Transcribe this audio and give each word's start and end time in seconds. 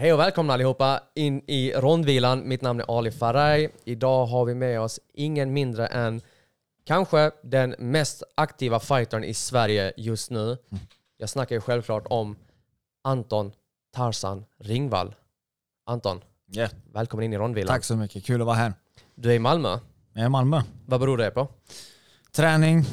Hej 0.00 0.12
och 0.12 0.20
välkomna 0.20 0.52
allihopa 0.54 1.00
in 1.14 1.42
i 1.46 1.72
rondvilan. 1.72 2.48
Mitt 2.48 2.62
namn 2.62 2.80
är 2.80 2.98
Ali 2.98 3.10
Faraj. 3.10 3.70
Idag 3.84 4.26
har 4.26 4.44
vi 4.44 4.54
med 4.54 4.80
oss 4.80 5.00
ingen 5.14 5.52
mindre 5.52 5.86
än 5.86 6.20
kanske 6.86 7.30
den 7.42 7.74
mest 7.78 8.22
aktiva 8.34 8.80
fightern 8.80 9.24
i 9.24 9.34
Sverige 9.34 9.92
just 9.96 10.30
nu. 10.30 10.58
Jag 11.16 11.28
snackar 11.28 11.54
ju 11.54 11.60
självklart 11.60 12.06
om 12.10 12.36
Anton 13.04 13.52
Tarzan 13.94 14.44
Ringvall. 14.58 15.14
Anton, 15.86 16.20
Yeah. 16.52 16.70
välkommen 16.92 17.24
in 17.24 17.32
i 17.32 17.38
rondvilan. 17.38 17.74
Tack 17.74 17.84
så 17.84 17.96
mycket, 17.96 18.24
kul 18.24 18.40
att 18.40 18.46
vara 18.46 18.56
här. 18.56 18.72
Du 19.14 19.30
är 19.30 19.34
i 19.34 19.38
Malmö. 19.38 19.78
Jag 20.12 20.22
är 20.22 20.26
i 20.26 20.28
Malmö. 20.28 20.62
Vad 20.86 21.00
beror 21.00 21.16
det 21.16 21.30
på? 21.30 21.48
Träning, 22.32 22.84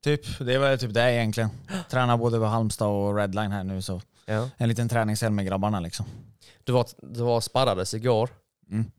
typ. 0.00 0.38
Det 0.38 0.58
var 0.58 0.76
typ 0.76 0.94
det 0.94 1.12
egentligen. 1.12 1.50
Tränar 1.90 2.16
både 2.16 2.38
på 2.38 2.44
Halmstad 2.44 2.88
och 2.88 3.16
Redline 3.16 3.52
här 3.52 3.64
nu 3.64 3.82
så 3.82 4.00
Ja. 4.26 4.50
en 4.56 4.68
liten 4.68 4.88
träningshelg 4.88 5.32
med 5.32 5.46
grabbarna 5.46 5.80
liksom. 5.80 6.06
Du 6.64 6.72
var, 6.72 6.86
du 7.02 7.22
var 7.22 7.40
sparrades 7.40 7.94
igår 7.94 8.30
Mm. 8.70 8.90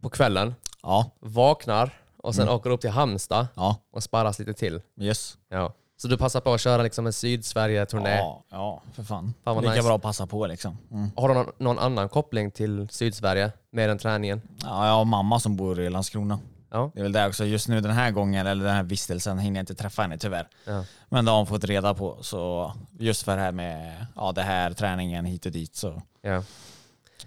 på 0.00 0.10
kvällen, 0.10 0.54
Ja, 0.82 1.10
vaknar 1.20 1.92
och 2.16 2.34
sen 2.34 2.48
åker 2.48 2.70
upp 2.70 2.80
till 2.80 2.90
Halmstad 2.90 3.46
ja, 3.54 3.76
och 3.90 4.02
sparras 4.02 4.38
lite 4.38 4.54
till. 4.54 4.80
yes. 5.00 5.38
Ja. 5.48 5.74
Så 5.96 6.08
du 6.08 6.16
passar 6.18 6.40
på 6.40 6.52
att 6.54 6.60
köra 6.60 6.82
liksom 6.82 7.06
en 7.06 7.12
Sydsverige-turné. 7.12 8.16
Ja, 8.16 8.44
ja, 8.50 8.82
för 8.92 9.02
fan. 9.02 9.34
Fan 9.44 9.56
Lika 9.62 9.70
nice. 9.74 9.82
bra 9.86 9.96
att 9.96 10.02
passa 10.02 10.26
på 10.26 10.46
liksom. 10.46 10.78
Mm. 10.90 11.10
Har 11.16 11.28
du 11.28 11.34
någon, 11.34 11.46
någon 11.58 11.78
annan 11.78 12.08
koppling 12.08 12.50
till 12.50 12.88
Sydsverige 12.90 13.52
med 13.70 13.88
den 13.88 13.98
träningen? 13.98 14.42
Ja, 14.62 14.86
jag 14.86 14.94
har 14.94 15.04
mamma 15.04 15.40
som 15.40 15.56
bor 15.56 15.80
i 15.80 15.90
Landskrona. 15.90 16.38
Ja. 16.70 16.90
Det 16.94 17.00
är 17.00 17.02
väl 17.02 17.12
det 17.12 17.26
också. 17.26 17.44
Just 17.44 17.68
nu 17.68 17.80
den 17.80 17.90
här 17.92 18.10
gången, 18.10 18.46
eller 18.46 18.64
den 18.64 18.74
här 18.74 18.82
vistelsen, 18.82 19.38
hinner 19.38 19.56
jag 19.58 19.62
inte 19.62 19.74
träffa 19.74 20.02
henne 20.02 20.18
tyvärr. 20.18 20.48
ja. 20.64 20.84
Men 21.08 21.24
det 21.24 21.30
har 21.30 21.38
hon 21.38 21.46
fått 21.46 21.64
reda 21.64 21.94
på. 21.94 22.18
Så 22.22 22.72
just 22.98 23.22
för 23.22 23.36
det 23.36 23.42
här 23.42 23.52
med 23.52 24.06
ja, 24.16 24.32
det 24.32 24.42
här, 24.42 24.72
träningen 24.72 25.24
hit 25.24 25.46
och 25.46 25.52
dit. 25.52 25.76
Så, 25.76 26.02
Ja, 26.22 26.42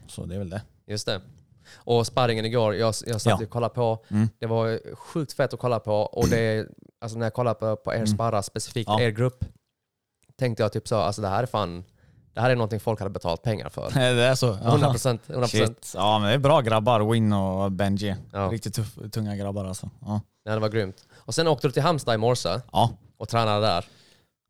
så 0.08 0.26
det 0.26 0.36
är 0.36 0.40
väl 0.40 0.50
det. 0.50 0.62
just 0.88 1.05
det. 1.05 1.22
Och 1.76 2.08
sparringen 2.08 2.45
igår, 2.45 2.75
jag, 2.75 2.94
jag 3.06 3.22
satt 3.22 3.39
Ja. 3.39 3.45
och 3.45 3.50
kollade 3.50 3.73
på. 3.73 4.06
Mm. 4.09 4.30
Det 4.39 4.45
var 4.45 4.95
sjukt 4.95 5.33
fett 5.33 5.53
att 5.53 5.59
kolla 5.59 5.80
på. 5.80 5.94
Och 5.95 6.28
det, 6.28 6.67
alltså 7.02 7.17
när 7.17 7.26
jag 7.26 7.33
kollade 7.33 7.59
på, 7.59 7.76
på 7.76 7.94
er 7.94 8.05
sparra, 8.05 8.44
specifikt 8.44 8.89
Mm. 8.89 9.02
Ja. 9.02 9.08
er 9.08 9.11
grupp, 9.11 9.45
tänkte 10.39 10.64
jag 10.64 10.73
typ 10.73 10.88
så, 10.88 10.95
alltså 10.98 11.22
det 11.22 11.28
här 11.28 11.44
är 11.44 11.48
fan, 11.48 11.83
det 12.33 12.41
här 12.41 12.49
är 12.49 12.55
någonting 12.55 12.79
folk 12.79 12.99
hade 12.99 13.11
betalat 13.11 13.41
pengar 13.41 13.69
för. 13.69 13.91
det 14.15 14.23
är 14.23 14.35
så? 14.35 14.53
100 14.53 14.89
procent. 14.89 15.21
100 15.29 15.47
Shit. 15.47 15.91
Ja 15.95 16.19
men 16.19 16.27
det 16.27 16.33
är 16.33 16.37
bra 16.39 16.61
grabbar, 16.61 17.11
Win 17.11 17.33
och 17.33 17.71
Benji. 17.71 18.15
Ja. 18.31 18.39
Riktigt 18.51 18.73
tuff, 18.73 18.95
tunga 19.11 19.35
grabbar 19.35 19.65
alltså. 19.65 19.89
Ja. 20.05 20.21
Ja, 20.43 20.52
det 20.53 20.59
var 20.59 20.69
grymt. 20.69 21.07
Och 21.17 21.35
sen 21.35 21.47
åkte 21.47 21.67
du 21.67 21.71
till 21.71 21.81
Halmstad 21.83 22.15
i 22.15 22.17
morse 22.17 22.59
ja. 22.71 22.89
och 23.17 23.29
tränade 23.29 23.65
där. 23.67 23.85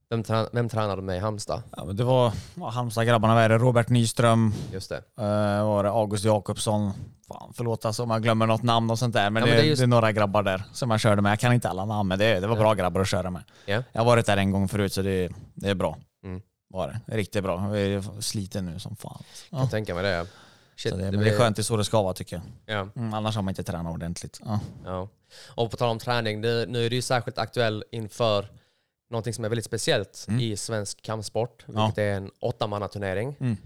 Vem, 0.09 0.23
trä, 0.23 0.47
vem 0.51 0.69
tränade 0.69 1.01
med 1.01 1.17
i 1.17 1.19
Halmstad? 1.19 1.61
ja 1.77 1.85
men 1.85 1.95
det 1.95 2.03
var 2.03 2.31
ja, 2.55 2.69
Halmstad-grabbarna, 2.69 3.33
vad 3.33 3.43
är 3.43 3.49
det? 3.49 3.57
Robert 3.57 3.89
Nyström, 3.89 4.53
Just 4.73 4.89
det. 4.89 4.95
uh, 4.95 5.65
var 5.65 5.83
det 5.83 5.89
August 5.89 6.25
Jakobsson. 6.25 6.91
Fan, 7.27 7.53
förlåt 7.55 7.85
alltså 7.85 8.03
om 8.03 8.09
jag 8.09 8.23
glömmer 8.23 8.47
något 8.47 8.63
namn 8.63 8.91
och 8.91 8.99
sånt 8.99 9.13
där. 9.13 9.29
Men, 9.29 9.41
Ja, 9.41 9.47
men 9.47 9.55
det, 9.55 9.61
det 9.61 9.67
är 9.67 9.69
just- 9.69 9.79
det 9.79 9.85
är 9.85 9.87
några 9.87 10.11
grabbar 10.11 10.43
där 10.43 10.63
som 10.73 10.91
jag 10.91 10.99
körde 10.99 11.21
med. 11.21 11.31
Jag 11.31 11.39
kan 11.39 11.53
inte 11.53 11.69
alla 11.69 11.85
namn 11.85 12.07
men 12.09 12.19
det, 12.19 12.39
det 12.39 12.47
var 12.47 12.55
bra 12.55 12.73
grabbar 12.73 13.01
att 13.01 13.07
köra 13.07 13.29
med. 13.29 13.43
Ja. 13.65 13.83
Jag 13.91 14.01
har 14.01 14.05
varit 14.05 14.25
där 14.25 14.37
en 14.37 14.51
gång 14.51 14.67
förut 14.67 14.93
så 14.93 15.01
det, 15.01 15.29
det 15.53 15.69
är 15.69 15.75
bra. 15.75 15.97
Mm. 16.73 16.77
Var 16.79 16.87
det. 17.07 17.17
Riktigt 17.17 17.43
bra. 17.43 17.77
Jag 17.77 17.87
är 17.87 18.21
sliten 18.21 18.65
nu 18.65 18.79
som 18.79 18.95
fan. 18.95 19.23
Kan 19.49 19.59
Ja. 19.59 19.67
tänka 19.67 19.95
mig 19.95 20.03
det. 20.03 20.27
Shit, 20.75 20.91
det, 20.91 20.97
det 20.97 21.11
men 21.11 21.19
det 21.19 21.29
är 21.29 21.37
skönt, 21.37 21.55
det 21.55 21.61
är 21.61 21.63
så 21.63 21.77
det 21.77 21.83
ska 21.85 22.01
vara 22.01 22.13
tycker 22.13 22.35
jag. 22.65 22.75
Ja. 22.75 22.89
Mm, 22.95 23.13
annars 23.13 23.35
har 23.35 23.41
man 23.41 23.51
inte 23.51 23.63
tränat 23.63 23.93
ordentligt. 23.93 24.39
Ja. 24.45 24.59
Ja. 24.85 25.07
Och 25.47 25.71
på 25.71 25.77
tal 25.77 25.89
om 25.89 25.99
träning, 25.99 26.41
det, 26.41 26.65
nu 26.69 26.85
är 26.85 26.89
det 26.89 26.95
ju 26.95 27.01
särskilt 27.01 27.37
aktuell 27.37 27.83
inför 27.91 28.51
någonting 29.09 29.33
som 29.33 29.45
är 29.45 29.49
väldigt 29.49 29.65
speciellt 29.65 30.27
i 30.39 30.57
svensk 30.57 31.01
kampsport, 31.01 31.63
Mm. 31.67 31.79
Ja. 31.79 31.85
vilket 31.85 31.97
är 31.97 32.13
en 32.13 32.31
åttamannaturnering. 32.39 33.35
Mm. 33.39 33.57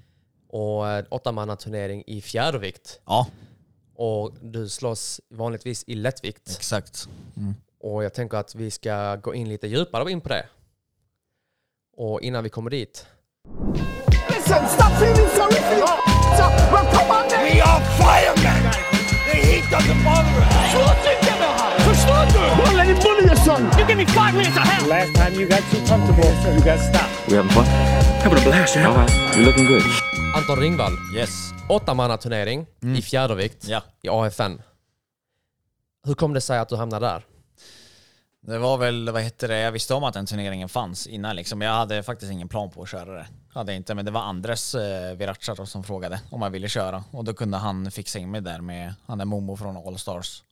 Och 0.49 0.89
en 0.89 1.05
åttamannaturnering 1.09 2.03
i 2.07 2.21
fjärrvikt. 2.21 2.99
ja, 3.05 3.27
Och 3.95 4.31
du 4.41 4.69
slåss 4.69 5.21
vanligtvis 5.29 5.83
i 5.87 5.95
lättvikt. 5.95 6.49
exakt. 6.57 7.07
Mm. 7.37 7.55
Och 7.79 8.03
jag 8.03 8.13
tänker 8.13 8.37
att 8.37 8.55
vi 8.55 8.71
ska 8.71 9.15
gå 9.15 9.35
in 9.35 9.49
lite 9.49 9.67
djupare 9.67 10.11
in 10.11 10.21
på 10.21 10.29
det. 10.29 10.45
Och 11.97 12.21
innan 12.21 12.43
vi 12.43 12.49
kommer 12.49 12.69
dit. 12.69 13.05
Listen, 14.29 14.67
stop 14.67 14.91
feeling 14.99 15.29
sorry 15.35 15.61
for 15.69 15.77
you. 15.77 15.87
Well, 16.71 16.85
come 16.93 17.09
on 17.17 17.29
then. 17.29 17.43
We 17.43 17.61
are 17.61 17.81
firemen! 17.99 18.71
The 19.31 19.37
heat 19.47 19.63
doesn't 19.71 20.03
bother 20.03 20.41
us! 20.41 20.73
Har. 20.75 21.79
Förstår 21.79 22.25
du? 22.33 22.63
Don't 22.63 22.75
let 22.77 22.87
him 22.87 22.95
bully 23.03 23.25
your 23.27 23.35
son. 23.35 23.61
You 23.79 23.87
give 23.87 23.95
me 23.97 24.05
five 24.05 24.31
minutes 24.33 24.57
of 24.57 24.63
hell. 24.63 24.89
Last 24.89 25.15
time 25.15 25.33
you 25.41 25.47
got 25.49 25.59
too 25.71 25.81
comfortable, 25.87 26.29
you 26.55 26.61
got 26.71 26.79
stopped. 26.79 27.29
We 27.29 27.35
having 27.37 27.51
fun? 27.51 27.65
Having 28.23 28.39
a 28.39 28.41
blast, 28.49 28.75
yeah. 28.75 28.89
All 28.89 28.97
right. 28.97 29.11
You're 29.35 29.45
looking 29.45 29.65
good. 29.67 29.83
Anton 30.35 30.59
Ringvall, 30.59 30.91
Yes. 31.15 31.53
åttamannaturnering 31.69 32.65
i 32.97 33.01
fjärrvikt 33.01 33.67
Ja. 33.67 33.81
i 34.01 34.09
AFN. 34.09 34.61
Hur 36.07 36.13
kom 36.13 36.33
det 36.33 36.41
sig 36.41 36.59
att 36.59 36.69
du 36.69 36.75
hamnade 36.75 37.05
där? 37.05 37.23
Det 38.47 38.57
var 38.57 38.77
väl, 38.77 39.09
vad 39.09 39.21
hette 39.21 39.47
det, 39.47 39.59
jag 39.59 39.71
visste 39.71 39.93
om 39.93 40.03
att 40.03 40.13
den 40.13 40.25
turneringen 40.25 40.69
fanns 40.69 41.07
innan 41.07 41.35
liksom. 41.35 41.61
Jag 41.61 41.71
hade 41.71 42.03
faktiskt 42.03 42.31
ingen 42.31 42.49
plan 42.49 42.69
på 42.69 42.81
att 42.81 42.89
köra 42.89 43.13
det. 43.13 43.27
Hade 43.53 43.71
jag 43.71 43.77
inte, 43.77 43.95
men 43.95 44.05
det 44.05 44.11
var 44.11 44.21
Andres 44.21 44.75
eh, 44.75 45.15
Viracha 45.15 45.65
som 45.65 45.83
frågade 45.83 46.21
om 46.31 46.41
jag 46.41 46.49
ville 46.49 46.69
köra. 46.69 47.03
Och 47.11 47.23
då 47.23 47.33
kunde 47.33 47.57
han 47.57 47.91
fixa 47.91 48.19
in 48.19 48.31
mig 48.31 48.41
där 48.41 48.61
med 48.61 48.93
han 49.05 49.21
är 49.21 49.25
Momo 49.25 49.57
från 49.57 49.77
All 49.77 49.99
Stars. 49.99 50.43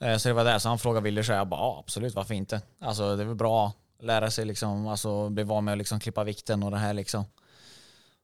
Eh, 0.00 0.16
så 0.16 0.28
det 0.28 0.32
var 0.34 0.44
där, 0.44 0.58
så 0.58 0.68
han 0.68 0.78
frågade 0.78 1.04
ville 1.04 1.20
du 1.20 1.24
köra? 1.24 1.36
Jag 1.36 1.48
bara 1.48 1.60
ja, 1.60 1.78
absolut, 1.84 2.14
varför 2.14 2.34
inte? 2.34 2.62
Alltså 2.80 3.16
det 3.16 3.22
är 3.22 3.26
väl 3.26 3.34
bra 3.34 3.66
att 3.66 4.04
lära 4.04 4.30
sig 4.30 4.44
liksom, 4.44 4.88
alltså 4.88 5.28
bli 5.28 5.42
van 5.42 5.64
med 5.64 5.72
att 5.72 5.78
liksom 5.78 6.00
klippa 6.00 6.24
vikten 6.24 6.62
och 6.62 6.70
det 6.70 6.78
här 6.78 6.94
liksom. 6.94 7.24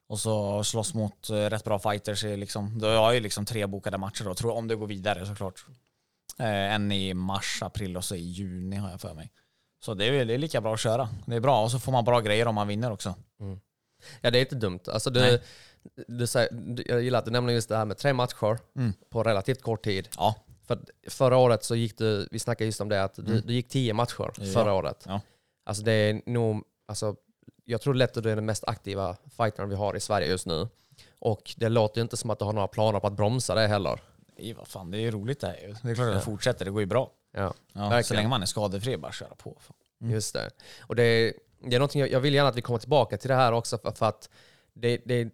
Och 0.08 0.18
så 0.18 0.64
slåss 0.64 0.94
mot 0.94 1.30
eh, 1.30 1.34
rätt 1.34 1.64
bra 1.64 1.78
fighters. 1.78 2.22
Liksom. 2.22 2.78
Då 2.78 2.86
har 2.86 2.94
jag 2.94 3.14
ju 3.14 3.20
liksom 3.20 3.44
tre 3.44 3.66
bokade 3.66 3.98
matcher 3.98 4.24
då, 4.24 4.34
tror 4.34 4.50
jag, 4.50 4.58
om 4.58 4.68
det 4.68 4.76
går 4.76 4.86
vidare 4.86 5.26
såklart. 5.26 5.64
Eh, 6.38 6.74
en 6.74 6.92
i 6.92 7.14
mars, 7.14 7.62
april 7.62 7.96
och 7.96 8.04
så 8.04 8.14
i 8.14 8.18
juni 8.20 8.76
har 8.76 8.90
jag 8.90 9.00
för 9.00 9.14
mig. 9.14 9.32
Så 9.84 9.94
det 9.94 10.04
är, 10.04 10.24
det 10.24 10.34
är 10.34 10.38
lika 10.38 10.60
bra 10.60 10.74
att 10.74 10.80
köra. 10.80 11.08
Det 11.26 11.36
är 11.36 11.40
bra 11.40 11.62
och 11.62 11.70
så 11.70 11.78
får 11.78 11.92
man 11.92 12.04
bra 12.04 12.20
grejer 12.20 12.46
om 12.48 12.54
man 12.54 12.68
vinner 12.68 12.92
också. 12.92 13.14
Ja, 14.20 14.30
det 14.30 14.38
är 14.38 14.40
inte 14.40 14.54
dumt. 14.54 14.80
Alltså, 14.86 15.10
du, 15.10 15.40
du 16.08 16.26
du, 16.50 16.84
jag 16.86 17.02
gillar 17.02 17.18
att 17.18 17.24
du 17.24 17.30
nämner 17.30 17.52
just 17.52 17.68
det 17.68 17.76
här 17.76 17.84
med 17.84 17.96
tre 17.98 18.12
matcher 18.12 18.58
Mm. 18.76 18.92
på 19.10 19.22
relativt 19.22 19.62
kort 19.62 19.84
tid. 19.84 20.08
Ja, 20.16 20.34
För 20.66 20.78
förra 21.08 21.36
året 21.36 21.64
så 21.64 21.74
gick 21.76 21.98
du, 21.98 22.28
vi 22.30 22.38
snackade 22.38 22.66
just 22.66 22.80
om 22.80 22.88
det, 22.88 23.02
att 23.04 23.14
du, 23.14 23.40
du 23.40 23.52
gick 23.54 23.68
tio 23.68 23.94
matcher 23.94 24.30
Mm. 24.38 24.48
Ja. 24.48 24.54
förra 24.54 24.72
året. 24.74 25.04
Ja. 25.08 25.20
Alltså 25.64 25.82
det 25.82 25.92
är 25.92 26.20
nog, 26.26 26.62
alltså, 26.88 27.16
jag 27.64 27.80
tror 27.80 27.94
lätt 27.94 28.16
att 28.16 28.22
du 28.22 28.30
är 28.30 28.36
den 28.36 28.46
mest 28.46 28.64
aktiva 28.64 29.16
fightern 29.36 29.68
vi 29.68 29.74
har 29.76 29.96
i 29.96 30.00
Sverige 30.00 30.28
just 30.28 30.46
nu. 30.46 30.68
Och 31.18 31.54
det 31.56 31.68
låter 31.68 31.98
ju 31.98 32.02
inte 32.02 32.16
som 32.16 32.30
att 32.30 32.38
du 32.38 32.44
har 32.44 32.52
några 32.52 32.68
planer 32.68 33.00
på 33.00 33.06
att 33.06 33.12
bromsa 33.16 33.54
det 33.54 33.66
heller. 33.66 34.00
Det 34.36 34.50
är, 34.50 34.54
vad 34.54 34.68
fan, 34.68 34.90
det 34.90 34.98
är 34.98 35.10
roligt 35.10 35.40
det 35.40 35.46
här 35.46 35.56
ju. 35.56 35.74
Det 35.82 35.90
är 35.90 35.94
klart 35.94 36.08
att 36.08 36.14
det 36.14 36.20
fortsätter, 36.20 36.64
det 36.64 36.70
går 36.70 36.80
ju 36.80 36.86
bra. 36.86 37.10
Ja, 37.32 37.54
Ja, 37.72 38.02
så 38.02 38.14
länge 38.14 38.28
man 38.28 38.42
är 38.42 38.46
skadefri, 38.46 38.96
bara 38.96 39.12
köra 39.12 39.34
på. 39.34 39.56
Fan. 39.60 40.10
Just 40.10 40.34
det. 40.34 40.50
Och 40.80 40.96
det 40.96 41.02
är, 41.02 41.32
det 41.60 41.76
är 41.76 41.78
någonting 41.78 42.00
jag, 42.00 42.10
jag 42.10 42.20
vill 42.20 42.34
gärna 42.34 42.48
att 42.48 42.56
vi 42.56 42.62
kommer 42.62 42.78
tillbaka 42.78 43.16
till 43.16 43.28
det 43.28 43.34
här 43.34 43.52
också 43.52 43.78
för, 43.78 43.90
för 43.90 44.06
att 44.06 44.30
det, 44.74 45.00
det, 45.04 45.28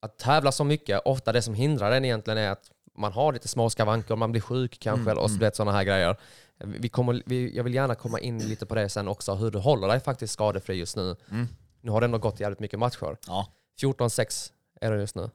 att 0.00 0.18
tävla 0.18 0.52
så 0.52 0.64
mycket, 0.64 1.00
ofta 1.04 1.32
det 1.32 1.42
som 1.42 1.54
hindrar 1.54 1.92
en 1.92 2.04
egentligen 2.04 2.38
är 2.38 2.50
att 2.50 2.70
man 2.94 3.12
har 3.12 3.32
lite 3.32 3.48
små 3.48 3.70
skavanker, 3.70 4.16
man 4.16 4.32
blir 4.32 4.42
sjuk 4.42 4.78
kanske 4.80 5.12
och 5.12 5.30
så 5.30 5.38
vet 5.38 5.56
sådana 5.56 5.72
här 5.72 5.84
grejer. 5.84 6.16
Vi 6.58 6.88
kommer, 6.88 7.22
vi, 7.26 7.56
jag 7.56 7.64
vill 7.64 7.74
gärna 7.74 7.94
komma 7.94 8.20
in 8.20 8.38
lite 8.38 8.66
på 8.66 8.74
det 8.74 8.88
sen 8.88 9.08
också, 9.08 9.34
hur 9.34 9.50
du 9.50 9.58
håller 9.58 9.88
dig 9.88 10.00
faktiskt 10.00 10.32
skadefri 10.32 10.74
just 10.76 10.96
nu. 10.96 11.16
Nu 11.80 11.90
har 11.90 12.00
det 12.00 12.04
ändå 12.04 12.18
gått 12.18 12.40
jävligt 12.40 12.60
mycket 12.60 12.78
matcher. 12.78 13.16
Ja. 13.26 13.46
14-6 13.82 14.52
är 14.80 14.90
det 14.92 15.00
just 15.00 15.14
nu. 15.14 15.30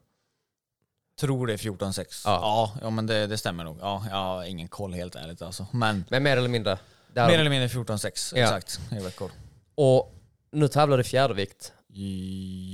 Tror 1.19 1.47
det 1.47 1.53
är 1.53 1.57
14-6. 1.57 2.21
Ja. 2.25 2.39
Ja, 2.41 2.71
ja, 2.81 2.89
men 2.89 3.05
det, 3.07 3.27
det 3.27 3.37
stämmer 3.37 3.63
nog. 3.63 3.77
Ja, 3.81 4.05
jag 4.09 4.15
har 4.15 4.43
ingen 4.43 4.67
koll 4.67 4.93
helt 4.93 5.15
ärligt 5.15 5.41
alltså. 5.41 5.67
Men 5.71 6.05
Men 6.09 6.23
mer 6.23 6.37
eller 6.37 6.49
mindre. 6.49 6.77
Mer 7.15 7.39
eller 7.39 7.49
mindre 7.49 7.67
14-6 7.67 8.33
Ja. 8.35 8.43
exakt 8.43 8.79
i 8.91 9.03
veckor. 9.03 9.31
Och 9.75 10.15
nu 10.51 10.67
tävlar 10.67 10.97
du 10.97 11.01
i 11.01 11.03
fjärrvikt 11.03 11.73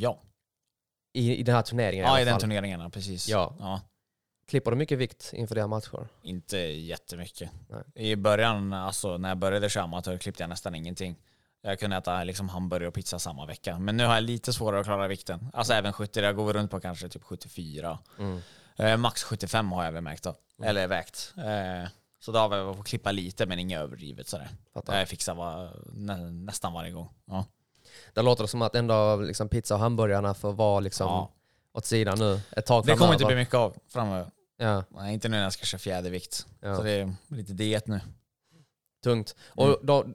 Ja, 0.02 0.22
i, 1.14 1.36
i 1.36 1.44
den 1.44 1.56
här 1.56 1.62
turneringen 1.62 2.06
i 2.06 2.08
ja 2.08 2.12
alla 2.12 2.22
i 2.22 2.26
den 2.26 2.40
turneringen, 2.40 2.92
precis. 2.92 3.30
Ja. 3.30 3.56
ja. 3.60 3.82
Klipper 4.48 4.72
du 4.72 4.78
mycket 4.78 4.98
vikt 4.98 5.30
inför 5.34 5.56
dina 5.56 5.68
matcher? 5.68 6.08
Inte 6.24 6.58
jättemycket. 6.58 7.52
Nej. 7.70 7.84
I 8.12 8.16
början, 8.16 8.74
alltså 8.74 9.18
när 9.18 9.30
jag 9.30 9.38
började 9.38 9.70
köra 9.70 9.84
amatör 9.84 10.18
klippte 10.18 10.44
jag 10.44 10.50
nästan 10.50 10.76
ingenting. 10.76 11.16
Jag 11.62 11.80
kunde 11.80 11.98
äta 11.98 12.24
liksom 12.24 12.50
hamburgare 12.50 12.88
och 12.88 12.94
pizza 12.94 13.20
samma 13.20 13.46
vecka. 13.46 13.80
Men 13.80 13.98
nu 13.98 14.06
har 14.06 14.14
jag 14.16 14.24
lite 14.24 14.54
svårare 14.54 14.80
att 14.80 14.86
klara 14.86 15.08
vikten. 15.08 15.50
Alltså 15.54 15.74
även 15.74 15.94
70, 15.94 16.20
jag 16.22 16.36
går 16.36 16.54
runt 16.54 16.72
på 16.72 16.80
kanske 16.80 17.10
typ 17.10 17.24
74. 17.24 18.00
Mm. 18.20 18.42
Eh, 18.76 18.98
max 18.98 19.24
75 19.24 19.72
har 19.72 19.86
jag 19.86 19.92
väl 19.92 20.04
märkt 20.04 20.24
då. 20.24 20.36
Eller 20.64 20.88
vägt. 20.88 21.34
Eh, 21.38 21.90
så 22.20 22.32
då 22.32 22.40
har 22.40 22.58
jag 22.58 22.76
fått 22.76 22.88
klippa 22.88 23.12
lite 23.12 23.46
men 23.46 23.60
inget 23.60 23.80
överdrivet 23.80 24.28
sådär. 24.28 24.50
Fattar. 24.74 25.00
Jag 25.00 25.08
fixar 25.08 25.36
var, 25.36 25.72
nä, 25.94 26.18
nästan 26.18 26.74
varje 26.74 26.92
gång. 26.92 27.10
Ja. 27.26 27.46
Det 28.14 28.22
låter 28.22 28.46
som 28.46 28.62
att 28.62 28.76
ändå 28.76 29.16
liksom 29.16 29.50
pizza 29.50 29.74
och 29.74 29.80
hamburgarna 29.80 30.34
får 30.34 30.54
vara 30.54 30.80
liksom 30.80 31.08
Ja. 31.08 31.32
åt 31.74 31.86
sidan 31.86 32.20
nu 32.20 32.42
ett 32.52 32.66
tag 32.66 32.86
Det 32.86 32.96
kommer 32.96 33.14
inte 33.14 33.26
bli 33.26 33.36
mycket 33.36 33.54
av 33.56 33.76
framöver. 33.88 34.32
Ja, 34.58 34.84
Nej, 34.90 35.14
inte 35.14 35.30
nu 35.30 35.38
när 35.38 35.44
jag 35.44 35.54
ska 35.54 35.66
köra 35.66 35.80
fjädervikt. 35.80 36.46
Ja. 36.60 36.76
Så 36.76 36.84
det 36.84 36.92
är 36.92 37.14
lite 37.28 37.54
diet 37.54 37.88
nu. 37.88 38.02
tungt. 39.04 39.36
Mm. 39.58 39.70
Och 39.70 39.86
då, 39.86 40.06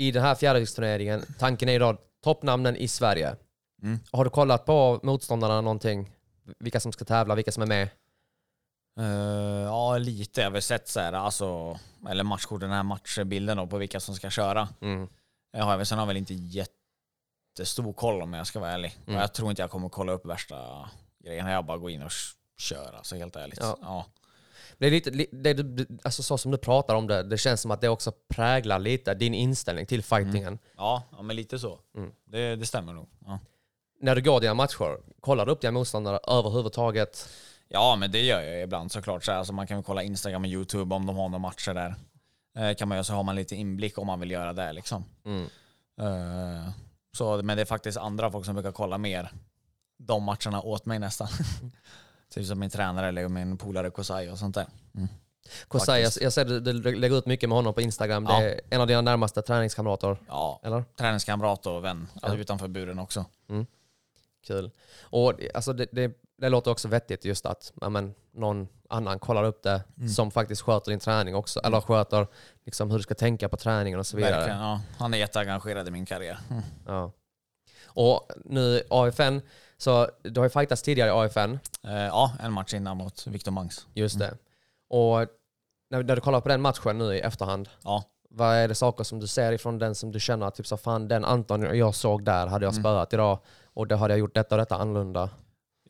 i 0.00 0.10
den 0.10 0.22
här 0.22 0.34
fjärdeviktsturneringen, 0.34 1.22
tanken 1.38 1.68
är 1.68 1.72
ju 1.72 1.78
då 1.78 1.96
toppnamnen 2.24 2.76
i 2.76 2.88
Sverige. 2.88 3.36
Mm. 3.82 3.98
Har 4.12 4.24
du 4.24 4.30
kollat 4.30 4.64
på 4.66 5.00
motståndarna 5.02 5.60
någonting? 5.60 6.10
vilka 6.58 6.80
som 6.80 6.92
ska 6.92 7.04
tävla, 7.04 7.34
vilka 7.34 7.52
som 7.52 7.62
är 7.62 7.66
med? 7.66 7.88
Eh, 9.00 9.64
ja, 9.64 9.98
lite. 9.98 10.40
Jag 10.40 10.46
har 10.46 10.52
väl 10.52 10.62
sett 10.62 10.88
så 10.88 11.00
här, 11.00 11.12
alltså, 11.12 11.78
eller 12.08 12.24
matchkort, 12.24 12.60
den 12.60 12.70
här 12.70 12.82
matchbilden 12.82 13.56
då, 13.56 13.66
på 13.66 13.78
vilka 13.78 14.00
som 14.00 14.14
ska 14.14 14.30
köra. 14.30 14.68
Mm. 14.80 15.08
Jag 15.52 15.64
har, 15.64 15.84
sen 15.84 15.98
har 15.98 16.02
jag 16.02 16.06
väl 16.06 16.16
inte 16.16 16.34
jättestor 16.34 17.92
koll 17.92 18.22
om 18.22 18.32
jag 18.32 18.46
ska 18.46 18.60
vara 18.60 18.70
ärlig. 18.70 18.98
Mm. 19.06 19.20
Jag 19.20 19.32
tror 19.32 19.50
inte 19.50 19.62
jag 19.62 19.70
kommer 19.70 19.88
kolla 19.88 20.12
upp 20.12 20.26
värsta 20.26 20.88
grejerna. 21.24 21.52
Jag 21.52 21.64
bara 21.64 21.78
går 21.78 21.90
in 21.90 22.02
och 22.02 22.12
kör, 22.58 22.92
alltså 22.92 23.16
helt 23.16 23.36
ärligt. 23.36 23.58
Ja. 23.62 23.78
Ja. 23.80 24.06
Det 24.80 24.86
är 24.86 24.90
lite, 24.90 25.10
li- 25.10 25.28
det, 25.32 25.52
du- 25.54 25.98
alltså 26.02 26.22
så 26.22 26.38
som 26.38 26.50
du 26.50 26.58
pratar 26.58 26.94
om 26.94 27.06
det, 27.06 27.22
det 27.22 27.38
känns 27.38 27.60
som 27.60 27.70
att 27.70 27.80
det 27.80 27.88
också 27.88 28.12
präglar 28.28 28.78
lite 28.78 29.14
din 29.14 29.34
inställning 29.34 29.86
till 29.86 30.02
fightingen. 30.02 30.58
Ja, 30.76 31.02
ja, 31.16 31.22
men 31.22 31.36
lite 31.36 31.58
så. 31.58 31.78
Mm. 31.96 32.12
Det, 32.24 32.56
det 32.56 32.66
stämmer 32.66 32.92
nog. 32.92 33.08
Ja. 33.26 33.38
När 34.00 34.14
du 34.14 34.22
går 34.22 34.40
dina 34.40 34.54
matcher, 34.54 35.00
kollar 35.20 35.46
du 35.46 35.52
upp 35.52 35.60
dina 35.60 35.70
motståndare 35.70 36.18
överhuvudtaget? 36.28 37.28
Ja, 37.68 37.96
men 37.96 38.10
det 38.12 38.20
gör 38.22 38.40
jag 38.40 38.62
ibland 38.62 38.92
såklart. 38.92 39.24
Så 39.24 39.32
alltså 39.32 39.52
man 39.52 39.66
kan 39.66 39.76
väl 39.76 39.84
kolla 39.84 40.02
Instagram 40.02 40.42
och 40.42 40.48
YouTube 40.48 40.94
om 40.94 41.06
de 41.06 41.16
har 41.16 41.28
några 41.28 41.38
matcher 41.38 41.74
där. 41.74 41.94
Eh, 42.58 42.74
kan 42.76 42.88
man 42.88 42.96
göra 42.96 43.04
så 43.04 43.12
har 43.14 43.22
man 43.22 43.36
lite 43.36 43.56
inblick 43.56 43.98
om 43.98 44.06
man 44.06 44.20
vill 44.20 44.30
göra 44.30 44.52
det 44.52 44.72
liksom. 44.72 45.04
Mm. 45.24 45.42
Eh, 46.00 46.70
så, 47.16 47.42
men 47.42 47.56
det 47.56 47.60
är 47.62 47.66
faktiskt 47.66 47.98
andra 47.98 48.30
folk 48.30 48.44
som 48.46 48.54
brukar 48.54 48.72
kolla 48.72 48.98
mer 48.98 49.30
de 49.98 50.22
matcherna 50.22 50.62
åt 50.62 50.86
mig 50.86 50.98
nästan. 50.98 51.28
typ 52.30 52.46
som 52.46 52.58
min 52.58 52.70
tränare 52.70 53.08
eller 53.08 53.28
min 53.28 53.58
polare 53.58 53.90
Kosai 53.90 54.28
och 54.30 54.38
sånt 54.38 54.54
där. 54.54 54.66
Kosai, 55.68 56.02
jag, 56.02 56.12
jag 56.20 56.32
ser 56.32 56.44
du, 56.44 56.60
du 56.60 56.72
lägger 56.96 57.18
ut 57.18 57.26
mycket 57.26 57.48
med 57.48 57.56
honom 57.56 57.74
på 57.74 57.80
Instagram. 57.80 58.24
Det 58.24 58.32
Ja. 58.32 58.40
är 58.42 58.60
en 58.70 58.80
av 58.80 58.86
dina 58.86 59.00
närmaste 59.00 59.42
träningskamrater, 59.42 60.16
Ja, 60.28 60.60
eller? 60.64 60.84
träningskamrat 60.98 61.66
och 61.66 61.84
vän 61.84 62.08
alltså 62.14 62.36
Ja. 62.36 62.40
utanför 62.40 62.68
buren 62.68 62.98
också. 62.98 63.24
Kul. 64.46 64.70
Och 65.02 65.34
det- 65.36 65.50
alltså 65.54 65.72
det, 65.72 65.86
det, 65.92 66.12
det 66.38 66.48
låter 66.48 66.70
också 66.70 66.88
vettigt 66.88 67.24
just 67.24 67.46
att 67.46 67.72
men, 67.74 68.14
någon 68.32 68.68
annan 68.88 69.18
kollar 69.18 69.44
upp 69.44 69.62
det 69.62 69.82
Mm. 69.96 70.08
som 70.08 70.30
faktiskt 70.30 70.62
sköter 70.62 70.90
din 70.90 71.00
träning 71.00 71.34
också. 71.34 71.60
Eller 71.60 71.80
sköter 71.80 72.26
liksom, 72.64 72.90
hur 72.90 72.96
du 72.98 73.02
ska 73.02 73.14
tänka 73.14 73.48
på 73.48 73.56
träningen 73.56 73.98
och 73.98 74.06
så 74.06 74.16
vidare. 74.16 74.36
Verkligen, 74.36 74.60
ja. 74.60 74.80
Han 74.98 75.14
är 75.14 75.18
jätteengagerad 75.18 75.88
i 75.88 75.90
min 75.90 76.06
karriär. 76.06 76.38
Mm. 76.50 76.62
Ja. 76.86 77.12
Och 77.84 78.28
nu 78.44 78.82
AFN, 78.90 79.40
så 79.80 80.08
du 80.22 80.40
har 80.40 80.44
ju 80.46 80.50
fightats 80.50 80.82
tidigare 80.82 81.08
i 81.08 81.12
AFN, 81.12 81.58
Eh, 81.84 81.92
ja, 82.06 82.32
en 82.40 82.52
match 82.52 82.74
innan 82.74 82.96
mot 82.96 83.26
Victor 83.26 83.52
Mangs. 83.52 83.86
just 83.94 84.18
det. 84.18 84.36
Och 84.88 85.18
när, 85.90 86.02
när 86.02 86.14
du 86.16 86.20
kollar 86.20 86.40
på 86.40 86.48
den 86.48 86.60
matchen 86.60 86.98
nu 86.98 87.14
i 87.14 87.20
efterhand, 87.20 87.68
Ja. 87.84 88.04
vad 88.30 88.54
är 88.56 88.68
det 88.68 88.74
saker 88.74 89.04
som 89.04 89.20
du 89.20 89.26
ser 89.26 89.52
ifrån 89.52 89.78
den 89.78 89.94
som 89.94 90.12
du 90.12 90.20
känner 90.20 90.46
att 90.46 90.54
typ 90.54 90.66
så 90.66 90.76
fan 90.76 91.08
den 91.08 91.24
Anton 91.24 91.62
jag 91.78 91.94
såg 91.94 92.24
där 92.24 92.46
hade 92.46 92.64
jag 92.66 92.72
Mm. 92.72 92.82
spöat 92.82 93.12
idag 93.12 93.38
och 93.74 93.86
då 93.86 93.96
hade 93.96 94.12
jag 94.14 94.18
gjort 94.18 94.34
detta 94.34 94.54
och 94.54 94.58
detta 94.58 94.76
annorlunda. 94.76 95.30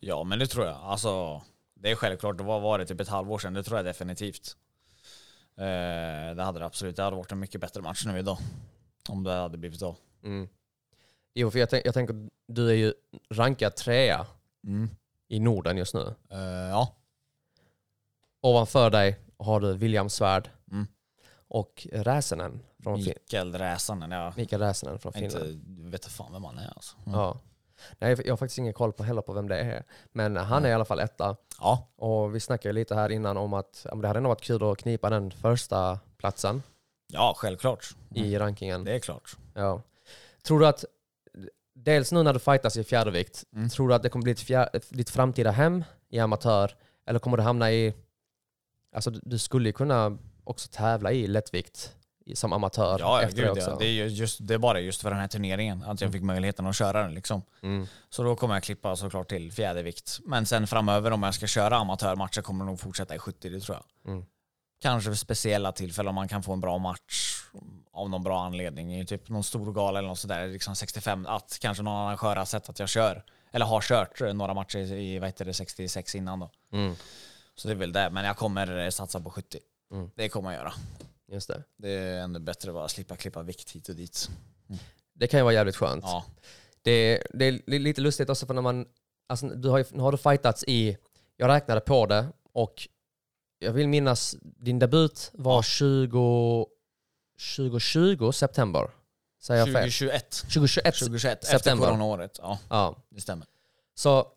Ja, 0.01 0.23
men 0.23 0.39
det 0.39 0.47
tror 0.47 0.65
jag. 0.65 0.75
Alltså, 0.83 1.41
det 1.75 1.91
är 1.91 1.95
självklart. 1.95 2.37
Det 2.37 2.43
var, 2.43 2.59
var 2.59 2.79
det 2.79 2.85
typ 2.85 3.01
ett 3.01 3.07
halvår 3.07 3.39
sedan. 3.39 3.53
Det 3.53 3.63
tror 3.63 3.77
jag 3.77 3.85
definitivt. 3.85 4.55
Eh, 5.57 6.35
det 6.35 6.43
hade 6.43 6.59
det 6.59 6.65
absolut. 6.65 6.95
Det 6.95 7.03
hade 7.03 7.15
varit 7.15 7.31
en 7.31 7.39
mycket 7.39 7.61
bättre 7.61 7.81
match 7.81 8.05
nu 8.05 8.19
idag. 8.19 8.37
Om 9.09 9.23
det 9.23 9.33
hade 9.33 9.57
blivit 9.57 9.79
då. 9.79 9.95
Mm. 10.23 10.49
Jo, 11.33 11.51
för 11.51 11.59
jag, 11.59 11.69
tänk, 11.69 11.85
jag 11.85 11.93
tänker, 11.93 12.29
du 12.47 12.69
är 12.69 12.73
ju 12.73 12.93
rankad 13.29 13.75
trea 13.75 14.25
i 15.27 15.39
Norden 15.39 15.77
just 15.77 15.93
nu. 15.93 16.13
Eh, 16.29 16.39
ja. 16.69 16.95
Ovanför 18.41 18.89
dig 18.89 19.19
har 19.37 19.59
du 19.59 19.73
William 19.73 20.09
Svärd 20.09 20.49
Mm. 20.71 20.87
och 21.47 21.87
Räsänen 21.91 22.59
från 22.83 22.97
fin- 23.03 23.13
Mikael 23.21 23.53
Räsanen. 23.55 24.11
Jag 24.11 24.37
Mikael 24.37 24.61
Räsänen 24.61 24.99
från 24.99 25.15
inte, 25.17 25.39
Finland. 25.39 25.89
vet 25.91 26.05
fan 26.05 26.33
vem 26.33 26.43
han 26.43 26.57
är 26.57 26.67
alltså. 26.75 26.97
Mm. 27.05 27.19
Ja. 27.19 27.39
Nej, 27.99 28.17
jag 28.25 28.31
har 28.31 28.37
faktiskt 28.37 28.57
ingen 28.57 28.73
koll 28.73 28.93
på 28.93 29.03
heller 29.03 29.21
på 29.21 29.33
vem 29.33 29.47
det 29.47 29.59
är. 29.59 29.83
Men 30.11 30.37
han 30.37 30.65
är 30.65 30.69
i 30.69 30.73
alla 30.73 30.85
fall 30.85 30.99
etta. 30.99 31.35
Ja. 31.59 31.87
Och 31.95 32.35
vi 32.35 32.39
snackade 32.39 32.69
ju 32.69 32.73
lite 32.73 32.95
här 32.95 33.09
innan 33.11 33.37
om 33.37 33.53
att 33.53 33.81
ja, 33.85 33.95
men 33.95 34.01
det 34.01 34.07
hade 34.07 34.19
nog 34.19 34.29
varit 34.29 34.41
kul 34.41 34.63
att 34.71 34.77
knipa 34.77 35.09
den 35.09 35.31
första 35.31 35.99
platsen 36.17 36.63
ja, 37.07 37.33
självklart. 37.37 37.95
i 38.15 38.37
rankingen. 38.37 38.83
Det 38.83 38.95
är 38.95 38.99
klart. 38.99 39.37
Ja. 39.53 39.81
Tror 40.43 40.59
du 40.59 40.67
att, 40.67 40.85
dels 41.75 42.11
nu 42.11 42.23
när 42.23 42.33
du 42.33 42.39
fightas 42.39 42.77
i 42.77 42.83
fjärdevikt, 42.83 43.43
Mm. 43.55 43.69
tror 43.69 43.89
du 43.89 43.95
att 43.95 44.03
det 44.03 44.09
kommer 44.09 44.23
bli 44.23 44.31
ett 44.31 44.39
fjär, 44.39 44.69
ditt 44.89 45.09
framtida 45.09 45.51
hem 45.51 45.83
i 46.09 46.19
amatör? 46.19 46.75
Eller 47.07 47.19
kommer 47.19 47.37
du 47.37 47.43
hamna 47.43 47.71
i, 47.71 47.93
alltså 48.95 49.09
du, 49.11 49.37
skulle 49.39 49.69
ju 49.69 49.73
kunna 49.73 50.17
också 50.43 50.69
tävla 50.71 51.11
i 51.11 51.27
lättvikt 51.27 51.95
som 52.33 52.53
amatör 52.53 52.97
Ja, 52.99 53.21
efter 53.21 53.35
det 53.35 53.41
gud, 53.41 53.51
också. 53.51 53.69
ja. 53.69 53.75
Det, 53.79 53.85
är 53.85 53.91
ju 53.91 54.07
just, 54.07 54.47
det 54.47 54.53
är 54.53 54.57
bara 54.57 54.79
just 54.79 55.01
för 55.01 55.09
den 55.09 55.19
här 55.19 55.27
turneringen. 55.27 55.83
Att 55.83 56.01
jag 56.01 56.11
fick 56.11 56.23
möjligheten 56.23 56.65
att 56.65 56.75
köra 56.75 57.03
den 57.03 57.13
liksom. 57.13 57.41
Mm. 57.63 57.87
Så 58.09 58.23
då 58.23 58.35
kommer 58.35 58.53
jag 58.53 58.63
klippa 58.63 58.95
såklart 58.95 59.29
till 59.29 59.51
fjädervikt. 59.51 60.19
Men 60.25 60.45
sen 60.45 60.67
framöver 60.67 61.11
om 61.11 61.23
jag 61.23 61.33
ska 61.35 61.47
köra 61.47 61.77
amatörmatcher 61.77 62.41
kommer 62.41 62.65
jag 62.65 62.69
nog 62.69 62.79
fortsätta 62.79 63.15
i 63.15 63.19
70, 63.19 63.49
det 63.49 63.59
tror 63.59 63.77
jag. 64.03 64.13
Mm. 64.13 64.25
Kanske 64.81 65.09
vid 65.09 65.19
speciella 65.19 65.71
tillfällen 65.71 66.09
om 66.09 66.15
man 66.15 66.27
kan 66.27 66.43
få 66.43 66.53
en 66.53 66.59
bra 66.61 66.77
match 66.77 67.30
av 67.91 68.09
någon 68.09 68.23
bra 68.23 68.43
anledning. 68.43 68.99
I 68.99 69.05
typ 69.05 69.29
någon 69.29 69.43
stor 69.43 69.73
gala 69.73 69.99
eller 69.99 70.09
något 70.09 70.19
sådär, 70.19 70.47
liksom 70.47 70.75
65, 70.75 71.25
att 71.25 71.57
kanske 71.61 71.83
någon 71.83 71.95
arrangör 72.07 72.35
har 72.35 72.45
sett 72.45 72.69
att 72.69 72.79
jag 72.79 72.89
kör. 72.89 73.23
Eller 73.51 73.65
har 73.65 73.81
kört 73.81 74.19
några 74.35 74.53
matcher 74.53 74.77
i 74.79 75.19
vad 75.19 75.27
heter 75.29 75.45
det, 75.45 75.53
66 75.53 76.15
innan 76.15 76.39
då. 76.39 76.49
Mm. 76.71 76.95
Så 77.55 77.67
det 77.67 77.73
är 77.73 77.75
väl 77.75 77.91
det, 77.93 78.09
men 78.09 78.25
jag 78.25 78.37
kommer 78.37 78.89
satsa 78.89 79.19
på 79.19 79.29
70. 79.29 79.57
Mm. 79.91 80.09
Det 80.15 80.29
kommer 80.29 80.51
jag 80.51 80.59
göra. 80.59 80.73
Just 81.31 81.47
det. 81.47 81.63
Det 81.77 81.89
är 81.89 82.21
ändå 82.21 82.39
bättre 82.39 82.69
att 82.69 82.75
bara 82.75 82.87
slippa 82.87 83.15
klippa 83.15 83.41
vikt 83.41 83.71
hit 83.71 83.89
och 83.89 83.95
dit. 83.95 84.29
Det 85.13 85.27
kan 85.27 85.39
ju 85.39 85.43
vara 85.43 85.53
jävligt 85.53 85.75
skönt. 85.75 86.03
Ja, 86.07 86.25
Det, 86.81 87.23
det 87.33 87.45
är 87.45 87.51
li- 87.67 87.79
lite 87.79 88.01
lustigt 88.01 88.29
också 88.29 88.45
för 88.45 88.53
när 88.53 88.61
man, 88.61 88.85
alltså 89.29 89.47
du 89.49 89.69
har 89.69 89.85
nu 89.91 89.99
har 90.03 90.11
du 90.11 90.17
fightats 90.17 90.63
i, 90.67 90.97
jag 91.37 91.47
räknade 91.49 91.81
på 91.81 92.05
det 92.05 92.27
och 92.53 92.87
jag 93.59 93.71
vill 93.73 93.87
minnas 93.87 94.35
din 94.41 94.79
debut 94.79 95.29
var 95.33 95.61
20, 95.61 96.67
2020 97.55 98.31
september. 98.31 98.89
Säger 99.41 99.59
jag 99.59 99.67
fel? 99.67 99.75
2021. 99.75 100.29
2021 100.31 100.95
2021, 100.95 101.43
efter 101.43 101.57
september. 101.57 101.87
coronaåret. 101.87 102.39
Ja, 102.41 102.59
Ja. 102.69 102.95
det 103.09 103.21
stämmer. 103.21 103.47
Så 103.95 104.27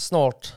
snart, 0.00 0.54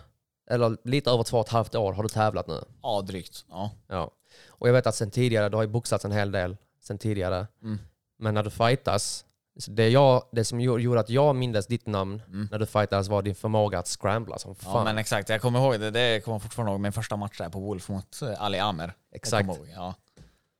eller 0.50 0.77
lite 0.83 1.12
över 1.12 1.24
två 1.24 1.38
och 1.39 1.45
ett 1.45 1.51
halvt 1.51 1.75
år 1.75 1.94
har 1.94 2.03
du 2.03 2.09
tävlat 2.09 2.47
nu. 2.47 2.62
Ja, 2.81 3.01
drygt. 3.01 3.45
Ja. 3.50 3.71
Ja. 3.88 4.12
Och 4.47 4.68
jag 4.68 4.74
vet 4.74 4.88
att 4.88 4.95
sen 4.95 5.12
tidigare, 5.12 5.50
du 5.50 5.56
har 5.57 5.63
ju 5.63 5.69
boxats 5.69 6.06
en 6.06 6.12
hel 6.12 6.31
del 6.31 6.57
sen 6.81 6.97
tidigare. 6.97 7.47
Mm. 7.63 7.80
Men 8.19 8.33
när 8.33 8.44
du 8.44 8.50
fightas, 8.50 9.25
det, 9.68 9.89
jag, 9.89 10.24
det 10.31 10.45
som 10.45 10.59
gjo- 10.59 10.80
gjorde 10.80 11.00
att 11.00 11.09
jag 11.09 11.36
mindes 11.36 11.68
ditt 11.68 11.88
namn 11.88 12.21
Mm. 12.27 12.47
när 12.51 12.59
du 12.59 12.65
fightas 12.65 13.07
var 13.07 13.21
din 13.21 13.36
förmåga 13.36 13.80
att 13.80 13.88
scrambla 13.88 14.38
som 14.39 14.56
Ja, 14.59 14.71
fan. 14.74 14.83
men 14.83 14.97
exakt. 14.97 15.30
Jag 15.30 15.42
kommer 15.42 15.59
ihåg 15.59 15.80
det. 15.80 15.92
Det 15.92 16.23
kommer 16.23 16.35
jag 16.35 16.42
fortfarande 16.42 16.71
ihåg 16.71 16.80
min 16.81 16.92
första 16.94 17.16
match 17.16 17.37
där 17.37 17.49
på 17.49 17.59
Wolf 17.59 17.90
mot 17.90 18.21
eh, 18.21 18.42
Ali 18.42 18.59
Amer. 18.59 18.94
Exakt. 19.11 19.45
ihåg, 19.47 19.69
Ja. 19.75 19.94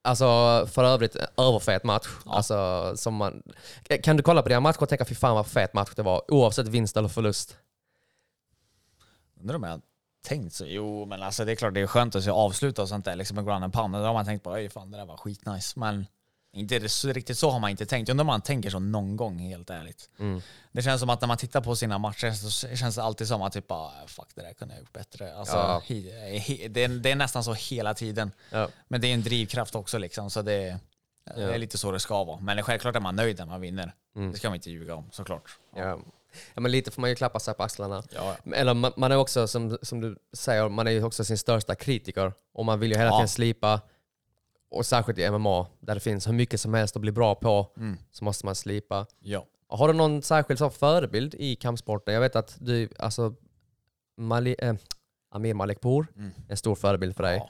Alltså 0.06 0.68
för 0.72 0.84
övrigt, 0.84 1.16
en 1.16 1.28
överfet 1.38 1.84
match. 1.84 2.08
Ja. 2.26 2.32
Alltså, 2.32 2.92
som 2.98 3.16
man, 3.16 3.44
kan 4.04 4.18
du 4.18 4.24
kolla 4.24 4.42
på 4.42 4.50
dina 4.50 4.60
matcher 4.60 4.82
och 4.82 4.90
tänka 4.90 5.06
fy 5.06 5.16
fan 5.16 5.36
vad 5.36 5.48
fet 5.48 5.74
match 5.74 5.92
det 5.96 6.04
var, 6.04 6.32
oavsett 6.32 6.68
vinst 6.68 6.98
eller 6.98 7.08
förlust? 7.08 7.58
Undrar 9.40 9.56
om 9.56 9.64
jag 9.64 9.82
tänkt 10.26 10.54
så. 10.54 10.66
Jo, 10.68 11.06
men 11.06 11.24
alltså 11.24 11.46
det 11.46 11.52
är 11.52 11.56
klart 11.56 11.74
det 11.74 11.82
är 11.82 11.88
skönt 11.88 12.16
att 12.16 12.24
se 12.24 12.30
avsluta 12.30 12.82
och 12.82 12.90
sånt 12.90 13.06
där 13.06 13.16
liksom 13.16 13.36
med 13.36 13.46
ground 13.46 13.64
and 13.64 13.74
pound. 13.74 13.94
Då 13.94 14.00
har 14.00 14.14
man 14.14 14.26
tänkt 14.26 14.44
på, 14.44 14.52
oj 14.52 14.70
fan 14.70 14.92
det 14.92 14.98
där 14.98 15.06
var 15.06 15.18
skitnice. 15.18 15.80
Men 15.80 16.06
inte 16.56 16.80
riktigt 16.80 17.38
så 17.38 17.50
har 17.50 17.60
man 17.60 17.70
inte 17.70 17.86
tänkt. 17.86 18.08
Jag 18.08 18.14
undrar 18.14 18.24
om 18.24 18.28
man 18.28 18.42
tänker 18.42 18.70
så 18.70 18.80
någon 18.80 19.16
gång 19.18 19.40
helt 19.40 19.70
ärligt. 19.70 20.10
Mm. 20.20 20.42
Det 20.72 20.82
känns 20.82 21.00
som 21.00 21.10
att 21.10 21.22
när 21.22 21.28
man 21.28 21.38
tittar 21.38 21.62
på 21.62 21.76
sina 21.76 21.98
matcher 21.98 22.32
så 22.32 22.76
känns 22.76 22.96
det 22.96 23.04
alltid 23.04 23.28
som 23.28 23.42
att 23.42 23.54
typ 23.54 23.68
bara, 23.68 23.92
fuck 24.08 24.28
det 24.36 24.42
där 24.42 24.54
kunde 24.54 24.74
jag 24.74 24.80
gjort 24.82 24.94
bättre. 24.94 25.36
Alltså, 25.36 25.56
Ja. 25.56 25.82
he, 25.86 25.96
he, 26.38 26.68
det, 26.68 26.84
är, 26.84 26.88
det 26.90 27.12
är 27.12 27.16
nästan 27.16 27.44
så 27.44 27.54
hela 27.54 27.94
tiden. 27.94 28.32
Ja. 28.50 28.68
Men 28.88 29.02
det 29.02 29.08
är 29.08 29.14
en 29.14 29.24
drivkraft 29.24 29.76
också 29.76 29.98
liksom, 29.98 30.30
så 30.30 30.42
det, 30.42 30.80
det 31.36 31.42
är 31.54 31.58
lite 31.58 31.78
så 31.78 31.92
det 31.92 32.00
ska 32.00 32.24
vara. 32.24 32.40
Men 32.40 32.64
självklart 32.64 32.96
är 32.96 33.00
man 33.00 33.16
nöjd 33.16 33.38
när 33.40 33.46
man 33.46 33.62
vinner. 33.62 33.94
Mm. 34.16 34.32
Det 34.32 34.38
ska 34.38 34.50
man 34.50 34.56
inte 34.56 34.72
ljuga 34.72 34.96
om 34.96 35.10
såklart. 35.12 35.58
Ja. 35.76 36.00
ja, 36.54 36.62
men 36.62 36.72
lite 36.72 36.92
får 36.92 37.02
man 37.02 37.10
ju 37.10 37.16
klappa 37.16 37.40
sig 37.40 37.54
på 37.54 37.64
axlarna. 37.64 38.04
Ja, 38.16 38.36
Eller 38.56 38.74
man, 38.74 38.92
man 38.98 39.12
är 39.12 39.16
också, 39.18 39.48
som, 39.48 39.78
som 39.82 40.02
du 40.02 40.18
säger, 40.34 40.70
man 40.70 40.88
är 40.88 40.92
ju 40.92 41.04
också 41.04 41.26
sin 41.26 41.38
största 41.38 41.76
kritiker. 41.76 42.34
Och 42.54 42.66
man 42.66 42.80
vill 42.80 42.92
ju 42.92 42.98
hela 42.98 43.10
Ja. 43.10 43.18
tiden 43.18 43.28
slipa. 43.30 43.82
Och 44.70 44.86
särskilt 44.86 45.20
i 45.20 45.30
MMA, 45.32 45.68
där 45.80 45.94
det 45.94 46.00
finns 46.00 46.28
hur 46.28 46.34
mycket 46.34 46.62
som 46.62 46.74
helst 46.74 46.96
att 46.96 47.02
bli 47.02 47.12
bra 47.12 47.36
på, 47.36 47.72
Mm. 47.78 47.98
så 48.12 48.24
måste 48.26 48.46
man 48.46 48.56
slipa. 48.56 49.06
ja. 49.20 49.46
Har 49.68 49.88
du 49.88 49.94
någon 49.94 50.22
särskild 50.22 50.60
så, 50.60 50.70
förebild 50.70 51.36
i 51.36 51.56
kampsporten? 51.56 52.14
Jag 52.14 52.22
vet 52.22 52.36
att 52.36 52.58
du, 52.60 52.90
alltså, 53.00 53.34
Mali, 54.18 54.56
eh, 54.60 54.74
Amir 55.32 55.54
Malikpour, 55.54 56.08
Mm. 56.16 56.32
en 56.50 56.58
stor 56.58 56.76
förebild 56.76 57.16
för 57.16 57.24
dig. 57.24 57.38
Ja. 57.38 57.50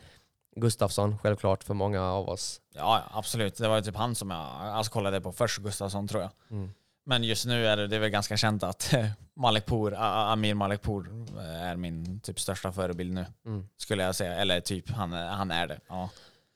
Gustafsson, 0.56 1.18
självklart 1.18 1.64
för 1.64 1.74
många 1.74 2.02
av 2.04 2.30
oss. 2.30 2.62
Ja, 2.76 3.04
absolut. 3.12 3.58
Det 3.58 3.68
var 3.68 3.76
ju 3.76 3.82
typ 3.82 3.96
han 3.96 4.16
som 4.16 4.32
jag 4.32 4.40
alltså, 4.40 4.92
kollade 4.92 5.22
på 5.22 5.32
först, 5.32 5.58
Gustafsson 5.60 6.08
tror 6.08 6.22
jag. 6.22 6.32
Mm. 6.52 6.72
Men 7.06 7.24
just 7.24 7.46
nu 7.46 7.68
är 7.68 7.78
det, 7.78 7.88
det 7.88 7.96
är 7.96 8.00
väl 8.00 8.10
ganska 8.10 8.38
känt 8.38 8.64
att 8.64 8.94
Malikpour, 9.36 9.94
A- 9.94 10.32
Amir 10.32 10.54
Malikpour 10.54 11.26
är 11.40 11.76
min 11.76 12.20
typ 12.20 12.40
största 12.40 12.72
förebild 12.72 13.14
nu. 13.14 13.26
Mm. 13.46 13.68
Skulle 13.78 14.04
jag 14.04 14.16
säga. 14.16 14.36
Eller 14.36 14.62
typ, 14.62 14.90
han, 14.90 15.14
är- 15.14 15.28
han 15.30 15.52
är 15.52 15.68
det. 15.68 15.80
Ja. 15.88 16.10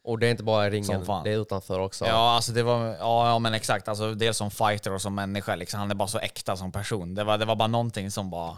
Och 0.10 0.20
det 0.20 0.28
är 0.28 0.32
inte 0.32 0.44
bara 0.44 0.68
i 0.68 0.70
ringen, 0.70 1.06
fan. 1.06 1.24
det 1.24 1.34
är 1.34 1.38
utanför 1.38 1.80
också. 1.80 2.06
Ja, 2.06 2.36
alltså 2.36 2.51
det 2.51 2.63
var, 2.63 2.86
ja, 2.88 3.30
ja 3.30 3.39
men 3.39 3.54
exakt. 3.54 3.88
Alltså, 3.88 4.13
dels 4.13 4.38
som 4.38 4.51
fighter 4.51 4.94
och 4.94 5.01
som 5.01 5.16
människa. 5.16 5.56
Liksom. 5.56 5.80
Han 5.80 5.92
är 5.92 5.96
bara 5.96 6.08
så 6.08 6.20
äkta 6.20 6.58
som 6.58 6.72
person. 6.72 7.16
Det 7.16 7.24
var, 7.24 7.38
det 7.38 7.46
var 7.46 7.56
bara 7.56 7.68
någonting 7.68 8.12
som 8.12 8.30
bara... 8.30 8.58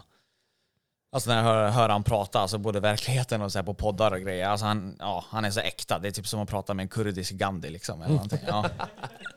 Alltså 1.12 1.30
när 1.30 1.36
jag 1.36 1.44
hör, 1.44 1.68
hör 1.68 1.88
han 1.88 2.04
prata, 2.04 2.40
alltså 2.40 2.58
både 2.58 2.80
verkligheten 2.80 3.42
och 3.42 3.52
så 3.52 3.62
på 3.62 3.74
poddar 3.74 4.12
och 4.12 4.20
grejer. 4.20 4.48
Alltså 4.48 4.66
han, 4.66 4.96
ja, 4.98 5.24
han 5.28 5.44
är 5.44 5.50
så 5.50 5.60
äkta. 5.60 5.98
Det 5.98 6.08
är 6.08 6.12
typ 6.12 6.26
som 6.26 6.40
att 6.40 6.48
prata 6.48 6.74
med 6.74 6.82
en 6.82 6.88
kurdisk 6.88 7.32
Gandhi 7.32 7.70
liksom. 7.70 8.02
Eller 8.02 8.14
någonting. 8.14 8.40
Ja. 8.46 8.64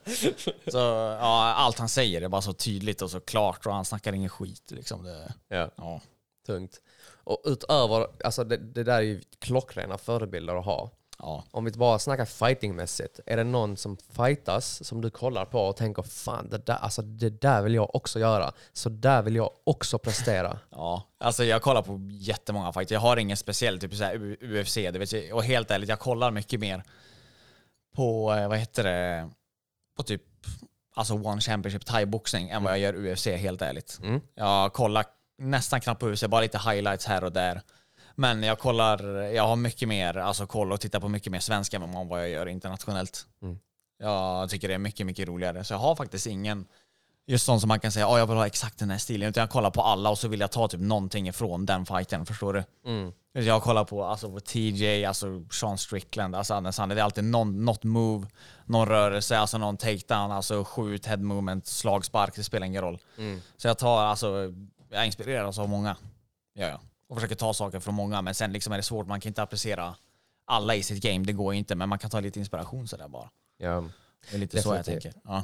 Så 0.71 0.77
ja, 1.19 1.53
allt 1.53 1.79
han 1.79 1.89
säger 1.89 2.21
är 2.21 2.27
bara 2.27 2.41
så 2.41 2.53
tydligt 2.53 3.01
och 3.01 3.11
så 3.11 3.19
klart 3.19 3.65
och 3.65 3.73
han 3.73 3.85
snackar 3.85 4.13
ingen 4.13 4.29
skit 4.29 4.71
liksom. 4.71 5.03
Det, 5.03 5.33
Ja. 5.47 5.69
ja. 5.75 6.01
Tungt. 6.45 6.81
Och 7.23 7.41
utöver, 7.45 8.07
alltså 8.23 8.43
det, 8.43 8.57
det 8.57 8.83
där 8.83 8.97
är 8.97 9.01
ju 9.01 9.21
klockrena 9.39 9.97
förebilder 9.97 10.55
att 10.55 10.65
ha. 10.65 10.91
Ja. 11.19 11.43
Om 11.51 11.65
vi 11.65 11.71
bara 11.71 11.99
snackar 11.99 12.25
fightingmässigt, 12.25 13.19
är 13.25 13.37
det 13.37 13.43
någon 13.43 13.77
som 13.77 13.97
fightas 13.97 14.87
som 14.87 15.01
du 15.01 15.09
kollar 15.09 15.45
på 15.45 15.59
och 15.59 15.75
tänker 15.77 16.03
fan 16.03 16.49
det 16.49 16.65
där, 16.65 16.75
alltså, 16.75 17.01
det 17.01 17.41
där 17.41 17.61
vill 17.61 17.73
jag 17.73 17.95
också 17.95 18.19
göra, 18.19 18.51
så 18.73 18.89
där 18.89 19.21
vill 19.21 19.35
jag 19.35 19.51
också 19.63 19.97
prestera? 19.97 20.59
Ja, 20.69 21.07
alltså 21.17 21.43
jag 21.43 21.61
kollar 21.61 21.81
på 21.81 21.99
jättemånga 22.11 22.73
fighter. 22.73 22.95
Jag 22.95 22.99
har 23.01 23.17
ingen 23.17 23.37
speciell, 23.37 23.79
typ 23.79 23.93
så 23.93 24.03
här 24.03 24.37
UFC, 24.41 24.75
det 24.75 24.99
vet 24.99 25.11
jag. 25.11 25.35
Och 25.35 25.43
helt 25.43 25.71
ärligt, 25.71 25.89
jag 25.89 25.99
kollar 25.99 26.31
mycket 26.31 26.59
mer 26.59 26.83
på, 27.95 28.33
eh, 28.33 28.47
vad 28.47 28.57
heter 28.57 28.83
det, 28.83 29.29
på 29.97 30.03
typ 30.03 30.21
alltså 30.95 31.13
One 31.13 31.41
Championship 31.41 31.85
thai-boxning 31.85 32.49
än 32.49 32.63
vad 32.63 32.73
jag 32.73 32.79
gör 32.79 33.11
UFC, 33.11 33.27
helt 33.27 33.61
ärligt. 33.61 33.99
Mm. 34.03 34.21
Jag 34.35 34.73
kollar 34.73 35.05
nästan 35.37 35.81
knappt 35.81 35.99
på 35.99 36.09
UFC, 36.09 36.23
bara 36.27 36.41
lite 36.41 36.57
highlights 36.57 37.05
här 37.05 37.23
och 37.23 37.31
där. 37.31 37.61
Men 38.15 38.43
jag 38.43 38.59
kollar, 38.59 39.03
jag 39.21 39.47
har 39.47 39.55
mycket 39.55 39.87
mer 39.87 40.17
alltså 40.17 40.47
koll 40.47 40.71
och 40.71 40.81
tittar 40.81 40.99
på 40.99 41.09
mycket 41.09 41.31
mer 41.31 41.39
svenska 41.39 41.77
än 41.77 42.07
vad 42.07 42.21
jag 42.21 42.29
gör 42.29 42.47
internationellt. 42.47 43.27
Mm. 43.41 43.59
Jag 43.99 44.49
tycker 44.49 44.67
det 44.67 44.73
är 44.73 44.77
mycket, 44.77 45.05
mycket 45.05 45.27
roligare. 45.27 45.63
Så 45.63 45.73
jag 45.73 45.79
har 45.79 45.95
faktiskt 45.95 46.27
ingen 46.27 46.67
just 47.27 47.45
sån 47.45 47.59
som 47.59 47.67
man 47.67 47.79
kan 47.79 47.91
säga, 47.91 48.07
oh, 48.07 48.19
jag 48.19 48.27
vill 48.27 48.37
ha 48.37 48.47
exakt 48.47 48.79
den 48.79 48.89
här 48.89 48.97
stilen. 48.97 49.29
Utan 49.29 49.41
jag 49.41 49.49
kollar 49.49 49.71
på 49.71 49.81
alla 49.81 50.09
och 50.09 50.17
så 50.17 50.27
vill 50.27 50.39
jag 50.39 50.51
ta 50.51 50.67
typ 50.67 50.79
någonting 50.79 51.27
ifrån 51.27 51.65
den 51.65 51.85
fighten, 51.85 52.25
förstår 52.25 52.53
du? 52.53 52.63
Mm. 52.85 53.11
Jag 53.33 53.63
kollar 53.63 53.83
på, 53.83 54.03
alltså, 54.03 54.31
på 54.31 54.39
TJ, 54.39 55.05
alltså 55.05 55.43
Sean 55.51 55.77
Strickland, 55.77 56.35
alltså 56.35 56.53
Anders. 56.53 56.75
Det 56.75 56.83
är 56.83 56.97
alltid 56.97 57.23
någon, 57.23 57.65
något 57.65 57.83
move, 57.83 58.27
någon 58.65 58.87
rörelse, 58.87 59.37
alltså 59.37 59.57
någon 59.57 59.77
takedown, 59.77 60.31
alltså 60.31 60.63
skjut, 60.63 61.05
head 61.05 61.17
movement, 61.17 61.67
slagspark, 61.67 62.35
det 62.35 62.43
spelar 62.43 62.67
ingen 62.67 62.81
roll. 62.81 62.99
Mm. 63.17 63.41
Så 63.57 63.67
jag 63.67 63.77
tar, 63.77 64.01
alltså, 64.01 64.53
jag 64.89 65.05
inspireras 65.05 65.59
av 65.59 65.69
många. 65.69 65.97
Ja, 66.53 66.67
ja. 66.67 66.79
Och 67.07 67.15
försöker 67.17 67.35
ta 67.35 67.53
saker 67.53 67.79
från 67.79 67.95
många, 67.95 68.21
men 68.21 68.35
sen 68.35 68.53
liksom 68.53 68.73
är 68.73 68.77
det 68.77 68.83
svårt, 68.83 69.07
man 69.07 69.19
kan 69.21 69.29
inte 69.29 69.41
applicera 69.41 69.95
alla 70.45 70.75
i 70.75 70.83
sitt 70.83 71.03
game, 71.03 71.25
det 71.25 71.33
går 71.33 71.53
inte, 71.53 71.75
men 71.75 71.89
man 71.89 71.99
kan 71.99 72.09
ta 72.09 72.19
lite 72.19 72.39
inspiration 72.39 72.87
sådär 72.87 73.07
bara. 73.07 73.29
Ja. 73.57 73.83
Det 74.29 74.35
är 74.35 74.39
lite 74.39 74.61
så 74.61 74.75
jag 74.75 74.85
tänker. 74.85 75.13
Ja. 75.23 75.43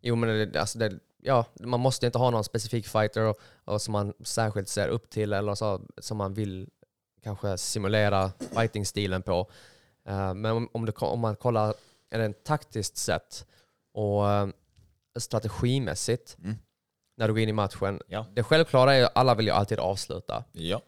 Jo 0.00 0.16
men 0.16 0.28
det, 0.52 0.60
alltså 0.60 0.78
det, 0.78 0.98
ja, 1.22 1.44
man 1.60 1.80
måste 1.80 2.06
inte 2.06 2.18
ha 2.18 2.30
någon 2.30 2.44
specifik 2.44 2.86
fighter 2.88 3.22
och, 3.22 3.40
och 3.64 3.82
som 3.82 3.92
man 3.92 4.14
särskilt 4.24 4.68
ser 4.68 4.88
upp 4.88 5.10
till 5.10 5.32
eller 5.32 5.54
så, 5.54 5.80
som 5.98 6.16
man 6.16 6.34
vill 6.34 6.68
kanske 7.22 7.58
simulera 7.58 8.32
fightingstilen 8.54 9.22
på. 9.22 9.50
Eh, 10.06 10.34
men 10.34 10.52
om, 10.52 10.68
om, 10.72 10.86
det, 10.86 10.92
om 10.96 11.20
man 11.20 11.36
kollar 11.36 11.74
en 12.10 12.34
taktiskt 12.34 12.96
sett 12.96 13.46
och 13.92 14.24
uh, 14.24 14.48
strategimässigt 15.18 16.36
Mm. 16.44 16.56
när 17.16 17.28
du 17.28 17.34
går 17.34 17.42
in 17.42 17.48
i 17.48 17.52
matchen. 17.52 18.00
Ja. 18.08 18.26
Det 18.34 18.42
självklara 18.42 18.94
är 18.94 18.98
ju 18.98 19.08
alla 19.14 19.34
vill 19.34 19.46
ju 19.46 19.52
alltid 19.52 19.78
avsluta. 19.78 20.44
ja. 20.52 20.80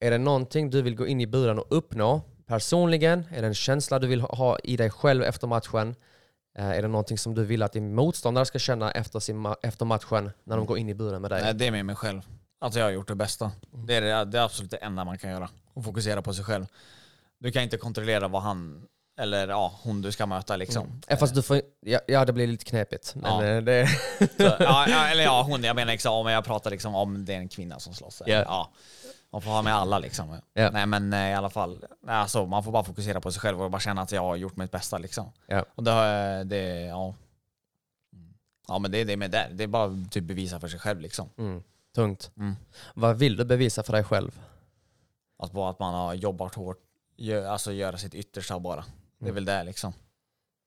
Är 0.00 0.10
det 0.10 0.18
någonting 0.18 0.70
du 0.70 0.82
vill 0.82 0.94
gå 0.96 1.06
in 1.06 1.20
i 1.20 1.26
buren 1.26 1.58
och 1.58 1.66
uppnå 1.68 2.20
personligen? 2.46 3.26
Är 3.34 3.40
det 3.42 3.46
en 3.48 3.54
känsla 3.54 3.98
du 3.98 4.06
vill 4.06 4.20
ha- 4.20 4.58
i 4.58 4.76
dig 4.76 4.90
själv 4.90 5.22
efter 5.22 5.46
matchen? 5.46 5.94
Eh, 6.58 6.70
Är 6.70 6.82
det 6.82 6.88
någonting 6.88 7.18
som 7.18 7.34
du 7.34 7.44
vill 7.44 7.62
att 7.62 7.72
din 7.72 7.94
motståndare 7.94 8.44
ska 8.46 8.58
känna 8.58 8.90
efter, 8.90 9.20
sin 9.20 9.46
ma- 9.46 9.56
efter 9.62 9.84
matchen 9.84 10.30
när 10.44 10.56
de 10.56 10.66
går 10.66 10.78
in 10.78 10.88
i 10.88 10.94
buren 10.94 11.22
med 11.22 11.30
dig? 11.30 11.42
Nej, 11.42 11.54
det 11.54 11.66
är 11.66 11.70
med 11.70 11.86
mig 11.86 11.96
själv. 11.96 12.20
Att 12.60 12.74
jag 12.74 12.84
har 12.84 12.90
gjort 12.90 13.08
det 13.08 13.14
bästa. 13.14 13.52
Det 13.86 13.94
är, 13.94 14.00
det, 14.00 14.24
det 14.24 14.38
är 14.38 14.42
absolut 14.42 14.70
det 14.70 14.76
enda 14.76 15.04
man 15.04 15.18
kan 15.18 15.30
göra. 15.30 15.48
Och 15.74 15.84
fokusera 15.84 16.22
på 16.22 16.34
sig 16.34 16.44
själv. 16.44 16.66
Du 17.40 17.52
kan 17.52 17.62
inte 17.62 17.76
kontrollera 17.76 18.28
vad 18.28 18.42
han, 18.42 18.86
eller 19.20 19.48
ja, 19.48 19.72
hon 19.82 20.02
du 20.02 20.12
ska 20.12 20.26
möta 20.26 20.56
liksom. 20.56 21.00
Eh, 21.08 21.18
Fast 21.18 21.34
du 21.34 21.42
får, 21.42 21.60
ja, 21.80 22.00
ja, 22.06 22.24
det 22.24 22.32
blir 22.32 22.46
lite 22.46 22.64
knepigt. 22.64 23.14
Men 23.14 23.24
Ja. 23.32 23.44
eh, 23.44 23.62
det, 23.62 23.86
Så, 24.18 24.26
ja, 24.38 24.56
ja, 24.88 25.06
eller 25.08 25.22
ja, 25.24 25.42
hon, 25.42 25.64
jag 25.64 25.76
menar 25.76 25.92
liksom, 25.92 26.12
om 26.14 26.26
jag 26.26 26.44
pratar 26.44 26.70
liksom 26.70 26.94
om 26.94 27.24
det 27.24 27.32
är 27.34 27.38
en 27.38 27.48
kvinna 27.48 27.78
som 27.80 27.94
slåss. 27.94 28.22
Ja. 28.26 28.34
Ja. 28.42 28.70
Man 29.36 29.42
får 29.42 29.50
ha 29.50 29.62
med 29.62 29.74
alla 29.74 29.98
liksom. 29.98 30.40
Ja. 30.52 30.70
Nej 30.70 30.86
men 30.86 31.12
eh, 31.12 31.30
i 31.30 31.34
alla 31.34 31.50
fall, 31.50 31.84
alltså, 32.06 32.46
man 32.46 32.64
får 32.64 32.72
bara 32.72 32.84
fokusera 32.84 33.20
på 33.20 33.32
sig 33.32 33.40
själv 33.40 33.62
och 33.62 33.70
bara 33.70 33.80
känna 33.80 34.02
att 34.02 34.12
jag 34.12 34.22
har 34.22 34.36
gjort 34.36 34.56
mitt 34.56 34.70
bästa 34.70 34.98
liksom. 34.98 35.32
Ja. 35.46 35.64
Och 35.74 35.84
det, 35.84 35.90
har- 35.90 36.44
det 36.44 36.80
ja. 36.80 37.14
Ja 38.68 38.78
men 38.78 38.90
det 38.90 38.98
är 38.98 39.04
det 39.04 39.16
med 39.16 39.30
det. 39.30 39.48
Det 39.52 39.64
är 39.64 39.68
bara 39.68 40.04
typ 40.10 40.24
bevisa 40.24 40.60
för 40.60 40.68
sig 40.68 40.80
själv 40.80 41.00
liksom. 41.00 41.28
mm, 41.38 41.62
tungt. 41.94 42.30
Mm. 42.36 42.56
Vad 42.94 43.16
vill 43.18 43.36
du 43.36 43.44
bevisa 43.44 43.82
för 43.82 43.92
dig 43.92 44.04
själv? 44.04 44.40
Att 45.38 45.52
bara 45.52 45.70
att 45.70 45.78
man 45.78 45.94
har 45.94 46.14
jobbat 46.14 46.54
hårt, 46.54 46.78
gör, 47.16 47.46
alltså 47.46 47.72
göra 47.72 47.98
sitt 47.98 48.14
yttersta 48.14 48.58
bara. 48.60 48.84
Det 49.18 49.28
är 49.28 49.32
väl 49.32 49.44
det 49.44 49.64
liksom. 49.64 49.92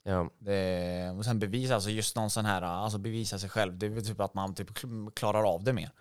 Ja. 0.04 0.30
Det, 0.40 1.10
och 1.18 1.26
sen 1.26 1.40
bevisa, 1.40 1.76
alltså 1.76 1.90
just 1.90 2.16
någon 2.16 2.30
sån 2.30 2.46
här, 2.46 2.62
alltså 2.62 2.98
bevisa 2.98 3.40
sig 3.40 3.50
själv. 3.50 3.78
Det 3.78 3.86
är 3.86 3.90
väl 3.90 4.06
typ 4.06 4.20
att 4.20 4.34
man 4.34 4.54
typ 4.56 4.70
kl- 4.72 5.12
klarar 5.12 5.54
av 5.54 5.64
det 5.64 5.74
mer. 5.74 5.92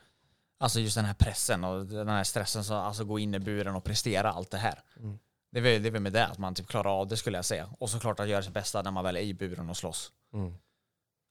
Alltså 0.60 0.80
just 0.80 0.96
den 0.96 1.04
här 1.04 1.14
pressen 1.14 1.64
och 1.64 1.86
den 1.86 2.08
här 2.08 2.24
stressen, 2.24 2.64
så, 2.64 2.74
alltså 2.74 3.04
gå 3.04 3.18
in 3.18 3.34
i 3.34 3.38
buren 3.38 3.74
och 3.74 3.84
prestera 3.84 4.32
allt 4.32 4.50
det 4.50 4.58
här. 4.58 4.82
Mm. 4.96 5.18
Det, 5.52 5.58
är 5.58 5.62
väl, 5.62 5.82
det 5.82 5.88
är 5.88 5.90
väl 5.90 6.02
med 6.02 6.12
det, 6.12 6.26
att 6.26 6.38
man 6.38 6.54
typ 6.54 6.66
klarar 6.66 7.00
av 7.00 7.08
det 7.08 7.16
skulle 7.16 7.38
jag 7.38 7.44
säga. 7.44 7.68
Och 7.78 7.90
såklart 7.90 8.20
att 8.20 8.28
göra 8.28 8.42
sitt 8.42 8.54
bästa 8.54 8.82
när 8.82 8.90
man 8.90 9.04
väl 9.04 9.16
är 9.16 9.20
i 9.20 9.34
buren 9.34 9.70
och 9.70 9.76
slåss. 9.76 10.12
Mm. 10.34 10.54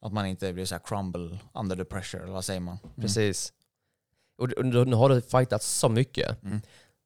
Att 0.02 0.14
man 0.14 0.26
inte 0.26 0.54
blir 0.54 0.66
så 0.66 0.76
här 0.76 0.82
crumble 0.86 1.40
under 1.54 1.76
the 1.76 1.86
pressure, 1.86 2.24
eller 2.24 2.34
vad 2.34 2.46
säger 2.46 2.60
man? 2.60 2.78
Precis. 2.96 3.54
Och 4.38 4.66
nu 4.66 4.96
har 4.96 5.10
du 5.10 5.22
fightat 5.22 5.64
så 5.64 5.90
mycket. 5.90 6.44
Mm. 6.44 6.62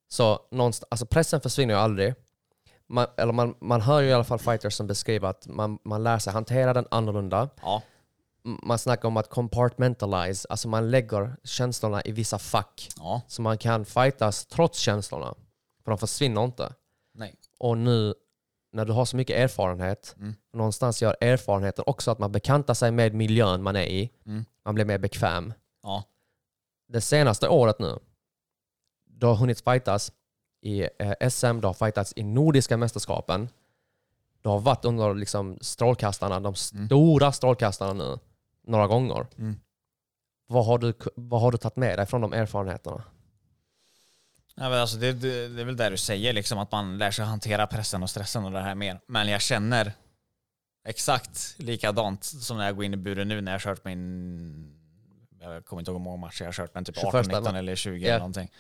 Så 0.07 0.39
någonstans, 0.51 0.87
alltså 0.91 1.05
pressen 1.05 1.41
försvinner 1.41 1.73
ju 1.73 1.79
aldrig. 1.79 2.13
Man, 2.87 3.07
eller 3.17 3.33
man, 3.33 3.55
man 3.61 3.81
hör 3.81 4.01
ju 4.01 4.09
i 4.09 4.13
alla 4.13 4.23
fall 4.23 4.39
fighters 4.39 4.73
som 4.73 4.87
beskriver 4.87 5.27
att 5.27 5.47
man, 5.47 5.79
man 5.83 6.03
lär 6.03 6.19
sig 6.19 6.33
hantera 6.33 6.73
den 6.73 6.87
annorlunda. 6.91 7.49
Ja, 7.61 7.81
Man 8.43 8.79
snackar 8.79 9.07
om 9.07 9.17
att 9.17 9.29
compartmentalize, 9.29 10.48
alltså 10.50 10.67
man 10.67 10.91
lägger 10.91 11.36
känslorna 11.43 12.01
i 12.05 12.12
vissa 12.12 12.39
fack. 12.39 12.89
ja, 12.98 13.21
Så 13.27 13.41
man 13.41 13.57
kan 13.57 13.86
fightas 13.86 14.45
trots 14.45 14.79
känslorna. 14.79 15.36
För 15.83 15.91
de 15.91 15.98
försvinner 15.98 16.43
inte. 16.43 16.74
nej. 17.13 17.36
Och 17.60 17.77
nu 17.77 18.13
när 18.74 18.86
du 18.86 18.93
har 18.93 19.05
så 19.05 19.15
mycket 19.17 19.36
erfarenhet, 19.38 20.15
Mm. 20.17 20.36
någonstans 20.53 21.01
gör 21.01 21.15
erfarenheten 21.21 21.83
också 21.88 22.12
att 22.12 22.19
man 22.19 22.31
bekantar 22.31 22.74
sig 22.74 22.91
med 22.91 23.13
miljön 23.13 23.63
man 23.63 23.75
är 23.75 23.83
i. 23.86 24.10
Mm. 24.25 24.45
Man 24.65 24.75
blir 24.75 24.86
mer 24.86 24.98
bekväm. 24.98 25.53
Ja, 25.83 26.03
det 26.88 27.01
senaste 27.01 27.48
året 27.50 27.79
nu, 27.79 28.00
du 29.05 29.25
har 29.25 29.36
hunnit 29.36 29.62
fightas 29.62 30.12
i 30.62 30.81
eh, 31.00 31.29
SM, 31.29 31.60
du 31.62 31.67
har 31.67 31.74
fightats 31.74 32.13
i 32.15 32.24
Nordiska 32.24 32.77
mästerskapen. 32.77 33.50
Du 34.41 34.50
har 34.50 34.60
varit 34.60 34.86
under 34.86 35.13
liksom, 35.15 35.57
strålkastarna, 35.62 36.39
de 36.39 36.55
stora 36.55 37.31
strålkastarna 37.31 37.93
nu, 37.93 38.19
några 38.63 38.87
gånger. 38.87 39.27
Mm. 39.37 39.55
Vad, 40.47 40.65
har 40.65 40.77
du, 40.77 40.93
vad 41.15 41.41
har 41.41 41.51
du 41.51 41.57
tagit 41.57 41.75
med 41.75 41.99
dig 41.99 42.05
från 42.05 42.21
de 42.21 42.33
erfarenheterna? 42.33 43.03
Ja, 44.55 44.69
men 44.69 44.79
alltså 44.79 44.97
det, 44.97 45.13
det, 45.13 45.47
det 45.47 45.61
är 45.61 45.65
väl 45.65 45.77
det 45.77 45.89
du 45.89 45.97
säger, 45.97 46.33
liksom, 46.33 46.59
att 46.59 46.71
man 46.71 46.97
lär 46.97 47.11
sig 47.11 47.25
hantera 47.25 47.67
pressen 47.67 48.03
och 48.03 48.09
stressen 48.09 48.45
och 48.45 48.51
det 48.51 48.59
här 48.61 48.75
mer. 48.75 48.99
Men 49.07 49.27
jag 49.27 49.41
känner 49.41 49.93
exakt 50.87 51.55
likadant 51.57 52.23
som 52.23 52.57
när 52.57 52.65
jag 52.65 52.75
går 52.75 52.85
in 52.85 52.93
i 52.93 52.97
buren 52.97 53.27
nu 53.27 53.41
när 53.41 53.51
jag 53.51 53.59
har 53.59 53.63
kört 53.63 53.85
min... 53.85 54.77
Jag 55.39 55.65
kommer 55.65 55.81
inte 55.81 55.91
ihåg 55.91 55.99
hur 55.99 56.03
många 56.03 56.17
matcher 56.17 56.41
jag 56.41 56.47
har 56.47 56.53
kört, 56.53 56.73
men 56.73 56.85
typ 56.85 56.97
18, 56.97 57.23
21, 57.23 57.27
19 57.27 57.55
eller 57.55 57.75
20 57.75 58.01
Ja. 58.01 58.07
eller 58.07 58.19
någonting. 58.19 58.51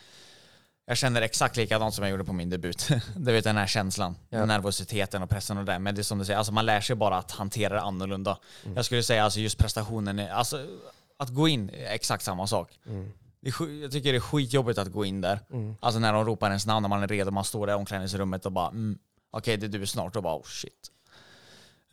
Jag 0.85 0.97
känner 0.97 1.21
exakt 1.21 1.57
likadant 1.57 1.93
som 1.95 2.03
jag 2.03 2.11
gjorde 2.11 2.23
på 2.23 2.33
min 2.33 2.49
debut. 2.49 2.87
du 3.15 3.31
vet 3.31 3.43
den 3.43 3.57
här 3.57 3.67
känslan, 3.67 4.15
Ja. 4.29 4.45
nervositeten 4.45 5.23
och 5.23 5.29
pressen 5.29 5.57
och 5.57 5.65
det. 5.65 5.79
Men 5.79 5.95
det 5.95 6.01
är 6.01 6.03
som 6.03 6.17
du 6.19 6.25
säger, 6.25 6.37
alltså 6.37 6.53
man 6.53 6.65
lär 6.65 6.81
sig 6.81 6.95
bara 6.95 7.17
att 7.17 7.31
hantera 7.31 7.73
det 7.73 7.81
annorlunda. 7.81 8.37
Jag 8.75 8.85
skulle 8.85 9.03
säga 9.03 9.23
alltså 9.23 9.39
just 9.39 9.57
prestationen, 9.57 10.19
är- 10.19 10.29
alltså 10.31 10.67
att 11.17 11.29
gå 11.29 11.47
in 11.47 11.69
är 11.69 11.85
exakt 11.93 12.23
samma 12.23 12.47
sak. 12.47 12.79
Det 13.41 13.49
är, 13.49 13.81
jag 13.81 13.91
tycker 13.91 14.11
det 14.11 14.17
är 14.17 14.19
skitjobbigt 14.19 14.79
att 14.79 14.87
gå 14.87 15.05
in 15.05 15.21
där. 15.21 15.39
Alltså 15.79 15.99
när 15.99 16.13
de 16.13 16.25
ropar 16.25 16.47
ens 16.47 16.65
namn, 16.65 16.81
när 16.81 16.89
man 16.89 17.03
är 17.03 17.07
redo, 17.07 17.31
man 17.31 17.43
står 17.43 17.67
där 17.67 17.73
i 17.73 17.75
omklädningsrummet 17.75 18.45
och 18.45 18.51
bara 18.51 18.67
mm, 18.67 18.99
okej 19.31 19.57
det 19.57 19.65
är 19.65 19.79
du 19.79 19.85
snart 19.85 20.15
och 20.15 20.23
bara 20.23 20.35
oh 20.35 20.43
shit. 20.45 20.91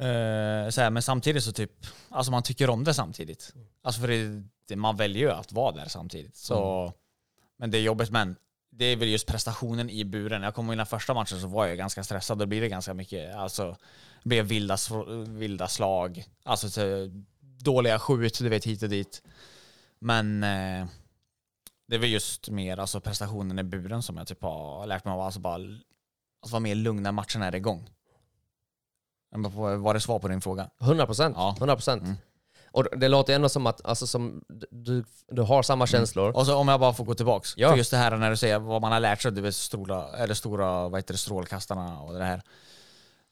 Eh, 0.01 0.71
så 0.71 0.81
här, 0.81 0.91
men 0.91 1.03
samtidigt 1.03 1.45
så 1.45 1.53
typ, 1.53 1.73
alltså 2.09 2.33
man 2.33 2.43
tycker 2.43 2.71
om 2.71 2.85
det 2.85 2.95
samtidigt. 2.95 3.53
Alltså 3.83 4.01
för 4.01 4.09
det, 4.09 4.43
det, 4.69 4.77
man 4.77 4.97
väljer 4.97 5.23
ju 5.23 5.31
att 5.31 5.53
vara 5.53 5.73
där 5.73 5.89
samtidigt. 5.89 6.37
Så, 6.37 6.93
Men 7.59 7.71
det 7.71 7.79
är 7.79 7.83
jobbigt 7.83 8.11
men 8.11 8.37
det 8.79 8.85
är 8.85 8.97
väl 8.97 9.09
just 9.09 9.27
prestationen 9.27 9.91
i 9.91 10.05
buren. 10.05 10.43
Jag 10.43 10.55
kommer 10.55 10.73
ihåg 10.73 10.79
den 10.79 10.87
första 10.87 11.15
matchen 11.15 11.41
så 11.41 11.47
var 11.47 11.67
jag 11.67 11.77
ganska 11.77 12.05
stressad. 12.05 12.39
Då 12.39 12.47
blir 12.47 12.61
det 12.61 12.69
ganska 12.69 12.95
mycket, 12.95 13.35
alltså 13.35 13.77
det 14.23 14.29
blev 14.29 14.45
vilda, 14.45 14.77
vilda 15.27 15.69
slag. 15.69 16.25
Alltså 16.45 16.71
så, 16.71 17.11
dåliga 17.41 17.99
skjut, 17.99 18.39
du 18.39 18.49
vet 18.49 18.65
hit 18.65 18.83
och 18.83 18.89
dit. 18.89 19.23
Men 19.99 20.43
eh, 20.43 20.87
det 21.89 21.95
är 21.95 21.99
väl 21.99 22.11
just 22.11 22.51
mer 22.51 22.79
alltså 22.79 23.01
prestationen 23.01 23.59
i 23.59 23.63
buren 23.63 24.03
som 24.03 24.17
jag 24.17 24.27
typ 24.27 24.43
har 24.43 24.87
lärt 24.87 25.05
mig 25.05 25.15
av. 25.15 25.21
Alltså 25.21 25.41
bara 25.41 25.63
att 26.43 26.51
vara 26.51 26.61
mer 26.61 26.75
lugn 26.75 27.03
när 27.03 27.13
matchen 27.13 27.43
är 27.43 27.55
igång. 27.55 27.91
Var 29.37 29.95
det 29.95 30.01
svar 30.01 30.19
på 30.19 30.29
din 30.29 30.41
fråga? 30.41 30.71
100 30.81 31.07
procent. 31.07 31.37
Ja. 31.37 31.55
100 31.59 31.77
procent. 31.77 32.03
Mm. 32.03 32.17
Och 32.71 32.87
det 32.99 33.09
låter 33.09 33.35
ändå 33.35 33.49
som 33.49 33.67
att 33.67 33.87
alltså, 33.87 34.07
som, 34.07 34.43
du, 34.71 35.05
du 35.29 35.43
har 35.43 35.63
samma 35.63 35.87
känslor. 35.87 36.37
Och 36.37 36.47
så 36.47 36.57
om 36.57 36.69
jag 36.69 36.81
bara 36.81 36.93
får 36.93 37.05
gå 37.05 37.15
tillbaks. 37.15 37.55
Ja. 37.57 37.71
För 37.71 37.77
just 37.77 37.91
det 37.91 37.97
här 37.97 38.17
när 38.17 38.31
du 38.31 38.37
säger 38.37 38.59
vad 38.59 38.83
man 38.83 38.93
har 38.93 39.01
lärt 39.01 39.23
sig, 39.23 39.33
du 39.33 39.41
vet 39.41 39.55
stora, 39.55 40.09
eller 40.17 40.35
stora 40.35 40.89
vad 40.89 40.99
heter 41.01 41.15
det, 41.15 41.19
strålkastarna 41.19 42.01
och 42.01 42.15
det 42.15 42.25
här. 42.25 42.43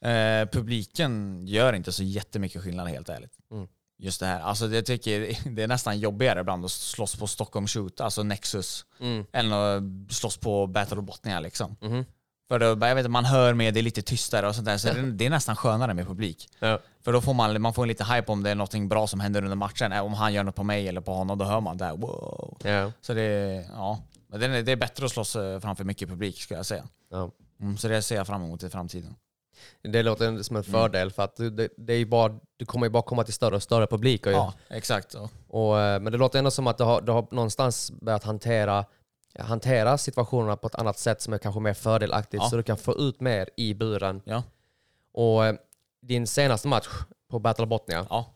Eh, 0.05 0.49
publiken 0.49 1.47
gör 1.47 1.73
inte 1.73 1.93
så 1.93 2.03
jättemycket 2.03 2.63
skillnad 2.63 2.89
helt 2.89 3.09
ärligt. 3.09 3.33
Mm. 3.51 3.69
Just 3.99 4.21
det 4.21 4.27
här. 4.27 4.41
Alltså 4.41 4.67
jag 4.69 4.87
tycker 4.87 5.39
det 5.51 5.63
är 5.63 5.69
nästan 5.69 5.99
jobbigare 5.99 6.41
ibland 6.41 6.65
att 6.65 6.71
slåss 6.71 7.17
på 7.17 7.27
Stockholm 7.27 7.67
Shoot, 7.67 8.01
alltså 8.01 8.23
Nexus, 8.23 8.85
Mm. 9.01 9.27
än 9.33 9.53
att 9.53 9.83
slåss 10.15 10.37
på 10.37 10.67
Battle 10.67 10.97
of 10.99 11.05
Botnia 11.05 11.41
liksom. 11.41 11.77
Mhm. 11.81 12.05
För 12.49 12.59
då, 12.59 12.87
jag 12.87 12.95
vet, 12.95 13.11
man 13.11 13.25
hör 13.25 13.55
mer, 13.55 13.73
det 13.73 13.81
är 13.81 13.83
lite 13.83 14.03
tystare 14.03 14.49
och 14.49 14.55
sånt 14.55 14.67
där, 14.67 14.79
så 14.79 14.89
det, 14.89 15.03
det 15.13 15.27
är 15.27 15.31
nästan 15.31 15.57
skönare 15.57 15.95
med 15.95 16.07
publik. 16.07 16.49
Ja. 16.59 16.79
För 17.05 17.13
då 17.13 17.21
får 17.21 17.35
man, 17.35 17.63
man 17.63 17.75
får 17.75 17.87
lite 17.87 18.05
hype 18.05 18.33
om 18.33 18.43
det 18.43 18.51
är 18.51 18.55
något 18.55 18.89
bra 18.89 19.07
som 19.07 19.21
händer 19.21 19.43
under 19.45 19.57
matchen. 19.57 19.93
Äh, 19.93 20.05
Om 20.05 20.15
han 20.15 20.33
gör 20.33 20.43
något 20.45 20.55
på 20.55 20.65
mig 20.65 20.89
eller 20.89 21.01
på 21.01 21.13
honom, 21.15 21.39
då 21.39 21.45
hör 21.45 21.61
man 21.61 21.77
där 21.77 21.97
wow. 21.97 22.57
Ja. 22.65 22.93
Så 23.01 23.15
det, 23.15 23.65
ja. 23.73 23.99
Det, 24.29 24.45
är, 24.47 24.63
det 24.63 24.73
är 24.73 24.77
bättre 24.77 25.05
att 25.07 25.13
slåss 25.13 25.37
eh, 25.37 25.61
framför 25.61 25.85
mycket 25.85 26.09
publik 26.09 26.41
skulle 26.43 26.59
jag 26.59 26.67
säga. 26.67 26.85
Ja. 27.11 27.31
Mm, 27.61 27.77
så 27.77 27.89
det 27.89 28.03
ser 28.03 28.17
jag 28.17 28.27
fram 28.27 28.43
emot 28.45 28.63
i 28.63 28.69
framtiden. 28.71 29.15
Det 29.83 30.03
låter 30.03 30.43
som 30.43 30.57
en 30.57 30.63
Mm. 30.63 30.73
fördel 30.81 31.11
för 31.11 31.23
att 31.23 31.37
det, 31.37 31.69
det 31.77 31.93
är 31.93 32.05
bara, 32.07 32.35
du 32.57 32.65
kommer 32.67 32.87
ju 32.87 32.91
bara 32.91 33.03
komma 33.03 33.25
till 33.25 33.35
större 33.35 33.57
och 33.57 33.63
större 33.63 33.87
publiker. 33.87 34.31
ju. 34.31 34.37
Ja, 34.37 34.53
exakt. 34.69 35.13
så. 35.13 35.29
Och, 35.49 35.81
eh, 35.81 36.01
men 36.01 36.13
det 36.13 36.19
låter 36.19 36.39
ändå 36.39 36.51
som 36.51 36.67
att 36.67 36.79
du 36.79 36.85
har, 36.85 37.01
du 37.01 37.13
har 37.13 37.27
någonstans 37.31 37.91
börjat 38.01 38.25
hantera, 38.25 38.85
hantera 39.39 39.99
situationerna 39.99 40.57
på 40.57 40.67
ett 40.67 40.75
annat 40.75 40.99
sätt 40.99 41.23
som 41.23 41.35
är 41.35 41.39
kanske 41.39 41.61
mer 41.61 41.75
fördelaktigt 41.75 42.43
Ja. 42.43 42.51
så 42.51 42.57
du 42.57 42.63
kan 42.63 42.77
få 42.77 42.95
ut 42.95 43.21
mer 43.21 43.49
i 43.57 43.75
buren. 43.75 44.23
Ja. 44.25 44.43
Och 45.13 45.47
eh, 45.47 45.55
din 46.03 46.27
senaste 46.27 46.69
match 46.69 46.89
på 47.31 47.39
Battle 47.39 47.67
Botnia, 47.67 48.07
Ja. 48.11 48.35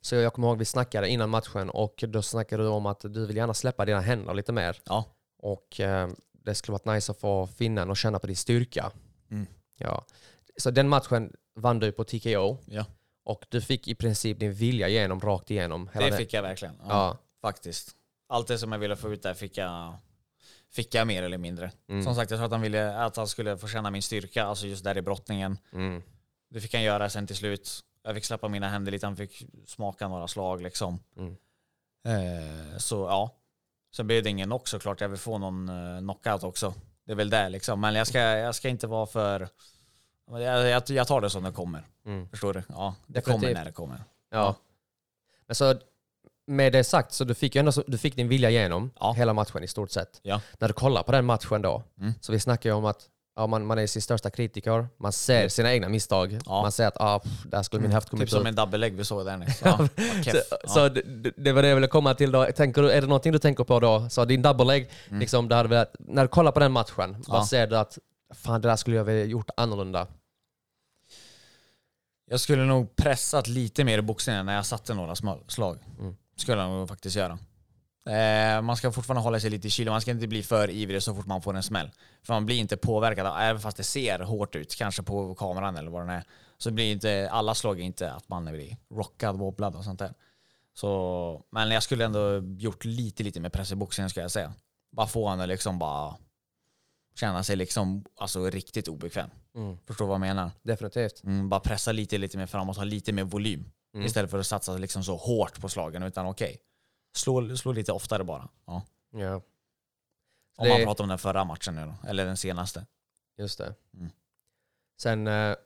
så 0.00 0.14
jag 0.16 0.32
kommer 0.32 0.48
ihåg 0.48 0.58
vi 0.58 0.64
snackade 0.64 1.08
innan 1.08 1.30
matchen 1.30 1.70
och 1.70 2.04
då 2.08 2.22
snackade 2.22 2.62
du 2.62 2.68
om 2.68 2.86
att 2.86 3.00
du 3.00 3.26
vill 3.26 3.36
gärna 3.36 3.54
släppa 3.54 3.84
dina 3.84 4.00
händer 4.00 4.34
lite 4.34 4.52
mer. 4.52 4.76
Ja. 4.84 5.04
Och 5.38 5.80
eh, 5.80 6.08
det 6.32 6.54
skulle 6.54 6.72
varit 6.72 6.84
nice 6.94 7.12
att 7.12 7.20
få 7.20 7.46
finnen 7.46 7.90
och 7.90 7.96
känna 7.96 8.18
på 8.18 8.26
din 8.26 8.36
styrka. 8.36 8.90
Mm. 9.30 9.46
Ja. 9.78 10.04
Så 10.56 10.70
den 10.70 10.88
matchen 10.88 11.32
vann 11.54 11.78
du 11.78 11.92
på 11.92 12.04
TKO 12.04 12.56
Ja. 12.66 12.84
och 13.24 13.44
du 13.48 13.60
fick 13.60 13.88
i 13.88 13.94
princip 13.94 14.40
din 14.40 14.52
vilja 14.54 14.88
igenom 14.88 15.20
rakt 15.20 15.50
igenom. 15.50 15.90
Det 15.94 16.12
fick 16.16 16.32
jag 16.32 16.42
verkligen. 16.42 16.74
Ja, 16.80 16.86
Ja. 16.88 17.16
Faktiskt. 17.42 17.90
Allt 18.28 18.48
det 18.48 18.58
som 18.58 18.72
jag 18.72 18.78
ville 18.78 18.96
få 18.96 19.12
ut 19.12 19.22
där 19.22 19.34
fick 19.34 19.56
jag, 19.58 19.94
fick 20.72 20.94
jag 20.94 21.06
mer 21.06 21.22
eller 21.22 21.38
mindre. 21.38 21.72
Mm. 21.88 22.04
Som 22.04 22.14
sagt, 22.14 22.30
jag 22.30 22.38
tror 22.38 22.46
att 22.46 22.52
han 22.52 22.60
ville 22.60 22.96
att 22.96 23.16
han 23.16 23.28
skulle 23.28 23.58
få 23.58 23.68
känna 23.68 23.90
min 23.90 24.02
styrka, 24.02 24.44
alltså 24.44 24.66
just 24.66 24.84
där 24.84 24.98
i 24.98 25.02
brottningen. 25.02 25.58
Mm. 25.72 26.02
Det 26.50 26.60
fick 26.60 26.74
han 26.74 26.82
göra 26.82 27.10
sen 27.10 27.26
till 27.26 27.36
slut. 27.36 27.80
Jag 28.02 28.14
fick 28.14 28.24
släppa 28.24 28.48
mina 28.48 28.68
händer 28.68 28.92
lite, 28.92 29.06
han 29.06 29.16
fick 29.16 29.42
smaka 29.66 30.08
några 30.08 30.28
slag 30.28 30.62
liksom. 30.62 30.98
Mm. 31.16 31.36
Eh, 32.04 32.78
så 32.78 32.96
ja. 32.96 33.36
Sen 33.96 34.06
blev 34.06 34.22
det 34.22 34.30
ingen 34.30 34.48
knock 34.48 34.68
såklart, 34.68 35.00
jag 35.00 35.08
vill 35.08 35.18
få 35.18 35.38
någon 35.38 35.68
eh, 35.68 35.98
knockout 35.98 36.44
också. 36.44 36.74
Det 37.04 37.12
är 37.12 37.16
väl 37.16 37.30
det 37.30 37.48
liksom. 37.48 37.80
Men 37.80 37.94
jag 37.94 38.06
ska, 38.06 38.18
jag 38.18 38.54
ska 38.54 38.68
inte 38.68 38.86
vara 38.86 39.06
för... 39.06 39.48
Jag, 40.30 40.68
jag, 40.68 40.82
jag 40.90 41.08
tar 41.08 41.20
det 41.20 41.30
som 41.30 41.42
det 41.42 41.52
kommer. 41.52 41.82
Mm. 42.06 42.28
Förstår 42.28 42.54
du? 42.54 42.62
Ja, 42.68 42.94
det 43.06 43.20
kommer 43.20 43.54
när 43.54 43.64
det 43.64 43.72
kommer. 43.72 44.04
Ja. 44.30 44.56
Men 45.46 45.54
så 45.54 45.74
med 46.50 46.72
det 46.72 46.84
sagt 46.84 47.12
så 47.12 47.24
du 47.24 47.34
fick 47.34 47.56
ändå 47.56 47.72
du 47.86 47.98
fick 47.98 48.16
din 48.16 48.28
vilja 48.28 48.50
igenom 48.50 48.90
Ja. 49.00 49.12
hela 49.12 49.32
matchen 49.32 49.64
i 49.64 49.68
stort 49.68 49.90
sett. 49.90 50.20
Ja. 50.22 50.40
När 50.58 50.68
du 50.68 50.74
kollar 50.74 51.02
på 51.02 51.12
den 51.12 51.24
matchen 51.24 51.62
då, 51.62 51.82
Mm. 52.00 52.12
så 52.20 52.32
vi 52.32 52.40
snackar 52.40 52.70
ju 52.70 52.74
om 52.76 52.84
att 52.84 53.06
ja, 53.36 53.46
man, 53.46 53.66
man 53.66 53.78
är 53.78 53.86
sin 53.86 54.02
största 54.02 54.30
kritiker, 54.30 54.88
man 54.98 55.12
ser 55.12 55.48
sina 55.48 55.72
egna 55.72 55.88
misstag, 55.88 56.38
Ja. 56.46 56.62
man 56.62 56.72
ser 56.72 56.86
att 56.86 56.96
ah, 57.00 57.18
pff, 57.18 57.32
där 57.44 57.62
skulle 57.62 57.82
min 57.82 57.92
höft 57.92 58.08
kommit 58.10 58.22
Typ 58.26 58.30
som 58.30 58.40
ut. 58.40 58.46
en 58.48 58.54
double 58.54 58.78
leg 58.78 58.94
vi 58.96 59.04
såg 59.04 59.26
där 59.26 59.36
nyss. 59.36 59.60
Ja. 59.64 59.88
Så, 60.24 60.68
så 60.68 60.88
det, 60.88 61.02
det- 61.36 61.52
var 61.52 61.62
det 61.62 61.68
jag 61.68 61.74
ville 61.74 61.86
komma 61.86 62.14
till 62.14 62.32
då. 62.32 62.44
Tänker 62.56 62.82
du, 62.82 62.90
är 62.90 63.00
det 63.00 63.06
någonting 63.06 63.32
du 63.32 63.38
tänker 63.38 63.64
på 63.64 63.80
då? 63.80 64.08
Så 64.10 64.24
din 64.24 64.42
double 64.42 64.64
leg, 64.66 64.90
liksom, 65.10 65.48
det 65.48 65.54
hade 65.54 65.86
när 65.98 66.22
du 66.22 66.28
kollar 66.28 66.52
på 66.52 66.60
den 66.60 66.72
matchen, 66.72 67.24
vad 67.28 67.36
Mm. 67.36 67.46
Ser 67.46 67.66
du 67.66 67.76
att 67.78 67.98
fan 68.34 68.60
det 68.60 68.68
där 68.68 68.76
skulle 68.76 68.96
jag 68.96 69.04
vilja 69.04 69.24
gjort 69.24 69.50
annorlunda? 69.56 70.06
Jag 72.30 72.40
skulle 72.40 72.64
nog 72.64 72.96
pressat 72.96 73.48
lite 73.48 73.84
mer 73.84 73.98
i 73.98 74.02
boxningen 74.02 74.46
när 74.46 74.54
jag 74.54 74.66
satte 74.66 74.94
några 74.94 75.14
slag. 75.48 75.78
Mm. 76.00 76.16
Skulle 76.40 76.66
nog 76.66 76.88
faktiskt 76.88 77.16
göra. 77.16 77.38
Eh, 78.06 78.62
man 78.62 78.76
ska 78.76 78.92
fortfarande 78.92 79.22
hålla 79.22 79.40
sig 79.40 79.50
lite 79.50 79.66
i 79.66 79.70
kylan, 79.70 79.92
man 79.92 80.00
ska 80.00 80.10
inte 80.10 80.26
bli 80.26 80.42
för 80.42 80.70
ivrig 80.70 81.02
så 81.02 81.14
fort 81.14 81.26
man 81.26 81.42
får 81.42 81.56
en 81.56 81.62
smäll. 81.62 81.90
För 82.22 82.34
man 82.34 82.46
blir 82.46 82.56
inte 82.56 82.76
påverkad, 82.76 83.26
även 83.40 83.60
fast 83.60 83.76
det 83.76 83.82
ser 83.82 84.18
hårt 84.18 84.54
ut, 84.56 84.74
kanske 84.74 85.02
på 85.02 85.34
kameran 85.34 85.76
eller 85.76 85.90
vad 85.90 86.06
det 86.06 86.12
är. 86.12 86.24
Så 86.58 86.70
blir 86.70 86.92
inte, 86.92 87.28
alla 87.30 87.54
slag 87.54 87.80
inte 87.80 88.12
att 88.12 88.28
man 88.28 88.44
blir 88.44 88.76
rockad, 88.94 89.38
wobblad 89.38 89.76
och 89.76 89.84
sånt 89.84 89.98
där. 89.98 90.14
Så, 90.74 91.44
men 91.50 91.70
jag 91.70 91.82
skulle 91.82 92.04
ändå 92.04 92.42
gjort 92.58 92.84
lite, 92.84 93.22
lite 93.22 93.40
mer 93.40 93.48
press 93.48 93.72
i 93.72 93.76
boxningen 93.76 94.10
ska 94.10 94.20
jag 94.20 94.30
säga. 94.30 94.52
Bara 94.92 95.06
få 95.06 95.28
honom 95.28 95.48
liksom 95.48 95.78
bara 95.78 96.16
känna 97.14 97.42
sig 97.42 97.56
liksom 97.56 98.04
alltså 98.16 98.50
riktigt 98.50 98.88
obekväm. 98.88 99.30
Mm. 99.54 99.78
Förstår 99.86 100.06
vad 100.06 100.14
jag 100.14 100.20
menar? 100.20 100.50
Definitivt. 100.62 101.24
Mm, 101.24 101.48
bara 101.48 101.60
pressa 101.60 101.92
lite, 101.92 102.18
lite 102.18 102.38
mer 102.38 102.46
framåt, 102.46 102.76
ha 102.76 102.84
lite 102.84 103.12
mer 103.12 103.24
volym. 103.24 103.70
Mm. 103.94 104.06
Istället 104.06 104.30
för 104.30 104.38
att 104.38 104.46
satsa 104.46 104.76
liksom 104.76 105.04
så 105.04 105.16
hårt 105.16 105.60
på 105.60 105.68
slagen. 105.68 106.02
Utan 106.02 106.26
okej, 106.26 106.60
slå, 107.16 107.56
slå 107.56 107.72
lite 107.72 107.92
oftare 107.92 108.24
bara. 108.24 108.48
Ja. 108.66 108.82
Ja, 109.12 109.34
Om 110.56 110.64
Det- 110.66 110.68
man 110.68 110.82
pratar 110.84 111.04
om 111.04 111.08
den 111.08 111.18
förra 111.18 111.44
matchen 111.44 111.74
nu 111.74 111.84
då, 111.84 112.08
eller 112.08 112.26
den 112.26 112.36
senaste. 112.36 112.86
just 113.38 113.58
det. 113.58 113.74
Mm. 113.94 114.10
Sen, 115.02 115.26
eh, 115.26 115.56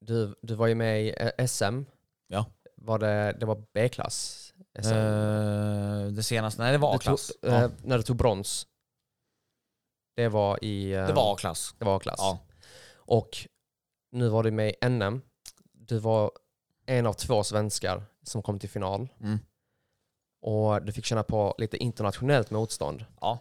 du, 0.00 0.34
du 0.42 0.54
var 0.54 0.66
ju 0.66 0.74
med 0.74 1.04
i 1.04 1.14
eh, 1.38 1.46
SM. 1.46 1.84
Ja. 2.26 2.46
Var 2.76 2.98
det, 2.98 3.36
det 3.40 3.46
var 3.46 3.64
B-klass? 3.72 4.52
SM. 4.82 4.92
Eh, 4.92 6.06
det 6.06 6.22
senaste, 6.22 6.62
nej 6.62 6.72
det 6.72 6.78
var 6.78 6.94
A-klass. 6.96 7.32
Ja, 7.42 7.48
eh, 7.64 7.70
när 7.82 7.96
du 7.96 8.02
tog 8.02 8.16
brons. 8.16 8.66
Det 10.16 10.28
var 10.28 10.64
i... 10.64 10.92
eh, 10.92 11.06
det 11.06 11.12
var 11.12 11.34
A-klass. 11.34 11.74
det 11.78 11.84
var 11.84 11.96
A-klass. 11.96 12.18
Ja. 12.20 12.38
Och 12.96 13.48
nu 14.12 14.28
var 14.28 14.42
du 14.42 14.50
med 14.50 14.68
i 14.82 14.88
NM. 14.88 15.22
Du 15.72 15.98
var 15.98 16.30
en 16.86 17.06
av 17.06 17.12
två 17.12 17.44
svenskar 17.44 18.02
som 18.22 18.42
kom 18.42 18.58
till 18.58 18.68
final. 18.70 19.08
Mm. 19.20 19.38
Och 20.42 20.82
du 20.82 20.92
fick 20.92 21.04
känna 21.04 21.22
på 21.22 21.54
lite 21.58 21.76
internationellt 21.76 22.50
motstånd. 22.50 23.04
Ja. 23.20 23.38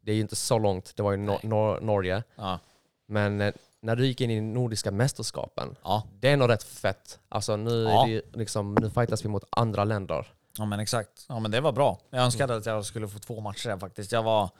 Det 0.00 0.10
är 0.10 0.14
ju 0.14 0.20
inte 0.20 0.36
så 0.36 0.58
långt, 0.58 0.92
det 0.96 1.02
var 1.02 1.12
ju 1.12 1.16
Nor- 1.18 1.40
Nor- 1.46 1.80
Norge. 1.80 2.22
Ja. 2.36 2.58
Men 3.06 3.40
eh, 3.40 3.54
när 3.80 3.96
du 3.96 4.06
gick 4.06 4.20
in 4.20 4.30
i 4.30 4.40
Nordiska 4.40 4.90
mästerskapen, 4.90 5.76
Ja. 5.84 6.02
det 6.20 6.28
är 6.30 6.36
nog 6.36 6.48
rätt 6.48 6.62
fett. 6.62 7.18
Alltså 7.28 7.56
nu, 7.56 7.82
Ja. 7.82 8.08
är 8.08 8.14
det 8.14 8.36
liksom, 8.38 8.74
nu 8.74 8.90
fightas 8.90 9.24
vi 9.24 9.28
mot 9.28 9.44
andra 9.50 9.84
länder. 9.84 10.26
ja 10.58 10.64
men 10.64 10.80
exakt. 10.80 11.26
Ja 11.28 11.40
men 11.40 11.50
det 11.50 11.60
var 11.60 11.72
bra. 11.72 11.98
Jag 12.10 12.24
önskade 12.24 12.56
att 12.56 12.66
jag 12.66 12.84
skulle 12.84 13.08
få 13.08 13.18
två 13.18 13.40
matcher 13.40 13.68
där 13.68 13.78
faktiskt. 13.78 14.12
Jag 14.12 14.22
var, 14.22 14.50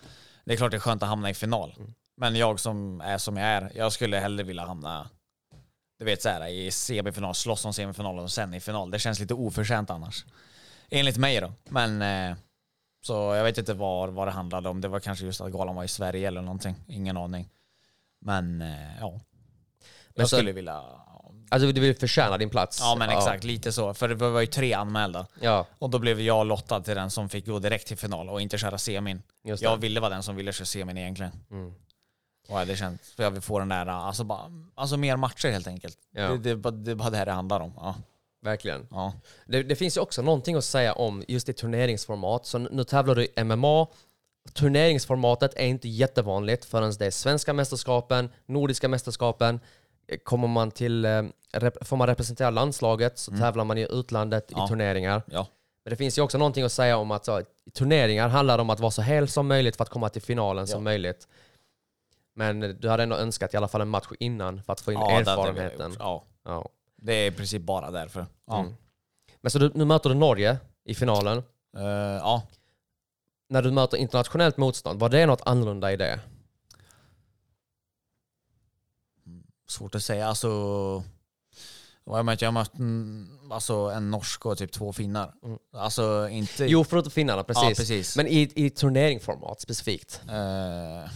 det 0.44 0.52
är 0.52 0.56
klart 0.56 0.70
det 0.70 0.76
är 0.76 0.80
skönt 0.80 1.02
att 1.02 1.08
hamna 1.08 1.30
i 1.30 1.34
final. 1.34 1.74
Men 2.16 2.36
jag 2.36 2.60
som 2.60 3.00
är 3.00 3.18
som 3.18 3.36
jag 3.36 3.46
är, 3.46 3.72
jag 3.74 3.92
skulle 3.92 4.16
hellre 4.18 4.44
vilja 4.44 4.66
hamna 4.66 5.10
du 5.98 6.04
vet 6.04 6.22
så 6.22 6.28
här, 6.28 6.46
i 6.48 6.70
semifinal, 6.70 7.34
slåss 7.34 7.64
om 7.64 7.72
semifinalen 7.72 8.24
och 8.24 8.32
sen 8.32 8.54
i 8.54 8.60
final. 8.60 8.90
Det 8.90 8.98
känns 8.98 9.20
lite 9.20 9.34
oförtjänt 9.34 9.90
annars. 9.90 10.24
Enligt 10.90 11.16
mig 11.16 11.40
då. 11.40 11.52
Men 11.64 12.02
eh, 12.02 12.36
så 13.02 13.12
jag 13.12 13.44
vet 13.44 13.58
inte 13.58 13.74
vad, 13.74 14.10
vad 14.10 14.28
det 14.28 14.32
handlade 14.32 14.68
om. 14.68 14.80
Det 14.80 14.88
var 14.88 15.00
kanske 15.00 15.24
just 15.24 15.40
att 15.40 15.52
galan 15.52 15.74
var 15.74 15.84
i 15.84 15.88
Sverige 15.88 16.28
eller 16.28 16.42
någonting. 16.42 16.74
Ingen 16.88 17.16
aning. 17.16 17.48
Men 18.20 18.62
eh, 18.62 18.98
ja. 19.00 19.10
Men 19.10 19.20
Jag 20.14 20.28
så- 20.28 20.36
skulle 20.36 20.52
vilja... 20.52 20.82
Alltså 21.50 21.72
du 21.72 21.80
vill 21.80 21.96
förtjäna 21.96 22.38
din 22.38 22.50
plats. 22.50 22.78
Ja 22.80 22.96
men 22.98 23.10
exakt, 23.10 23.44
lite 23.44 23.72
så. 23.72 23.94
För 23.94 24.08
det 24.08 24.14
var 24.14 24.40
ju 24.40 24.46
tre 24.46 24.72
anmälda. 24.72 25.26
Ja, 25.40 25.66
Och 25.78 25.90
då 25.90 25.98
blev 25.98 26.20
jag 26.20 26.46
lottad 26.46 26.80
till 26.80 26.94
den 26.94 27.10
som 27.10 27.28
fick 27.28 27.46
gå 27.46 27.58
direkt 27.58 27.86
till 27.86 27.96
final 27.96 28.28
och 28.28 28.40
inte 28.40 28.58
köra 28.58 28.78
semin. 28.78 29.22
Jag 29.42 29.76
ville 29.76 30.00
vara 30.00 30.10
den 30.10 30.22
som 30.22 30.36
ville 30.36 30.52
köra 30.52 30.66
semin 30.66 30.98
egentligen. 30.98 31.32
Mm. 31.50 31.74
Och 32.48 32.60
ja, 32.60 32.64
det 32.64 32.76
känns, 32.76 33.00
för 33.16 33.22
jag 33.22 33.30
vill 33.30 33.40
få 33.42 33.58
den 33.58 33.68
där, 33.68 33.86
alltså, 33.86 34.24
bara, 34.24 34.52
alltså 34.74 34.96
mer 34.96 35.16
matcher 35.16 35.48
helt 35.48 35.66
enkelt. 35.66 35.98
Ja. 36.12 36.28
Det, 36.28 36.54
det, 36.54 36.70
det 36.70 36.90
är 36.90 36.94
bara 36.94 37.10
det 37.10 37.16
här 37.16 37.26
det 37.26 37.32
handlar 37.32 37.60
om. 37.60 37.72
Ja. 37.76 37.94
Verkligen. 38.42 38.86
Ja. 38.90 39.12
Det, 39.46 39.62
det 39.62 39.76
finns 39.76 39.96
ju 39.96 40.00
också 40.00 40.22
någonting 40.22 40.56
att 40.56 40.64
säga 40.64 40.92
om 40.92 41.24
just 41.28 41.48
i 41.48 41.52
turneringsformat. 41.52 42.46
Så 42.46 42.58
nu 42.58 42.84
tävlar 42.84 43.14
du 43.14 43.24
i 43.24 43.44
MMA. 43.44 43.86
Turneringsformatet 44.52 45.54
är 45.56 45.66
inte 45.66 45.88
jättevanligt 45.88 46.64
förrän 46.64 46.92
det 46.98 47.06
är 47.06 47.10
svenska 47.10 47.52
mästerskapen, 47.52 48.30
nordiska 48.46 48.88
mästerskapen. 48.88 49.60
Kommer 50.24 50.48
man 50.48 50.70
till, 50.70 51.04
eh, 51.04 51.22
får 51.82 51.96
man 51.96 52.06
representera 52.06 52.50
landslaget 52.50 53.18
så 53.18 53.30
tävlar 53.30 53.64
man 53.64 53.78
i 53.78 53.86
utlandet 53.90 54.52
Ja. 54.56 54.64
i 54.64 54.68
turneringar. 54.68 55.22
Ja. 55.26 55.46
Men 55.84 55.90
det 55.90 55.96
finns 55.96 56.18
ju 56.18 56.22
också 56.22 56.38
någonting 56.38 56.64
att 56.64 56.72
säga 56.72 56.96
om 56.96 57.10
att 57.10 57.24
så, 57.24 57.42
turneringar 57.74 58.28
handlar 58.28 58.58
om 58.58 58.70
att 58.70 58.80
vara 58.80 58.90
så 58.90 59.02
hel 59.02 59.28
som 59.28 59.46
möjligt 59.48 59.76
för 59.76 59.82
att 59.82 59.90
komma 59.90 60.08
till 60.08 60.22
finalen 60.22 60.66
som 60.66 60.84
möjligt. 60.84 61.28
Men 62.34 62.60
du 62.80 62.88
hade 62.88 63.02
ändå 63.02 63.16
önskat 63.16 63.54
i 63.54 63.56
alla 63.56 63.68
fall 63.68 63.80
en 63.80 63.88
match 63.88 64.06
innan 64.18 64.62
för 64.62 64.72
att 64.72 64.80
få 64.80 64.92
in 64.92 64.98
Ja, 64.98 65.06
det 65.08 65.30
erfarenheten. 65.30 65.90
gjort. 65.90 65.98
Ja. 66.00 66.24
Ja. 66.44 66.68
Det 66.96 67.12
är 67.12 67.26
i 67.26 67.30
princip 67.30 67.62
bara 67.62 67.90
därför. 67.90 68.26
Ja. 68.46 68.60
Mm. 68.60 68.74
Men 69.40 69.50
så 69.50 69.58
du, 69.58 69.70
nu 69.74 69.84
möter 69.84 70.08
du 70.10 70.14
Norge 70.14 70.58
i 70.84 70.94
finalen. 70.94 71.38
Eh, 71.76 71.82
ja. 72.18 72.42
När 73.48 73.62
du 73.62 73.70
möter 73.70 73.96
internationellt 73.96 74.56
motstånd, 74.56 75.00
var 75.00 75.08
det 75.08 75.26
något 75.26 75.42
annorlunda 75.44 75.92
i 75.92 75.96
det? 75.96 76.20
Svårt 79.68 79.94
att 79.94 80.02
säga. 80.02 80.26
Alltså, 80.28 80.48
Jag 82.06 82.24
mötte, 82.24 82.44
jag 82.44 82.54
mötte 82.54 82.76
mm, 82.76 83.28
alltså 83.50 83.74
en 83.74 84.10
norsk 84.10 84.46
och 84.46 84.58
typ 84.58 84.72
två 84.72 84.92
finnar. 84.92 85.34
Alltså 85.72 86.28
inte... 86.28 86.64
Jo, 86.64 86.84
förutom 86.84 87.10
finnarna, 87.10 87.42
precis. 87.44 87.62
Ja, 87.62 87.68
precis. 87.68 88.16
Men 88.16 88.26
i, 88.26 88.52
i 88.54 88.70
turneringsformat 88.70 89.60
specifikt. 89.60 90.20
Eh, 90.28 91.10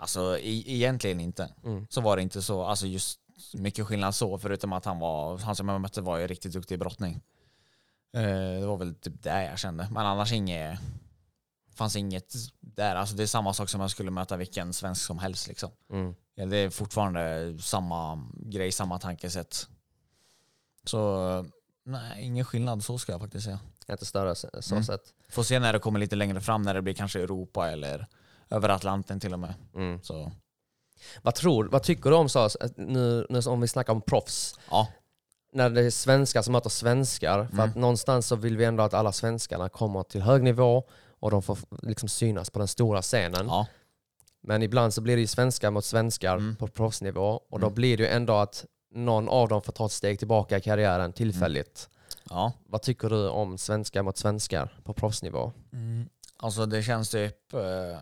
alltså 0.00 0.38
i, 0.38 0.74
egentligen 0.74 1.20
inte. 1.20 1.48
Så 1.90 2.00
var 2.00 2.16
det 2.16 2.22
inte 2.22 2.42
så, 2.42 2.62
alltså 2.64 2.86
just 2.86 3.20
mycket 3.54 3.86
skillnad 3.86 4.14
så, 4.14 4.38
förutom 4.38 4.72
att 4.72 4.84
han 4.84 4.98
var, 4.98 5.38
han 5.38 5.56
som 5.56 5.68
jag 5.68 5.80
mötte 5.80 6.00
var 6.00 6.18
ju 6.18 6.26
riktigt 6.26 6.52
duktig 6.52 6.74
i 6.74 6.78
brottning. 6.78 7.22
Eh, 8.14 8.60
det 8.60 8.66
var 8.66 8.76
väl 8.76 8.94
typ 8.94 9.22
det 9.22 9.44
jag 9.44 9.58
kände. 9.58 9.88
Men 9.92 10.06
annars 10.06 10.32
inget, 10.32 10.78
fanns 11.74 11.96
inget 11.96 12.34
där. 12.60 12.94
Alltså 12.96 13.16
det 13.16 13.22
är 13.22 13.26
samma 13.26 13.54
sak 13.54 13.68
som 13.68 13.80
jag 13.80 13.90
skulle 13.90 14.10
möta 14.10 14.36
vilken 14.36 14.72
svensk 14.72 15.02
som 15.02 15.18
helst 15.18 15.48
liksom. 15.48 15.70
Mm. 15.92 16.14
Ja, 16.34 16.46
det 16.46 16.56
är 16.56 16.70
fortfarande 16.70 17.56
samma 17.60 18.28
grej, 18.36 18.72
samma 18.72 18.98
tankesätt. 18.98 19.68
Så 20.84 21.44
nej, 21.84 22.24
ingen 22.24 22.44
skillnad 22.44 22.84
så 22.84 22.98
ska 22.98 23.12
jag 23.12 23.20
faktiskt 23.20 23.44
säga. 23.44 23.60
Inte 23.88 24.06
större 24.06 24.34
så 24.34 24.74
Mm. 24.74 24.84
sätt. 24.84 25.00
Får 25.28 25.42
se 25.42 25.58
när 25.58 25.72
det 25.72 25.78
kommer 25.78 25.98
lite 26.00 26.16
längre 26.16 26.40
fram, 26.40 26.62
när 26.62 26.74
det 26.74 26.82
blir 26.82 26.94
kanske 26.94 27.20
Europa 27.22 27.70
eller 27.70 28.06
över 28.50 28.68
Atlanten 28.68 29.20
till 29.20 29.32
och 29.32 29.38
med. 29.38 29.54
Mm. 29.74 30.02
Så 30.02 30.32
Vad, 31.22 31.34
tror, 31.34 31.64
vad 31.64 31.82
tycker 31.82 32.10
du 32.10 32.16
om 32.16 32.28
så, 32.28 32.48
nu, 32.76 33.26
nu 33.30 33.40
om 33.46 33.60
vi 33.60 33.68
snackar 33.68 33.92
om 33.92 34.00
proffs? 34.02 34.54
ja, 34.70 34.88
När 35.52 35.70
det 35.70 35.80
är 35.82 35.90
svenskar 35.90 36.42
som 36.42 36.52
möter 36.52 36.70
svenskar, 36.70 37.44
för 37.44 37.52
Mm. 37.54 37.68
att 37.70 37.76
någonstans 37.76 38.26
så 38.26 38.36
vill 38.36 38.56
vi 38.56 38.64
ändå 38.64 38.82
att 38.82 38.94
alla 38.94 39.12
svenskarna 39.12 39.68
kommer 39.68 40.02
till 40.02 40.22
hög 40.22 40.42
nivå 40.42 40.84
och 41.20 41.30
de 41.30 41.42
får 41.42 41.58
liksom 41.82 42.08
synas 42.08 42.50
på 42.50 42.58
den 42.58 42.68
stora 42.68 43.02
scenen. 43.02 43.46
ja, 43.46 43.66
Men 44.42 44.62
ibland 44.62 44.94
så 44.94 45.00
blir 45.00 45.16
det 45.16 45.20
ju 45.20 45.26
svenskar 45.26 45.70
mot 45.70 45.84
svenskar 45.84 46.36
Mm. 46.36 46.56
på 46.56 46.66
proffsnivå 46.68 47.40
och 47.50 47.60
då 47.60 47.70
blir 47.70 47.96
det 47.96 48.02
ju 48.02 48.08
ändå 48.08 48.32
att 48.34 48.64
någon 48.94 49.28
av 49.28 49.48
dem 49.48 49.62
får 49.62 49.72
ta 49.72 49.86
ett 49.86 49.92
steg 49.92 50.18
tillbaka 50.18 50.58
i 50.58 50.60
karriären 50.60 51.12
tillfälligt. 51.12 51.88
ja. 52.30 52.52
Vad 52.66 52.82
tycker 52.82 53.08
du 53.10 53.28
om 53.28 53.58
svenskar 53.58 54.02
mot 54.02 54.16
svenskar 54.18 54.78
på 54.84 54.92
proffsnivå? 54.94 55.52
Alltså 56.36 56.66
det 56.66 56.82
känns 56.82 57.10
typ, 57.10 57.54
eh, 57.54 57.98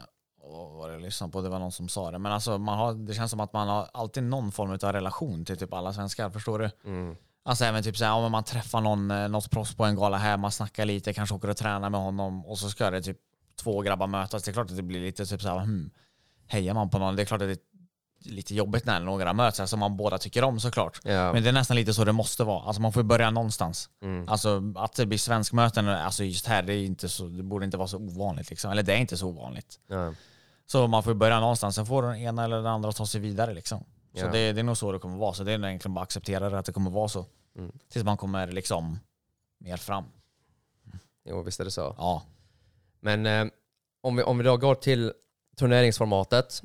vad 0.50 0.72
var 0.72 0.88
det 0.88 0.94
jag 0.94 1.02
lyssnade 1.02 1.32
på, 1.32 1.40
det 1.40 1.48
var 1.48 1.58
någon 1.58 1.72
som 1.72 1.88
sa 1.88 2.10
det, 2.10 2.18
men 2.18 2.32
alltså 2.32 2.58
man 2.58 2.78
har, 2.78 2.94
det 2.94 3.14
känns 3.14 3.30
som 3.30 3.40
att 3.40 3.52
man 3.52 3.68
har 3.68 3.88
alltid 3.92 4.22
någon 4.22 4.52
form 4.52 4.70
av 4.70 4.92
relation 4.92 5.44
till 5.44 5.58
typ 5.58 5.72
alla 5.72 5.92
svenskar, 5.92 6.30
förstår 6.30 6.58
du? 6.58 6.70
Mm. 6.84 7.16
Alltså 7.42 7.64
även 7.64 7.82
typ 7.82 7.96
såhär, 7.96 8.12
om 8.12 8.32
man 8.32 8.44
träffar 8.44 8.80
någon, 8.80 9.10
eh, 9.10 9.28
något 9.28 9.50
proffs 9.50 9.74
på 9.74 9.84
en 9.84 9.96
gala 9.96 10.16
här, 10.16 10.36
man 10.36 10.52
snackar 10.52 10.84
lite, 10.84 11.12
kanske 11.12 11.34
åker 11.34 11.50
och 11.50 11.56
tränar 11.56 11.90
med 11.90 12.00
honom 12.00 12.46
och 12.46 12.58
så 12.58 12.70
ska 12.70 12.90
det 12.90 13.02
typ 13.02 13.18
två 13.62 13.80
grabbar 13.80 14.06
mötas. 14.06 14.42
Det 14.42 14.50
är 14.50 14.52
klart 14.52 14.70
att 14.70 14.76
det 14.76 14.82
blir 14.82 15.00
lite 15.00 15.26
typ 15.26 15.42
såhär, 15.42 15.58
hmm, 15.58 15.90
hejar 16.46 16.74
man 16.74 16.90
på 16.90 16.98
någon? 16.98 17.16
Det 17.16 17.22
är 17.22 17.26
klart 17.26 17.42
att 17.42 17.48
det 17.48 17.52
är 17.52 17.58
lite 18.20 18.54
jobbigt 18.54 18.84
när 18.84 19.00
några 19.00 19.32
möts, 19.32 19.70
som 19.70 19.80
man 19.80 19.96
båda 19.96 20.18
tycker 20.18 20.44
om 20.44 20.60
såklart. 20.60 21.00
Ja. 21.04 21.32
Men 21.32 21.42
det 21.42 21.48
är 21.48 21.52
nästan 21.52 21.76
lite 21.76 21.94
så 21.94 22.04
det 22.04 22.12
måste 22.12 22.44
vara. 22.44 22.62
Alltså 22.62 22.82
man 22.82 22.92
får 22.92 23.02
börja 23.02 23.30
någonstans. 23.30 23.90
Mm. 24.02 24.28
Alltså 24.28 24.62
att 24.76 24.96
det 24.96 25.06
blir 25.06 25.18
svenskmöten, 25.18 25.88
alltså 25.88 26.24
just 26.24 26.46
här, 26.46 26.62
det, 26.62 26.74
är 26.74 26.84
inte 26.84 27.08
så, 27.08 27.26
det 27.26 27.42
borde 27.42 27.64
inte 27.64 27.76
vara 27.76 27.88
så 27.88 27.98
ovanligt 27.98 28.50
liksom. 28.50 28.70
Eller 28.70 28.82
det 28.82 28.92
är 28.92 28.98
inte 28.98 29.16
så 29.16 29.28
ovanligt. 29.28 29.80
Ja. 29.88 30.14
Så 30.70 30.86
man 30.86 31.02
får 31.02 31.14
börja 31.14 31.40
någonstans, 31.40 31.74
sen 31.74 31.86
får 31.86 32.02
den 32.02 32.16
ena 32.16 32.44
eller 32.44 32.56
den 32.56 32.66
andra 32.66 32.92
ta 32.92 33.06
sig 33.06 33.20
vidare 33.20 33.54
liksom. 33.54 33.78
Så 34.14 34.24
Ja. 34.24 34.30
det, 34.32 34.52
det 34.52 34.60
är 34.60 34.64
nog 34.64 34.76
så 34.76 34.92
det 34.92 34.98
kommer 34.98 35.16
vara. 35.18 35.32
Så 35.34 35.44
det 35.44 35.52
är 35.52 35.64
egentligen 35.68 35.94
bara 35.94 36.00
att 36.00 36.06
acceptera 36.08 36.50
det, 36.50 36.58
att 36.58 36.66
det 36.66 36.72
kommer 36.72 36.90
vara 36.90 37.08
så. 37.08 37.26
Mm. 37.58 37.72
Tills 37.88 38.04
man 38.04 38.16
kommer 38.16 38.46
liksom 38.52 38.98
mer 39.58 39.76
fram. 39.76 40.04
Jo, 41.24 41.42
visst 41.42 41.60
är 41.60 41.64
det 41.64 41.70
så. 41.70 41.94
Ja. 41.98 42.22
Men 43.00 43.26
eh, 43.26 43.46
om, 44.00 44.16
vi, 44.16 44.22
om 44.22 44.38
vi 44.38 44.44
då 44.44 44.56
går 44.56 44.74
till 44.74 45.12
turneringsformatet. 45.56 46.62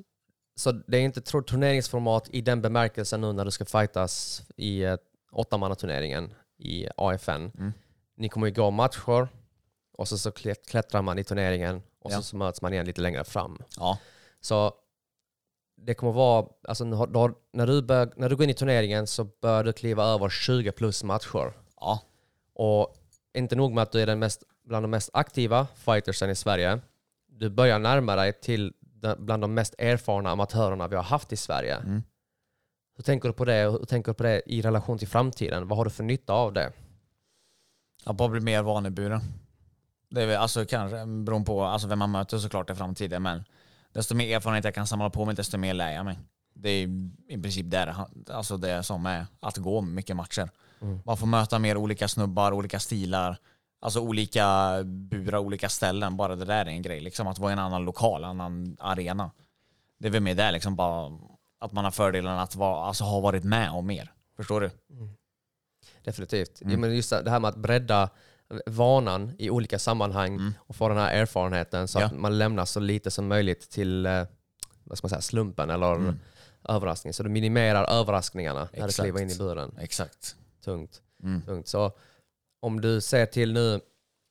Så 0.55 0.71
det 0.71 0.97
är 0.97 1.01
inte 1.01 1.21
turneringsformat 1.21 2.29
i 2.31 2.41
den 2.41 2.61
bemärkelsen 2.61 3.21
nu 3.21 3.33
när 3.33 3.45
du 3.45 3.51
ska 3.51 3.65
fightas 3.65 4.43
i 4.55 4.83
eh, 4.83 4.95
åttamannaturneringen 5.31 6.33
i 6.57 6.87
AFN. 6.97 7.31
Mm. 7.31 7.73
Ni 8.17 8.29
kommer 8.29 8.47
ju 8.47 8.53
gå 8.53 8.71
matcher 8.71 9.27
och 9.97 10.07
så, 10.07 10.17
så 10.17 10.31
klätt- 10.31 10.67
klättrar 10.67 11.01
man 11.01 11.19
i 11.19 11.23
turneringen 11.23 11.81
och 12.03 12.11
Ja. 12.11 12.21
så, 12.21 12.35
möts 12.37 12.61
man 12.61 12.73
igen 12.73 12.85
lite 12.85 13.01
längre 13.01 13.23
fram. 13.23 13.57
Ja. 13.77 13.97
Så 14.41 14.73
det 15.77 15.93
kommer 15.93 16.11
vara, 16.13 16.47
alltså 16.67 16.83
när, 16.83 17.67
du 17.67 17.81
bör, 17.81 18.13
när 18.15 18.29
du 18.29 18.35
går 18.35 18.43
in 18.43 18.49
i 18.49 18.53
turneringen 18.53 19.07
så 19.07 19.23
bör 19.23 19.63
du 19.63 19.73
kliva 19.73 20.03
över 20.03 20.29
20 20.29 20.71
plus 20.71 21.03
matcher. 21.03 21.53
Ja. 21.79 21.99
Och 22.53 22.95
inte 23.33 23.55
nog 23.55 23.71
med 23.73 23.81
att 23.81 23.91
du 23.91 24.01
är 24.01 24.05
den 24.05 24.19
mest, 24.19 24.43
bland 24.63 24.83
de 24.83 24.89
mest 24.91 25.09
aktiva 25.13 25.67
fightersen 25.75 26.29
i 26.29 26.35
Sverige. 26.35 26.79
Du 27.27 27.49
börjar 27.49 27.79
närma 27.79 28.15
dig 28.15 28.33
till 28.33 28.73
den, 28.79 29.25
bland 29.25 29.43
de 29.43 29.53
mest 29.53 29.75
erfarna 29.77 30.29
amatörerna 30.29 30.87
vi 30.87 30.95
har 30.95 31.03
haft 31.03 31.33
i 31.33 31.37
Sverige. 31.37 31.75
Mm. 31.75 32.03
Hur 32.95 33.03
tänker 33.03 33.29
du 33.29 33.33
på 33.33 33.45
det? 33.45 33.67
och 33.67 33.79
Hur 33.79 33.85
tänker 33.85 34.11
du 34.11 34.15
på 34.15 34.23
det 34.23 34.41
i 34.45 34.61
relation 34.61 34.97
till 34.97 35.07
framtiden? 35.07 35.67
Vad 35.67 35.77
har 35.77 35.85
du 35.85 35.91
för 35.91 36.03
nytta 36.03 36.33
av 36.33 36.53
det? 36.53 36.71
Att 38.03 38.15
bara 38.15 38.29
bli 38.29 38.39
mer 38.41 38.61
vaneburen. 38.61 39.21
Det 40.13 40.21
är 40.21 40.27
väl, 40.27 40.37
alltså 40.37 40.65
kanske 40.65 41.05
beroende 41.05 41.45
på 41.45 41.63
alltså, 41.63 41.87
vem 41.87 41.99
man 41.99 42.11
möter 42.11 42.37
såklart 42.37 42.69
i 42.69 42.75
framtiden, 42.75 43.23
men 43.23 43.43
desto 43.93 44.15
mer 44.15 44.35
erfarenhet 44.35 44.65
jag 44.65 44.75
kan 44.75 44.87
samla 44.87 45.09
på 45.09 45.25
mig, 45.25 45.35
desto 45.35 45.57
mer 45.57 45.73
lär 45.73 45.91
jag 45.91 46.05
mig. 46.05 46.19
Det 46.53 46.69
är 46.69 46.87
i 47.27 47.41
princip 47.41 47.71
där, 47.71 47.95
alltså 48.31 48.57
det 48.57 48.83
som 48.83 49.05
är 49.05 49.25
att 49.39 49.57
gå 49.57 49.81
mycket 49.81 50.15
matcher. 50.15 50.49
Man 51.05 51.17
får 51.17 51.27
möta 51.27 51.59
mer 51.59 51.77
olika 51.77 52.07
snubbar, 52.07 52.51
olika 52.51 52.79
stilar, 52.79 53.37
alltså 53.81 53.99
olika 53.99 54.77
burar, 54.83 55.37
olika 55.37 55.69
ställen. 55.69 56.17
Bara 56.17 56.35
det 56.35 56.45
där 56.45 56.65
är 56.65 56.69
en 56.69 56.81
grej, 56.81 56.99
liksom 56.99 57.27
att 57.27 57.39
vara 57.39 57.51
i 57.51 57.53
en 57.53 57.59
annan 57.59 57.85
lokal, 57.85 58.23
en 58.23 58.29
annan 58.29 58.77
arena. 58.79 59.31
Det 59.99 60.07
är 60.07 60.11
väl 60.11 60.21
mer 60.21 60.35
där, 60.35 60.51
liksom 60.51 60.75
bara 60.75 61.19
att 61.59 61.71
man 61.71 61.83
har 61.83 61.91
fördelen 61.91 62.39
att 62.39 62.55
vara, 62.55 62.85
alltså, 62.85 63.03
ha 63.03 63.19
varit 63.19 63.43
med 63.43 63.71
om 63.71 63.87
mer. 63.87 64.11
Förstår 64.37 64.61
du? 64.61 64.69
Definitivt. 66.03 66.61
Mm. 66.61 66.71
Ja, 66.71 66.77
men 66.79 66.95
just 66.95 67.09
det 67.09 67.29
här 67.29 67.39
med 67.39 67.49
att 67.49 67.55
bredda 67.57 68.09
vanan 68.65 69.35
i 69.39 69.49
olika 69.49 69.79
sammanhang 69.79 70.53
och 70.57 70.75
få 70.75 70.87
den 70.89 70.97
här 70.97 71.13
erfarenheten 71.13 71.87
så 71.87 71.99
att 71.99 72.03
Mm. 72.03 72.15
Ja. 72.15 72.21
man 72.21 72.37
lämnar 72.37 72.65
så 72.65 72.79
lite 72.79 73.11
som 73.11 73.27
möjligt 73.27 73.69
till 73.69 74.05
eh, 74.05 74.23
vad 74.83 74.97
ska 74.97 75.05
man 75.05 75.09
säga, 75.09 75.21
slumpen 75.21 75.69
eller 75.69 75.95
Mm. 75.95 76.19
överraskning. 76.69 77.13
Så 77.13 77.23
du 77.23 77.29
minimerar 77.29 77.83
överraskningarna 77.99 78.59
när 78.73 78.79
du 78.79 78.85
Exakt. 78.85 79.03
kliver 79.05 79.21
in 79.21 79.29
i 79.29 79.35
buren. 79.37 79.77
Exakt. 79.79 80.35
Tungt. 80.65 81.01
Mm. 81.23 81.41
Tungt. 81.41 81.67
Så 81.67 81.91
om 82.61 82.81
du 82.81 83.01
ser 83.01 83.25
till 83.25 83.53
nu, 83.53 83.81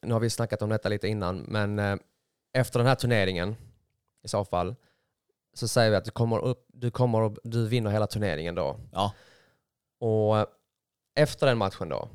nu 0.07 0.13
har 0.13 0.21
vi 0.21 0.31
snackat 0.31 0.63
om 0.63 0.69
detta 0.69 0.89
lite 0.89 1.09
innan, 1.09 1.39
men 1.39 1.79
eh, 1.79 1.97
efter 2.53 2.79
den 2.79 2.89
här 2.89 2.95
turneringen 2.95 3.57
i 4.25 4.29
så 4.29 4.45
fall, 4.45 4.75
så 5.55 5.69
säger 5.69 5.91
vi 5.91 5.97
att 5.97 6.05
du 6.05 6.11
kommer 6.11 6.39
upp, 6.39 6.67
du 6.73 6.91
kommer 6.91 7.23
upp, 7.23 7.39
du 7.45 7.67
vinner 7.69 7.91
hela 7.91 8.07
turneringen 8.07 8.55
då. 8.55 8.77
Ja. 8.93 9.13
Och 10.01 10.39
eh, 10.39 10.47
efter 11.15 11.47
den 11.47 11.59
matchen 11.59 11.89
då, 11.89 12.09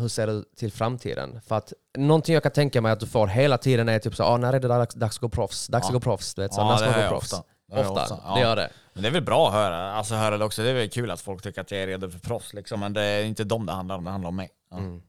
hur 0.00 0.08
ser 0.08 0.26
du 0.26 0.44
till 0.56 0.72
framtiden? 0.72 1.40
För 1.46 1.56
att 1.56 1.72
någonting 1.98 2.34
jag 2.34 2.42
kan 2.42 2.52
tänka 2.52 2.80
mig 2.80 2.92
att 2.92 3.00
du 3.00 3.06
får 3.06 3.26
hela 3.26 3.58
tiden 3.58 3.88
är 3.88 3.98
typ 3.98 4.14
så, 4.16 4.24
ah, 4.24 4.36
när 4.36 4.52
är 4.52 4.60
det 4.60 4.68
dags, 4.68 4.94
dags 4.94 5.16
att 5.16 5.20
gå 5.20 5.28
proffs? 5.28 5.66
Dags 5.66 5.84
Ja. 5.84 5.88
att 5.88 5.92
gå 5.94 6.00
proffs? 6.00 6.34
Du 6.34 6.42
vet, 6.42 6.54
så, 6.54 6.60
Ja, 6.60 6.68
när 6.68 6.76
ska 6.76 6.90
man 6.90 7.00
gå 7.02 7.08
proffs? 7.08 7.32
ofta. 7.32 7.44
Ofta, 7.72 7.90
ofta, 8.02 8.20
ja. 8.24 8.34
det 8.34 8.40
gör 8.40 8.56
det. 8.56 8.70
Men 8.92 9.02
det 9.02 9.08
är 9.08 9.12
väl 9.12 9.22
bra 9.22 9.46
att 9.48 9.52
höra, 9.54 9.92
alltså 9.92 10.14
höra 10.14 10.38
det 10.38 10.44
också. 10.44 10.62
Det 10.62 10.70
är 10.70 10.74
väl 10.74 10.90
kul 10.90 11.10
att 11.10 11.20
folk 11.20 11.42
tycker 11.42 11.60
att 11.60 11.70
jag 11.70 11.80
är 11.80 11.86
redo 11.86 12.10
för 12.10 12.18
proffs 12.18 12.54
liksom. 12.54 12.80
Men 12.80 12.92
det 12.92 13.02
är 13.02 13.24
inte 13.24 13.44
dem 13.44 13.66
det 13.66 13.72
handlar 13.72 13.96
om, 13.98 14.04
det 14.04 14.10
handlar 14.10 14.28
om 14.28 14.36
mig. 14.36 14.50
Ja. 14.70 14.76
Mm. 14.78 15.02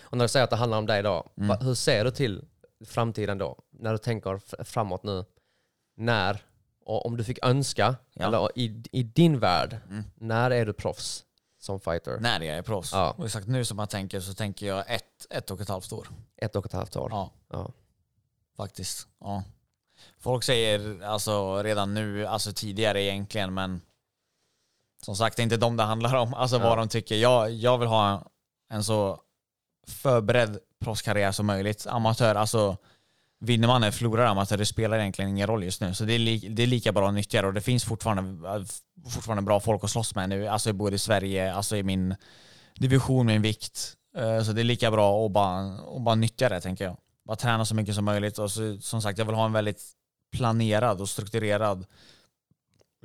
Och 0.00 0.16
när 0.18 0.24
du 0.24 0.28
säger 0.28 0.44
att 0.44 0.50
det 0.50 0.56
handlar 0.56 0.78
om 0.78 0.86
dig 0.86 1.02
då, 1.02 1.26
Mm. 1.40 1.56
hur 1.60 1.74
ser 1.74 2.04
du 2.04 2.10
till 2.10 2.44
framtiden 2.86 3.38
då? 3.38 3.58
När 3.70 3.92
du 3.92 3.98
tänker 3.98 4.64
framåt 4.64 5.02
nu, 5.02 5.24
när, 5.96 6.38
och 6.84 7.06
om 7.06 7.16
du 7.16 7.24
fick 7.24 7.38
önska, 7.46 7.96
Ja. 8.14 8.26
eller 8.26 8.58
i, 8.58 8.82
i 8.92 9.02
din 9.02 9.38
värld, 9.38 9.76
Mm. 9.90 10.04
när 10.14 10.50
är 10.50 10.66
du 10.66 10.72
proffs 10.72 11.24
som 11.66 11.80
fighter? 11.80 12.18
När 12.20 12.40
jag 12.40 12.56
är 12.58 12.62
proffs. 12.62 12.92
Ja. 12.92 13.14
Och 13.18 13.24
exakt 13.26 13.46
nu 13.46 13.64
som 13.64 13.78
jag 13.78 13.90
tänker 13.90 14.20
så 14.20 14.34
tänker 14.34 14.66
jag 14.66 14.84
ett, 14.94 15.26
ett 15.30 15.50
och 15.50 15.60
ett 15.60 15.68
halvt 15.68 15.92
år. 15.92 16.08
Ett 16.36 16.56
och 16.56 16.66
ett 16.66 16.72
halvt 16.72 16.96
år? 16.96 17.08
Ja, 17.12 17.30
Ja. 17.50 17.70
faktiskt. 18.56 19.08
Ja. 19.20 19.42
Folk 20.18 20.44
säger 20.44 21.02
alltså 21.04 21.62
redan 21.62 21.94
nu, 21.94 22.26
alltså 22.26 22.52
tidigare 22.52 23.02
egentligen, 23.02 23.54
men 23.54 23.80
som 25.02 25.16
sagt 25.16 25.36
det 25.36 25.40
är 25.40 25.44
inte 25.44 25.56
dem 25.56 25.76
det 25.76 25.82
handlar 25.82 26.14
om. 26.16 26.34
Alltså 26.34 26.56
Ja. 26.56 26.62
vad 26.68 26.78
de 26.78 26.88
tycker. 26.88 27.14
Jag, 27.16 27.50
jag 27.50 27.78
vill 27.78 27.88
ha 27.88 28.26
en 28.70 28.84
så 28.84 29.20
förberedd 29.88 30.58
proffskarriär 30.80 31.32
som 31.32 31.46
möjligt. 31.46 31.86
Amatör, 31.86 32.34
alltså 32.34 32.76
vinner 33.40 33.68
man 33.68 33.82
eller 33.82 33.92
förlorar 33.92 34.26
amatör, 34.26 34.56
det 34.56 34.66
spelar 34.66 34.98
egentligen 34.98 35.30
ingen 35.30 35.46
roll 35.46 35.64
just 35.64 35.80
nu. 35.80 35.94
Så 35.94 36.04
det 36.04 36.12
är, 36.14 36.18
li, 36.18 36.38
det 36.38 36.62
är 36.62 36.66
lika 36.66 36.92
bra 36.92 37.08
att 37.08 37.14
nyttja 37.14 37.42
det 37.42 37.48
och 37.48 37.54
det 37.54 37.60
finns 37.60 37.84
fortfarande, 37.84 38.66
fortfarande 39.10 39.42
bra 39.42 39.60
folk 39.60 39.84
att 39.84 39.90
slåss 39.90 40.14
med 40.14 40.28
nu. 40.28 40.46
Alltså 40.48 40.72
både 40.72 40.96
i 40.96 40.98
Sverige, 40.98 41.54
alltså 41.54 41.76
i 41.76 41.82
min 41.82 42.14
division, 42.74 43.26
min 43.26 43.42
vikt. 43.42 43.94
Eh, 44.16 44.42
Så 44.42 44.52
det 44.52 44.62
är 44.62 44.64
lika 44.64 44.90
bra 44.90 45.26
att 45.26 45.32
bara, 45.32 45.74
att 45.96 46.02
bara 46.02 46.14
nyttja 46.14 46.48
det 46.48 46.60
tänker 46.60 46.84
jag. 46.84 46.96
Bara 47.24 47.36
träna 47.36 47.64
så 47.64 47.74
mycket 47.74 47.94
som 47.94 48.04
möjligt 48.04 48.38
och 48.38 48.50
så, 48.50 48.78
som 48.80 49.02
sagt 49.02 49.18
jag 49.18 49.24
vill 49.24 49.34
ha 49.34 49.46
en 49.46 49.52
väldigt 49.52 49.82
planerad 50.36 51.00
och 51.00 51.08
strukturerad 51.08 51.86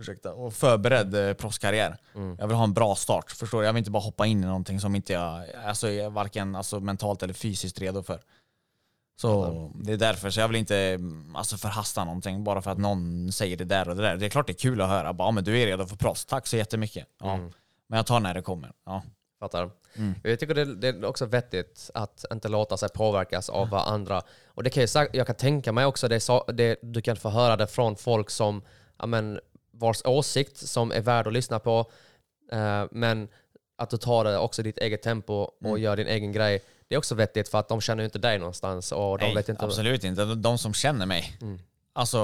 ursäkta, 0.02 0.34
och 0.34 0.54
förberedd 0.54 1.16
eh, 1.16 1.34
proffskarriär. 1.34 1.98
Mm. 2.16 2.36
Jag 2.40 2.48
vill 2.48 2.56
ha 2.58 2.64
en 2.64 2.74
bra 2.74 2.96
start, 2.96 3.32
förstår 3.32 3.60
du? 3.60 3.66
Jag 3.66 3.74
vill 3.74 3.80
inte 3.82 3.92
bara 3.92 4.04
hoppa 4.04 4.26
in 4.26 4.44
i 4.44 4.46
någonting 4.46 4.80
som 4.80 4.96
inte 4.96 5.14
jag 5.14 5.44
alltså, 5.66 5.88
är 5.90 6.10
varken 6.10 6.56
alltså, 6.56 6.80
mentalt 6.80 7.24
eller 7.24 7.34
fysiskt 7.34 7.80
redo 7.80 8.04
för. 8.04 8.22
Så 9.22 9.72
det 9.76 9.94
är 9.94 9.98
därför, 9.98 10.30
så 10.30 10.40
jag 10.40 10.48
vill 10.48 10.58
inte 10.58 10.78
mm, 10.78 11.36
alltså, 11.36 11.58
förhasta 11.58 12.06
någonting 12.06 12.44
bara 12.44 12.62
för 12.62 12.72
att 12.72 12.78
någon 12.78 13.32
säger 13.32 13.58
det 13.58 13.64
där 13.66 13.90
och 13.90 13.96
det 13.96 14.02
där. 14.02 14.18
Det 14.18 14.26
är 14.26 14.30
klart 14.30 14.48
det 14.48 14.52
är 14.54 14.58
kul 14.58 14.82
att 14.82 14.90
höra, 14.90 15.14
bara, 15.14 15.28
"Ja, 15.28 15.32
men 15.32 15.44
du 15.44 15.60
är 15.60 15.66
redo 15.66 15.86
för 15.86 15.96
proffs, 15.96 16.26
tack 16.26 16.48
så 16.48 16.58
jättemycket. 16.58 17.08
Ja. 17.20 17.34
Mm. 17.34 17.52
Men 17.88 17.98
jag 17.98 18.06
tar 18.06 18.20
när 18.20 18.34
det 18.34 18.42
kommer. 18.42 18.72
Ja. 18.86 19.04
Fattar? 19.40 19.70
Mm. 19.96 20.14
Jag 20.24 20.40
tycker 20.40 20.54
det, 20.56 20.76
det 20.76 20.88
är 20.88 21.06
också 21.06 21.26
vettigt 21.26 21.90
att 21.94 22.26
inte 22.34 22.48
låta 22.50 22.78
sig 22.78 22.90
påverkas 22.90 23.50
av 23.50 23.70
vad 23.70 23.88
andra... 23.88 24.22
Och 24.48 24.64
det 24.64 24.70
kan 24.70 24.88
jag, 24.94 25.08
jag 25.16 25.28
kan 25.28 25.36
tänka 25.36 25.72
mig 25.72 25.86
också, 25.86 26.08
det, 26.08 26.20
så- 26.20 26.46
det, 26.54 26.80
du 26.82 27.02
kan 27.02 27.16
få 27.16 27.30
höra 27.30 27.56
det 27.58 27.68
från 27.68 27.96
folk 27.96 28.30
som, 28.30 28.62
ja, 29.00 29.06
men, 29.06 29.40
vars 29.74 30.02
åsikt 30.06 30.58
som 30.58 30.92
är 30.92 31.02
värd 31.02 31.28
att 31.28 31.34
lyssna 31.34 31.60
på, 31.60 31.86
eh, 32.52 32.84
men 32.92 33.28
att 33.78 33.90
du 33.90 33.98
tar 33.98 34.24
det 34.24 34.38
också 34.38 34.62
i 34.62 34.64
ditt 34.64 34.78
eget 34.78 35.02
tempo 35.02 35.34
och 35.34 35.66
Mm. 35.66 35.82
gör 35.82 35.96
din 35.98 36.08
egen 36.08 36.32
grej. 36.32 36.62
Det 36.92 36.96
är 36.96 36.98
också 36.98 37.16
vettigt 37.16 37.50
för 37.50 37.60
att 37.60 37.68
de 37.70 37.82
känner 37.82 38.04
ju 38.04 38.06
inte 38.06 38.20
dig 38.20 38.40
någonstans 38.40 38.92
och 38.92 39.18
de 39.18 39.26
Nej, 39.26 39.36
vet 39.36 39.50
inte... 39.50 39.66
absolut 39.66 40.04
inte. 40.04 40.26
De, 40.26 40.58
som 40.58 40.74
känner 40.74 41.06
mig. 41.06 41.38
Mm. 41.42 41.60
Alltså, 41.94 42.20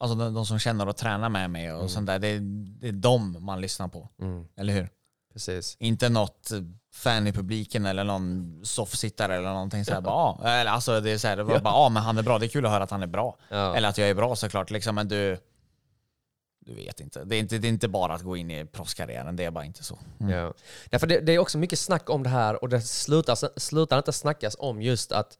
alltså 0.00 0.14
de, 0.16 0.34
de 0.34 0.46
som 0.46 0.58
känner 0.58 0.88
och 0.88 0.96
tränar 0.96 1.28
med 1.28 1.50
mig 1.50 1.72
och 1.72 1.90
sånt 1.90 2.06
där. 2.06 2.18
Det, 2.18 2.28
är- 2.28 2.40
det 2.80 2.88
är 2.88 2.92
de 2.92 3.44
man 3.44 3.60
lyssnar 3.60 3.88
på. 3.88 4.08
Mm, 4.20 4.44
Eller 4.56 4.72
hur? 4.72 4.88
precis. 5.32 5.76
Inte 5.80 6.08
något 6.08 6.50
fan 6.94 7.26
i 7.26 7.32
publiken 7.32 7.86
eller 7.86 8.04
någon 8.04 8.60
soffsittare 8.64 9.36
eller 9.36 9.48
någonting 9.52 9.84
såhär. 9.84 10.00
Bara, 10.00 10.14
ah, 10.14 10.48
eller 10.48 10.70
alltså 10.70 11.00
det 11.00 11.10
är 11.10 11.18
såhär, 11.18 11.36
var 11.36 11.58
bara, 11.60 11.74
ah, 11.74 11.88
men 11.88 12.02
han 12.02 12.18
är 12.18 12.22
bra. 12.22 12.38
Det 12.38 12.46
är 12.46 12.48
kul 12.48 12.66
att 12.66 12.72
höra 12.72 12.84
att 12.84 12.90
han 12.90 13.02
är 13.02 13.06
bra. 13.06 13.36
Ja. 13.48 13.76
Eller 13.76 13.88
att 13.88 13.98
jag 13.98 14.08
är 14.08 14.14
bra 14.14 14.36
såklart. 14.36 14.70
Liksom, 14.70 14.94
men 14.94 15.08
du, 15.08 15.38
du 16.66 16.74
vet 16.74 17.00
inte. 17.00 17.24
Det 17.24 17.36
är 17.36 17.40
inte. 17.40 17.58
det 17.58 17.66
är 17.66 17.68
inte 17.68 17.88
bara 17.88 18.14
att 18.14 18.22
gå 18.22 18.36
in 18.36 18.50
i 18.50 18.64
proffskarriären. 18.64 19.36
Det 19.36 19.44
är 19.44 19.50
bara 19.50 19.64
inte 19.64 19.84
så. 19.84 19.98
Ja. 20.18 20.54
Ja, 20.90 20.98
för 20.98 21.06
det, 21.06 21.20
det 21.20 21.32
är 21.32 21.38
också 21.38 21.58
mycket 21.58 21.78
snack 21.78 22.10
om 22.10 22.22
det 22.22 22.28
här 22.28 22.62
och 22.62 22.68
det 22.68 22.80
slutar, 22.80 23.58
slutar 23.60 23.98
inte 23.98 24.12
snackas 24.12 24.56
om 24.58 24.82
just 24.82 25.12
att 25.12 25.38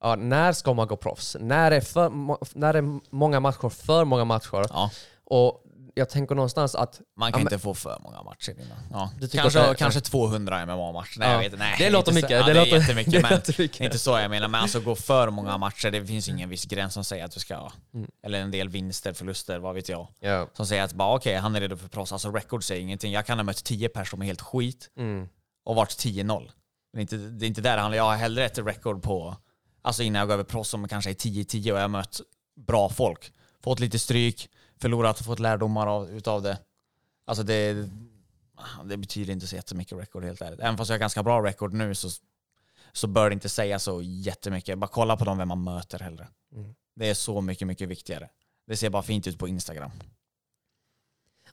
ja, 0.00 0.16
när 0.16 0.52
ska 0.52 0.74
man 0.74 0.86
gå 0.86 0.96
proffs? 0.96 1.36
När 1.40 1.70
är, 1.70 1.80
för, 1.80 2.10
när 2.58 2.74
är 2.74 3.00
många 3.10 3.40
matcher 3.40 3.68
för 3.68 4.04
många 4.04 4.24
matcher? 4.24 4.66
Ja. 4.68 4.90
Och 5.24 5.64
jag 5.98 6.08
tänker 6.08 6.34
någonstans 6.34 6.74
att... 6.74 7.00
Man 7.16 7.32
kan 7.32 7.40
ja, 7.40 7.46
inte 7.46 7.58
få 7.58 7.74
för 7.74 7.98
många 8.02 8.22
matcher 8.22 8.50
innan. 8.60 8.78
Ja. 8.92 9.10
Kanske, 9.32 9.60
det- 9.68 9.74
kanske 9.74 10.00
200 10.00 10.66
MMA-matcher. 10.66 11.18
Nej, 11.18 11.28
Ja. 11.28 11.42
jag 11.42 11.50
vet, 11.50 11.58
nej, 11.58 11.74
Det 11.78 11.90
låter 11.90 12.12
mycket, 12.12 12.30
Så, 12.30 12.34
ja, 12.36 12.46
det 12.46 12.52
det, 12.52 12.60
låter- 12.60 12.76
är 12.76 12.80
jättemycket. 12.80 13.12
det 13.12 13.22
men 13.22 13.30
låter 13.30 13.54
mycket. 13.62 13.80
är 13.80 13.84
inte 13.84 13.98
så 13.98 14.10
jag 14.18 14.30
menar. 14.30 14.48
Men 14.48 14.60
alltså 14.60 14.80
gå 14.80 14.96
för 14.96 15.30
många 15.30 15.58
matcher, 15.58 15.90
det 15.90 16.06
finns 16.06 16.28
ingen 16.28 16.48
viss 16.48 16.64
gräns 16.64 16.94
som 16.94 17.04
säger 17.04 17.24
att 17.24 17.30
du 17.32 17.40
ska... 17.40 17.70
Mm. 17.94 18.10
Eller 18.22 18.40
en 18.40 18.50
del 18.50 18.68
vinster, 18.68 19.12
förluster, 19.12 19.58
vad 19.58 19.74
vet 19.74 19.88
jag. 19.88 20.08
Ja. 20.20 20.48
Som 20.52 20.66
säger 20.66 20.82
att 20.82 20.92
bara 20.92 21.14
okej, 21.16 21.34
han 21.36 21.56
är 21.56 21.60
redo 21.60 21.76
för 21.76 21.88
proffs. 21.88 22.12
Alltså 22.12 22.30
record 22.30 22.64
säger 22.64 22.82
ingenting. 22.82 23.12
Jag 23.12 23.26
kan 23.26 23.38
ha 23.38 23.42
mött 23.44 23.64
10 23.64 23.88
personer 23.88 24.04
som 24.10 24.22
är 24.22 24.26
helt 24.26 24.40
skit 24.42 24.90
Mm. 24.98 25.28
och 25.64 25.74
varit 25.76 25.90
10-0. 25.90 26.24
Men 26.24 26.46
det 26.92 26.98
är 26.98 27.02
inte, 27.02 27.16
det 27.16 27.46
är 27.46 27.48
inte 27.48 27.60
där 27.60 27.76
det 27.76 27.80
handlar. 27.82 27.96
Jag 27.96 28.04
har 28.04 28.16
hellre 28.16 28.44
ett 28.44 28.58
record 28.58 29.02
på, 29.02 29.36
alltså 29.82 30.02
innan 30.02 30.18
jag 30.20 30.28
går 30.28 30.34
över 30.34 30.44
proffs 30.44 30.70
som 30.70 30.88
kanske 30.88 31.10
är 31.10 31.14
10-10 31.14 31.72
och 31.72 31.78
jag 31.78 31.82
har 31.82 31.88
mött 31.88 32.20
bra 32.66 32.88
folk. 32.88 33.32
Fått 33.64 33.80
lite 33.80 33.98
stryk, 33.98 34.48
förlorat 34.80 35.20
och 35.20 35.26
fått 35.26 35.38
lärdomar 35.38 35.86
av, 35.86 36.10
utav 36.10 36.42
det. 36.42 36.58
Alltså 37.24 37.44
det, 37.44 37.88
det 38.84 38.96
betyder 38.96 39.32
inte 39.32 39.46
så 39.46 39.56
jättemycket 39.56 39.98
record 39.98 40.24
helt 40.24 40.42
ärligt. 40.42 40.60
Även 40.60 40.76
fast 40.76 40.88
jag 40.88 40.94
har 40.94 41.00
ganska 41.00 41.22
bra 41.22 41.44
record 41.44 41.72
nu 41.72 41.94
så, 41.94 42.08
så 42.92 43.06
bör 43.06 43.30
det 43.30 43.34
inte 43.34 43.48
säga 43.48 43.78
så 43.78 44.02
jättemycket. 44.02 44.78
Bara 44.78 44.86
kolla 44.86 45.16
på 45.16 45.24
dem 45.24 45.38
vem 45.38 45.48
man 45.48 45.64
möter 45.64 45.98
hellre. 45.98 46.28
Mm. 46.54 46.74
Det 46.96 47.10
är 47.10 47.14
så 47.14 47.40
mycket, 47.40 47.68
mycket 47.68 47.88
viktigare. 47.88 48.28
Det 48.66 48.76
ser 48.76 48.90
bara 48.90 49.02
fint 49.02 49.26
ut 49.26 49.38
på 49.38 49.48
Instagram. 49.48 49.90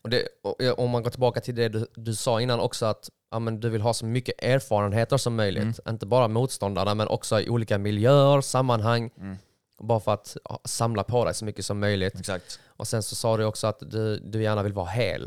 Och 0.02 0.10
det, 0.10 0.28
och, 0.44 0.80
om 0.80 0.90
man 0.90 1.04
går 1.04 1.10
tillbaka 1.10 1.42
till 1.42 1.56
det 1.56 1.70
du, 1.70 1.88
du 1.96 2.16
sa 2.16 2.42
innan 2.42 2.60
också 2.60 2.86
att 2.86 3.10
ja, 3.32 3.40
men 3.40 3.60
du 3.60 3.70
vill 3.70 3.82
ha 3.82 3.94
så 3.94 4.06
mycket 4.06 4.44
erfarenheter 4.44 5.18
som 5.18 5.36
möjligt. 5.36 5.64
Mm. 5.64 5.76
Inte 5.90 6.06
bara 6.06 6.28
motståndarna 6.28 6.96
men 6.96 7.08
också 7.08 7.42
i 7.42 7.50
olika 7.50 7.78
miljöer, 7.78 8.42
sammanhang. 8.42 9.10
Mm. 9.18 9.38
Bara 9.80 10.00
för 10.00 10.14
att 10.14 10.38
samla 10.66 11.04
på 11.04 11.26
dig 11.26 11.34
så 11.34 11.46
mycket 11.46 11.66
som 11.66 11.80
möjligt. 11.80 12.20
Exakt. 12.20 12.60
Och 12.68 12.88
sen 12.88 13.04
så 13.04 13.16
sa 13.16 13.38
du 13.38 13.46
också 13.46 13.68
att 13.68 13.80
du, 13.80 14.20
du 14.20 14.44
gärna 14.44 14.64
vill 14.64 14.74
vara 14.74 14.90
hel. 14.90 15.24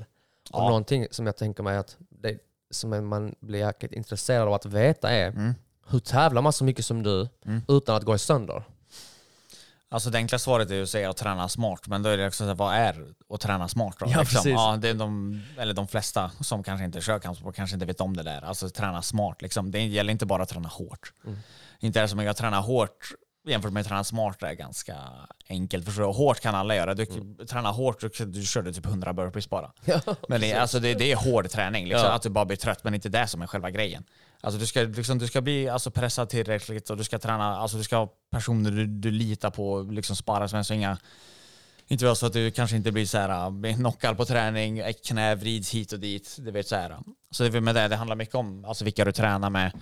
Och 0.52 0.60
Ja. 0.62 0.68
någonting 0.68 1.06
som 1.10 1.26
jag 1.26 1.36
tänker 1.36 1.62
mig 1.62 1.76
att 1.76 1.96
det, 2.10 2.38
som 2.70 3.08
man 3.08 3.34
blir 3.40 3.58
jäkligt 3.58 3.92
intresserad 3.92 4.48
av 4.48 4.54
att 4.54 4.66
veta 4.66 5.10
är 5.10 5.28
Mm. 5.28 5.54
hur 5.88 5.98
tävlar 5.98 6.42
man 6.42 6.52
så 6.52 6.64
mycket 6.64 6.84
som 6.84 7.02
du 7.02 7.28
Mm. 7.46 7.62
utan 7.68 7.96
att 7.96 8.02
gå 8.04 8.14
i 8.14 8.18
sönder? 8.18 8.62
Alltså 9.90 10.10
det 10.10 10.18
enkla 10.18 10.38
svaret 10.38 10.70
är 10.70 10.74
ju 10.74 10.82
att 10.82 10.88
säga 10.88 11.10
att 11.10 11.16
träna 11.16 11.48
smart, 11.48 11.86
men 11.86 12.02
då 12.02 12.08
är 12.10 12.16
det 12.16 12.26
också 12.26 12.44
så 12.44 12.48
här, 12.48 12.54
vad 12.54 12.74
är 12.74 13.06
att 13.34 13.40
träna 13.40 13.68
smart 13.68 13.96
då? 13.98 14.06
Ja, 14.08 14.18
precis. 14.18 14.46
ja, 14.46 14.76
det 14.80 14.88
är 14.88 14.94
de, 14.94 15.40
eller 15.58 15.74
de 15.74 15.88
flesta 15.88 16.30
som 16.40 16.62
kanske 16.62 16.84
inte 16.84 17.00
kör 17.00 17.18
kampsport 17.18 17.54
kanske 17.56 17.74
inte 17.76 17.86
vet 17.86 18.00
om 18.00 18.16
det 18.16 18.22
där. 18.22 18.42
Alltså 18.44 18.68
träna 18.70 19.02
smart 19.02 19.42
liksom. 19.42 19.70
Det 19.70 19.86
gäller 19.86 20.12
inte 20.12 20.26
bara 20.26 20.42
att 20.42 20.48
träna 20.48 20.68
hårt. 20.68 21.12
Mm. 21.26 21.38
Inte 21.80 21.98
är 21.98 22.02
det 22.02 22.08
som 22.08 22.18
att 22.18 22.24
jag 22.24 22.36
tränar 22.36 22.60
hårt 22.60 23.12
jämfört 23.50 23.72
med 23.72 23.80
att 23.80 23.86
träna 23.86 24.04
smart 24.04 24.42
är 24.42 24.52
ganska 24.54 24.96
enkelt. 25.48 25.84
Förstår 25.84 26.02
du? 26.02 26.08
Hårt 26.08 26.40
kan 26.40 26.54
alla 26.54 26.76
göra. 26.76 26.94
Du 26.94 27.06
tränar 27.46 27.72
hårt, 27.72 28.00
du, 28.00 28.24
du 28.24 28.42
körde 28.42 28.72
typ 28.72 28.86
100 28.86 29.12
burpees 29.12 29.50
bara. 29.50 29.72
men 30.28 30.40
det, 30.40 30.52
är- 30.52 30.60
alltså 30.60 30.80
det, 30.80 30.94
det 30.94 31.12
är 31.12 31.16
hård 31.16 31.50
träning, 31.50 31.86
liksom, 31.88 32.06
Ja. 32.06 32.12
att 32.12 32.22
du 32.22 32.28
bara 32.28 32.44
blir 32.44 32.56
trött, 32.56 32.84
men 32.84 32.94
inte 32.94 33.08
det 33.08 33.26
som 33.26 33.42
är 33.42 33.46
själva 33.46 33.70
grejen. 33.70 34.04
Alltså 34.40 34.60
du 34.60 34.66
ska, 34.66 34.80
liksom, 34.82 35.18
du 35.18 35.26
ska 35.26 35.40
bli 35.40 35.68
alltså, 35.68 35.90
pressad 35.90 36.28
tillräckligt 36.28 36.90
och 36.90 36.96
du 36.96 37.04
ska 37.04 37.18
träna, 37.18 37.56
alltså 37.56 37.76
du 37.76 37.82
ska 37.84 37.96
ha 37.96 38.08
personer 38.30 38.70
du, 38.70 38.86
du 38.86 39.10
litar 39.10 39.50
på, 39.50 39.82
liksom 39.82 40.16
spara 40.16 40.48
med 40.52 40.66
så 40.66 40.74
inga 40.74 40.98
inte 41.90 42.04
vara 42.04 42.14
så 42.14 42.26
att 42.26 42.32
du 42.32 42.50
kanske 42.50 42.76
inte 42.76 42.92
blir 42.92 43.06
så 43.06 43.18
här, 43.18 43.66
äh, 43.66 43.74
knockad 43.76 44.16
på 44.16 44.24
träning, 44.24 44.78
ett 44.78 45.04
knä 45.06 45.34
vrids 45.34 45.70
hit 45.74 45.92
och 45.92 46.00
dit. 46.00 46.36
Du 46.40 46.50
vet 46.50 46.66
så 46.68 46.76
här. 46.76 46.98
Så 47.30 47.48
det, 47.48 47.60
med 47.60 47.74
det, 47.74 47.88
det 47.88 47.96
handlar 47.96 48.16
mycket 48.16 48.34
om 48.34 48.64
alltså, 48.64 48.84
vilka 48.84 49.04
du 49.04 49.12
tränar 49.12 49.50
med, 49.50 49.72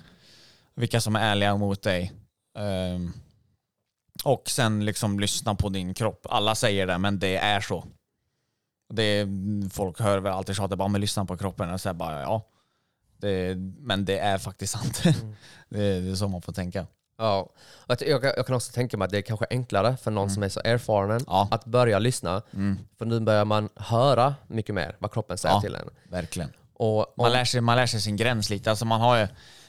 vilka 0.75 1.01
som 1.01 1.17
är 1.17 1.21
ärliga 1.21 1.57
mot 1.57 1.83
dig. 1.83 2.13
Ehm, 2.59 3.13
och 4.25 4.43
sen 4.51 4.85
liksom 4.85 5.21
lyssna 5.21 5.55
på 5.55 5.69
din 5.69 5.95
kropp. 5.95 6.27
Alla 6.31 6.55
säger 6.55 6.87
det, 6.87 6.99
men 6.99 7.19
det 7.19 7.37
är 7.37 7.61
så. 7.61 7.85
Det 8.93 9.03
är, 9.03 9.29
folk 9.71 10.01
hör 10.01 10.19
väl 10.19 10.33
alltid 10.33 10.57
tjata 10.57 10.77
bara, 10.77 10.89
men 10.89 11.01
lyssna 11.01 11.25
på 11.25 11.37
kroppen. 11.37 11.71
Och 11.73 11.81
så 11.81 11.93
bara, 11.95 12.23
ja. 12.23 12.43
Det, 13.19 13.57
men 13.79 14.05
det 14.05 14.19
är 14.19 14.39
faktiskt 14.39 14.73
sant. 14.73 15.03
det, 15.69 15.79
är, 15.85 16.01
det 16.01 16.11
är 16.11 16.15
så 16.15 16.29
man 16.29 16.43
får 16.43 16.53
tänka. 16.53 16.87
Ja. 17.19 17.49
Jag, 17.89 18.25
jag 18.25 18.47
kan 18.47 18.57
också 18.57 18.73
tänka 18.73 18.97
mig 18.97 19.05
att 19.07 19.11
det 19.11 19.19
är 19.19 19.23
kanske 19.23 19.47
enklare 19.51 19.97
för 19.97 20.11
någon 20.11 20.31
som 20.31 20.43
är 20.43 20.49
så 20.49 20.61
erfaren 20.65 21.11
Mm. 21.11 21.25
Ja. 21.27 21.49
att 21.51 21.65
börja 21.65 21.99
lyssna. 21.99 22.43
Mm, 22.55 22.79
För 22.99 23.05
nu 23.07 23.21
börjar 23.21 23.45
man 23.45 23.69
höra 23.77 24.35
mycket 24.47 24.75
mer 24.75 24.97
vad 24.99 25.13
kroppen 25.13 25.39
säger 25.39 25.55
Ja. 25.55 25.61
till 25.61 25.75
en. 25.75 25.89
verkligen. 26.11 26.51
Och 26.75 27.15
Man 27.17 27.33
lär, 27.33 27.45
sig, 27.45 27.61
man 27.61 27.77
lär 27.77 27.87
sig 27.87 28.01
sin 28.01 28.17
gräns 28.17 28.51
lite. 28.51 28.71
Alltså 28.71 28.85
man 28.85 29.01
har 29.01 29.17
ju 29.19 29.29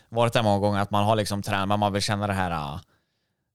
varit 0.10 0.34
där 0.34 0.44
många 0.44 0.60
gånger 0.60 0.80
att 0.82 0.92
man 0.92 1.04
har 1.06 1.16
liksom 1.16 1.42
tränat, 1.42 1.80
man 1.80 1.94
vill 1.94 2.02
känna 2.02 2.28
det 2.28 2.34
här 2.34 2.52
eh, 2.52 2.80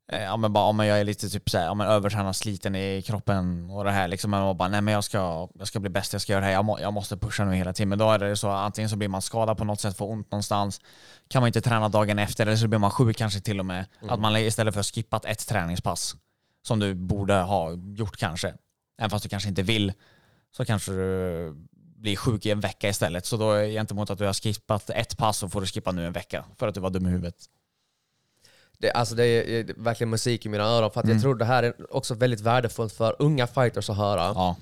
Ja 0.06 0.36
men 0.36 0.52
bara 0.52 0.64
om 0.64 0.78
jag 0.78 1.00
är 1.00 1.04
lite 1.04 1.28
typ 1.28 1.50
såhär, 1.50 1.64
ja 1.64 1.74
men 1.74 1.86
övertränad, 1.86 2.36
sliten 2.36 2.76
i 2.76 3.02
kroppen 3.02 3.70
och 3.70 3.84
det 3.84 3.90
här 3.90 4.08
liksom. 4.08 4.30
Man 4.30 4.56
bara, 4.56 4.68
nej 4.68 4.80
men 4.80 4.94
jag 4.94 5.04
ska, 5.04 5.48
jag 5.58 5.68
ska 5.68 5.80
bli 5.80 5.90
bäst, 5.90 6.12
jag 6.12 6.22
ska 6.22 6.32
göra 6.32 6.40
det 6.40 6.46
här, 6.46 6.52
jag, 6.52 6.64
må, 6.64 6.80
jag 6.80 6.92
måste 6.92 7.16
pusha 7.16 7.44
nu 7.44 7.54
hela 7.54 7.72
tiden. 7.72 7.88
Men 7.88 7.98
då 7.98 8.10
är 8.10 8.18
det 8.18 8.36
så, 8.36 8.50
antingen 8.50 8.90
så 8.90 8.96
blir 8.96 9.08
man 9.08 9.22
skadad 9.22 9.58
på 9.58 9.64
något 9.64 9.80
sätt, 9.80 9.96
får 9.96 10.10
ont 10.10 10.30
någonstans, 10.30 10.80
kan 11.28 11.42
man 11.42 11.46
inte 11.46 11.60
träna 11.60 11.88
dagen 11.88 12.18
efter, 12.18 12.46
eller 12.46 12.56
så 12.56 12.68
blir 12.68 12.78
man 12.78 12.90
sjuk 12.90 13.16
kanske 13.16 13.40
till 13.40 13.60
och 13.60 13.66
med. 13.66 13.86
Att 14.08 14.20
man 14.20 14.36
istället 14.36 14.74
för 14.74 14.80
att 14.80 14.86
skippat 14.86 15.24
ett 15.24 15.48
träningspass, 15.48 16.16
som 16.66 16.78
du 16.78 16.94
borde 16.94 17.34
ha 17.34 17.72
gjort 17.72 18.16
kanske, 18.16 18.54
även 18.98 19.10
fast 19.10 19.22
du 19.22 19.28
kanske 19.28 19.48
inte 19.48 19.62
vill, 19.62 19.92
så 20.56 20.64
kanske 20.64 20.92
du 20.92 21.54
blir 21.96 22.16
sjuk 22.16 22.46
i 22.46 22.50
en 22.50 22.60
vecka 22.60 22.88
istället. 22.88 23.26
Så 23.26 23.36
då 23.36 23.52
är 23.52 23.66
gentemot 23.68 24.10
att 24.10 24.18
du 24.18 24.24
har 24.26 24.32
skippat 24.32 24.90
ett 24.90 25.16
pass 25.18 25.38
så 25.38 25.48
får 25.48 25.60
du 25.60 25.66
skippa 25.66 25.92
nu 25.92 26.06
en 26.06 26.12
vecka 26.12 26.44
för 26.58 26.68
att 26.68 26.74
du 26.74 26.80
var 26.80 26.90
dum 26.90 27.06
i 27.06 27.10
huvudet. 27.10 27.34
Det, 28.82 28.90
alltså 28.90 29.14
det 29.14 29.26
är 29.26 29.42
är 29.60 29.74
verkligen 29.76 30.10
musik 30.10 30.46
i 30.46 30.48
mina 30.48 30.64
öron 30.64 30.90
för 30.90 31.00
att 31.00 31.04
Mm. 31.04 31.16
jag 31.16 31.22
tror 31.22 31.34
det 31.34 31.44
här 31.44 31.62
är 31.62 31.96
också 31.96 32.14
väldigt 32.14 32.40
värdefullt 32.40 32.92
för 32.92 33.16
unga 33.18 33.46
fighters 33.46 33.90
att 33.90 33.96
höra. 33.96 34.20
Ja. 34.20 34.56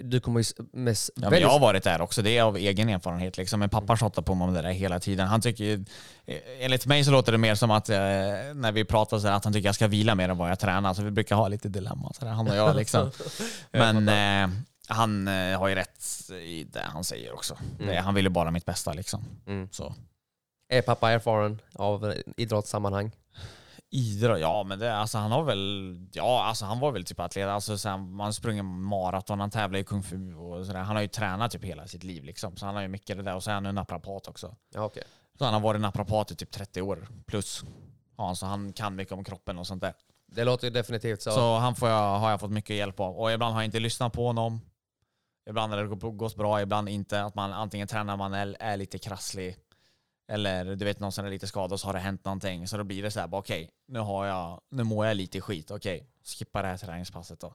Du 0.00 0.20
kommer 0.20 0.40
ju 0.40 0.64
med 0.72 0.96
Ja, 1.14 1.30
men 1.30 1.40
jag 1.40 1.48
har 1.48 1.58
varit 1.58 1.84
där 1.84 2.00
också, 2.00 2.22
det 2.22 2.38
är 2.38 2.42
av 2.42 2.56
egen 2.56 2.88
erfarenhet. 2.88 3.36
Liksom. 3.36 3.60
Min 3.60 3.68
pappa 3.68 3.96
tjatar 3.96 4.22
på 4.22 4.34
mig 4.34 4.48
om 4.48 4.54
det 4.54 4.62
där 4.62 4.70
hela 4.70 5.00
tiden. 5.00 5.28
Han 5.28 5.40
tycker, 5.40 5.84
eh, 6.26 6.36
enligt 6.60 6.86
mig 6.86 7.04
så 7.04 7.10
låter 7.10 7.32
det 7.32 7.38
mer 7.38 7.54
som 7.54 7.70
att 7.70 7.88
eh, 7.88 7.96
när 8.54 8.72
vi 8.72 8.84
pratar 8.84 9.18
så 9.18 9.28
att 9.28 9.44
han 9.44 9.52
tycker 9.52 9.68
jag 9.68 9.74
ska 9.74 9.86
vila 9.86 10.14
mer 10.14 10.28
än 10.28 10.36
vad 10.38 10.50
jag 10.50 10.58
tränar. 10.58 10.94
Så 10.94 11.02
vi 11.02 11.10
brukar 11.10 11.36
ha 11.36 11.48
lite 11.48 11.68
dilemma, 11.68 12.12
så 12.18 12.24
där, 12.24 12.32
han 12.32 12.48
och 12.50 12.56
jag. 12.56 12.76
Liksom. 12.76 13.10
Men 13.70 14.08
eh, 14.08 14.56
han 14.88 15.28
eh, 15.28 15.58
har 15.58 15.68
ju 15.68 15.74
rätt 15.74 16.30
i 16.42 16.64
det 16.64 16.82
han 16.84 17.04
säger 17.04 17.34
också. 17.34 17.56
Det, 17.78 17.96
han 17.96 18.14
vill 18.14 18.24
ju 18.24 18.30
bara 18.30 18.50
mitt 18.50 18.64
bästa. 18.64 18.92
Liksom. 18.92 19.24
Mm. 19.46 19.68
Så. 19.72 19.94
Är 20.68 20.82
pappa 20.82 21.10
erfaren 21.10 21.58
av 21.74 22.10
eh, 22.10 22.16
idrottssammanhang? 22.36 23.10
Idrott, 23.90 24.40
ja 24.40 24.62
men 24.64 24.78
det, 24.78 24.96
alltså 24.96 25.18
han 25.18 25.32
har 25.32 25.42
väl, 25.42 25.96
ja 26.12 26.44
alltså 26.44 26.64
han 26.64 26.80
var 26.80 26.92
väl 26.92 27.04
typ 27.04 27.20
atlet, 27.20 27.48
alltså 27.48 27.78
så 27.78 27.88
här, 27.88 27.96
man 27.98 28.32
sprungit 28.32 28.64
maraton, 28.64 29.40
han 29.40 29.50
tävlar 29.50 29.78
i 29.78 29.84
kung 29.84 30.02
fu 30.02 30.34
och 30.34 30.66
sådär. 30.66 30.80
Han 30.80 30.96
har 30.96 31.02
ju 31.02 31.08
tränat 31.08 31.50
typ 31.50 31.64
hela 31.64 31.86
sitt 31.86 32.04
liv 32.04 32.24
liksom, 32.24 32.56
så 32.56 32.66
han 32.66 32.74
har 32.74 32.82
ju 32.82 32.88
mycket 32.88 33.16
det 33.16 33.22
där 33.22 33.34
och 33.34 33.42
så 33.42 33.50
är 33.50 33.54
han 33.54 33.64
ju 33.64 33.72
naprapat 33.72 34.28
också. 34.28 34.56
Ja, 34.74 34.84
okej. 34.84 35.02
Så 35.38 35.44
han 35.44 35.54
har 35.54 35.60
varit 35.60 35.80
naprapat 35.80 36.30
i 36.30 36.36
typ 36.36 36.50
30 36.50 36.82
år 36.82 37.08
plus. 37.26 37.62
Ja, 38.16 38.34
så 38.34 38.46
han 38.46 38.72
kan 38.72 38.94
mycket 38.96 39.12
om 39.14 39.24
kroppen 39.24 39.58
och 39.58 39.66
sånt 39.66 39.80
där. 39.82 39.94
Det 40.26 40.44
låter 40.44 40.66
ju 40.66 40.70
definitivt 40.70 41.22
så. 41.22 41.30
Så 41.30 41.56
han 41.56 41.74
får 41.74 41.88
jag, 41.88 42.18
har 42.18 42.30
jag 42.30 42.40
fått 42.40 42.50
mycket 42.50 42.76
hjälp 42.76 43.00
av. 43.00 43.16
Och 43.18 43.32
ibland 43.32 43.54
har 43.54 43.60
jag 43.62 43.66
inte 43.66 43.80
lyssnat 43.80 44.12
på 44.12 44.26
honom. 44.26 44.60
Ibland 45.48 45.72
har 45.72 45.82
det 45.82 45.96
gått- 46.16 46.36
bra, 46.36 46.60
ibland 46.62 46.88
inte. 46.88 47.22
Att 47.22 47.34
man 47.34 47.52
antingen 47.52 47.88
tränar 47.88 48.16
man 48.16 48.34
är, 48.34 48.56
är 48.60 48.76
lite 48.76 48.98
krasslig. 48.98 49.56
Eller 50.28 50.64
du 50.76 50.84
vet 50.84 51.00
någon 51.00 51.12
som 51.12 51.26
är 51.26 51.30
lite 51.30 51.46
skadad 51.46 51.72
och 51.72 51.80
så 51.80 51.88
har 51.88 51.92
det 51.92 51.98
hänt 51.98 52.24
någonting. 52.24 52.68
Så 52.68 52.76
då 52.76 52.84
blir 52.84 53.02
det 53.02 53.10
så 53.10 53.20
här, 53.20 53.26
bara, 53.26 53.38
okej, 53.38 53.70
nu 53.88 53.98
har 53.98 54.26
jag, 54.26 54.60
nu 54.70 54.84
mår 54.84 55.06
jag 55.06 55.16
lite 55.16 55.40
skit. 55.40 55.70
Okej, 55.70 56.06
skippa 56.24 56.62
det 56.62 56.68
här 56.68 56.76
träningspasset 56.76 57.40
då. 57.40 57.54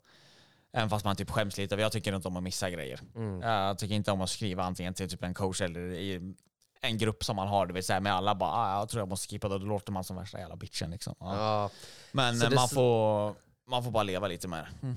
Även 0.74 0.90
fast 0.90 1.06
man 1.06 1.16
typ 1.16 1.30
skäms 1.30 1.58
lite, 1.58 1.76
jag 1.76 1.92
tycker 1.92 2.16
inte 2.16 2.28
om 2.28 2.38
att 2.38 2.44
missa 2.44 2.70
grejer. 2.70 3.00
Mm. 3.16 3.42
Jag 3.42 3.78
tycker 3.78 3.96
inte 3.96 4.12
om 4.12 4.22
att 4.22 4.30
skriva 4.30 4.64
antingen 4.64 4.94
till 4.94 5.10
typ 5.10 5.24
en 5.24 5.34
coach 5.34 5.62
eller 5.62 5.80
i, 5.80 6.34
en 6.82 6.98
grupp 6.98 7.24
som 7.24 7.36
man 7.36 7.48
har, 7.48 7.66
du 7.66 7.74
vet, 7.74 7.86
så 7.86 7.94
här, 7.94 8.00
med 8.00 8.14
alla 8.14 8.36
bara 8.36 8.50
ah, 8.50 8.80
jag 8.80 8.90
tror 8.90 9.02
jag 9.02 9.10
måste 9.10 9.28
skippa, 9.28 9.50
då 9.50 9.58
då 9.58 9.66
låter 9.66 9.92
man 9.92 10.04
som 10.04 10.16
värsta 10.16 10.40
jävla 10.40 10.56
bitchen 10.56 10.92
liksom. 10.92 11.16
Ja. 11.20 11.36
Ja, 11.38 11.70
Men 12.12 12.42
eh, 12.42 12.50
det 12.50 12.56
man, 12.56 12.70
får, 12.70 13.36
man 13.68 13.84
får 13.84 13.92
bara 13.92 14.04
leva 14.04 14.28
lite 14.28 14.48
med 14.48 14.60
det. 14.82 14.96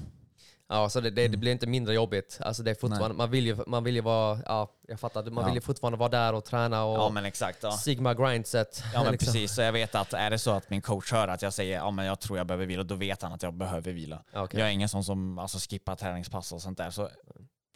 Ja 0.69 0.89
så 0.89 1.01
det, 1.01 1.11
det, 1.11 1.29
det 1.29 1.37
blir 1.37 1.53
inte 1.53 1.67
mindre 1.67 1.95
jobbigt. 1.95 2.39
Alltså 2.43 2.63
det 2.63 2.71
är 2.71 2.75
fortfarande, 2.75 3.17
man, 3.17 3.31
vill 3.31 3.47
ju, 3.47 3.57
man 3.67 3.85
vill 3.85 3.95
ju 3.95 4.01
vara, 4.01 4.39
ja, 4.47 4.71
jag 4.89 5.01
fattar, 5.01 5.25
man 5.25 5.43
Ja. 5.43 5.47
vill 5.47 5.55
ju 5.55 5.61
fortfarande 5.61 5.99
vara 5.99 6.09
där 6.09 6.33
och 6.33 6.45
träna 6.45 6.85
och 6.85 6.99
Ja 6.99 7.09
men 7.11 7.25
exakt. 7.25 7.59
Ja. 7.63 7.73
Sigma 7.73 8.15
grindset. 8.15 8.83
Ja 8.95 9.03
men 9.03 9.13
liksom. 9.13 9.27
precis, 9.33 9.55
så 9.55 9.63
jag 9.63 9.73
vet 9.73 9.95
att 9.95 10.13
är 10.13 10.31
det 10.31 10.39
så 10.39 10.51
att 10.51 10.71
min 10.71 10.83
coach 10.83 11.13
hör 11.13 11.29
att 11.29 11.43
jag 11.43 11.53
säger 11.53 11.77
ja 11.77 11.91
men 11.91 12.07
jag 12.07 12.21
tror 12.21 12.39
jag 12.39 12.47
behöver 12.47 12.67
vila, 12.67 12.83
då 12.83 12.95
vet 12.95 13.23
han 13.23 13.33
att 13.33 13.43
jag 13.43 13.55
behöver 13.55 13.93
vila. 13.93 14.23
Okej. 14.35 14.61
Jag 14.61 14.69
är 14.69 14.73
ingen 14.73 14.89
sån 14.89 15.05
som 15.05 15.39
alltså, 15.39 15.59
skippar 15.59 15.97
träningspass 15.97 16.53
och 16.53 16.63
sånt 16.63 16.79
där. 16.79 16.91
Så, 16.91 17.09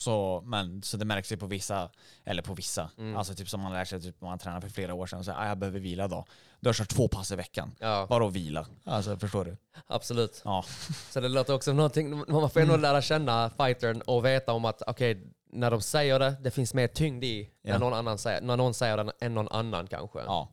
så, 0.01 0.43
men, 0.47 0.83
så 0.83 0.97
det 0.97 1.05
märks 1.05 1.33
ju 1.33 1.37
på 1.37 1.47
vissa, 1.47 1.91
eller 2.25 2.43
på 2.43 2.55
vissa, 2.55 2.91
Mm. 2.99 3.17
alltså 3.17 3.35
typ 3.35 3.49
som 3.49 3.61
man 3.61 3.73
lär 3.73 3.85
sig 3.85 4.01
typ, 4.03 4.21
när 4.21 4.29
man 4.29 4.39
tränar 4.39 4.61
för 4.61 4.69
flera 4.69 4.95
år 4.95 5.07
sedan, 5.07 5.25
så 5.25 5.33
ah, 5.33 5.47
jag 5.49 5.59
behöver 5.59 5.81
vila 5.81 6.09
då. 6.09 6.25
Du 6.61 6.69
har 6.69 6.75
kört 6.75 6.89
två 6.89 7.09
pass 7.09 7.33
i 7.33 7.37
veckan. 7.37 7.73
Ja. 7.79 8.07
Bara 8.11 8.27
att 8.27 8.33
vila. 8.33 8.67
Alltså 8.85 9.17
förstår 9.19 9.45
du? 9.45 9.57
Absolut. 9.87 10.43
Ja. 10.45 10.65
Så 11.11 11.21
det 11.21 11.29
låter 11.29 11.55
också 11.55 11.71
som 11.71 11.77
någonting, 11.77 12.25
man 12.29 12.51
får 12.51 12.61
ändå 12.61 12.77
lära 12.77 13.03
känna 13.03 13.51
fightern 13.51 14.01
och 14.01 14.25
veta 14.25 14.53
om 14.53 14.65
att 14.65 14.83
okej, 14.87 15.27
när 15.53 15.71
de 15.71 15.81
säger 15.81 16.19
det, 16.19 16.37
det 16.41 16.51
finns 16.51 16.75
mer 16.75 16.87
tyngd 16.89 17.25
i 17.25 17.51
Ja. 17.63 17.73
när, 17.73 17.79
någon 17.79 17.95
annan 17.95 18.19
säger, 18.19 18.41
när 18.41 18.57
någon 18.57 18.75
säger 18.75 18.97
det 19.05 19.13
än 19.21 19.35
någon 19.35 19.49
annan 19.49 19.87
kanske. 19.87 20.19
ja. 20.19 20.49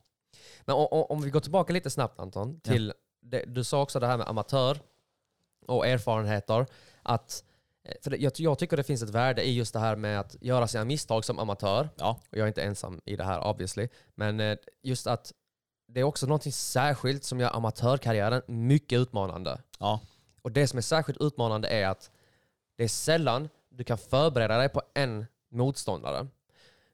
Men 0.65 0.75
o- 0.75 0.87
o- 0.91 1.07
om 1.09 1.21
vi 1.21 1.29
går 1.29 1.39
tillbaka 1.39 1.73
lite 1.73 1.89
snabbt 1.89 2.19
Anton, 2.19 2.59
till 2.59 2.93
det, 3.21 3.43
du 3.47 3.63
sa 3.63 3.81
också 3.81 3.99
det 3.99 4.07
här 4.07 4.17
med 4.17 4.27
amatör 4.27 4.79
och 5.67 5.87
erfarenheter. 5.87 6.65
Att, 7.03 7.43
för 8.01 8.09
det, 8.09 8.17
jag, 8.17 8.31
jag 8.35 8.59
tycker 8.59 8.77
det 8.77 8.83
finns 8.83 9.03
ett 9.03 9.09
värde 9.09 9.43
i 9.43 9.53
just 9.53 9.73
det 9.73 9.79
här 9.79 9.95
med 9.95 10.19
att 10.19 10.35
göra 10.41 10.67
sina 10.67 10.85
misstag 10.85 11.25
som 11.25 11.39
amatör. 11.39 11.89
Ja. 11.95 12.19
Och 12.31 12.37
jag 12.37 12.43
är 12.43 12.47
inte 12.47 12.63
ensam 12.63 13.01
i 13.05 13.15
det 13.15 13.23
här 13.23 13.47
obviously. 13.47 13.87
Men 14.15 14.39
eh, 14.39 14.57
just 14.83 15.07
att 15.07 15.33
det 15.87 15.99
är 15.99 16.03
också 16.03 16.25
någonting 16.25 16.51
särskilt 16.51 17.23
som 17.23 17.39
gör 17.39 17.55
amatörkarriären 17.55 18.41
mycket 18.47 18.99
utmanande. 18.99 19.61
Ja. 19.79 19.99
Och 20.41 20.51
det 20.51 20.67
som 20.67 20.77
är 20.77 20.81
särskilt 20.81 21.21
utmanande 21.21 21.67
är 21.67 21.87
att 21.87 22.11
det 22.77 22.83
är 22.83 22.87
sällan 22.87 23.49
du 23.69 23.83
kan 23.83 23.97
förbereda 23.97 24.57
dig 24.57 24.69
på 24.69 24.81
en 24.93 25.25
motståndare. 25.51 26.27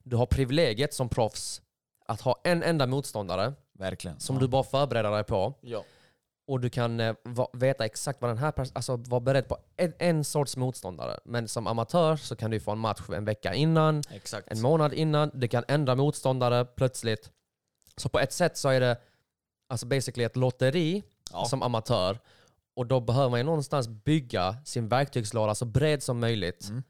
Du 0.04 0.16
har 0.16 0.26
privilegiet 0.26 0.94
som 0.94 1.10
proffs 1.10 1.62
att 2.06 2.22
ha 2.22 2.42
en 2.44 2.64
enda 2.64 2.88
motståndare 2.88 3.54
Verkligen. 3.74 4.20
som 4.20 4.36
ja. 4.36 4.40
du 4.40 4.48
bara 4.48 4.64
förbereder 4.64 5.12
dig 5.12 5.24
på. 5.24 5.54
Ja. 5.62 5.84
Och 6.48 6.60
du 6.60 6.70
kan 6.70 7.00
eh, 7.00 7.16
va, 7.24 7.48
veta 7.54 7.86
exakt 7.86 8.22
vad 8.22 8.30
den 8.30 8.38
här 8.38 8.52
personen, 8.52 8.76
alltså 8.76 8.96
vara 8.96 9.22
beredd 9.22 9.48
på 9.48 9.58
en, 9.78 9.94
en 10.00 10.24
sorts 10.24 10.58
motståndare. 10.58 11.20
Men 11.26 11.48
som 11.48 11.68
amatör 11.68 12.16
så 12.16 12.36
kan 12.36 12.52
du 12.52 12.60
få 12.60 12.72
en 12.72 12.78
match 12.80 13.10
en 13.10 13.26
vecka 13.26 13.54
innan, 13.54 14.02
Exakt. 14.12 14.48
en 14.52 14.62
månad 14.62 14.94
innan, 14.94 15.32
du 15.34 15.48
kan 15.48 15.64
ändra 15.68 15.96
motståndare 15.96 16.66
plötsligt. 16.66 17.32
Så 17.98 18.10
på 18.10 18.20
ett 18.20 18.34
sätt 18.34 18.58
så 18.58 18.70
är 18.70 18.80
det 18.80 18.98
alltså 19.70 19.86
basically 19.86 20.24
ett 20.26 20.36
lotteri 20.36 21.04
Ja. 21.32 21.46
som 21.46 21.62
amatör. 21.64 22.20
Och 22.76 22.88
då 22.88 23.00
behöver 23.00 23.30
man 23.30 23.40
ju 23.40 23.44
någonstans 23.44 23.88
bygga 23.88 24.56
sin 24.66 24.88
verktygslåda 24.88 25.56
så 25.56 25.66
bred 25.66 26.04
som 26.04 26.20
möjligt. 26.20 26.70
Mm. 26.70 26.84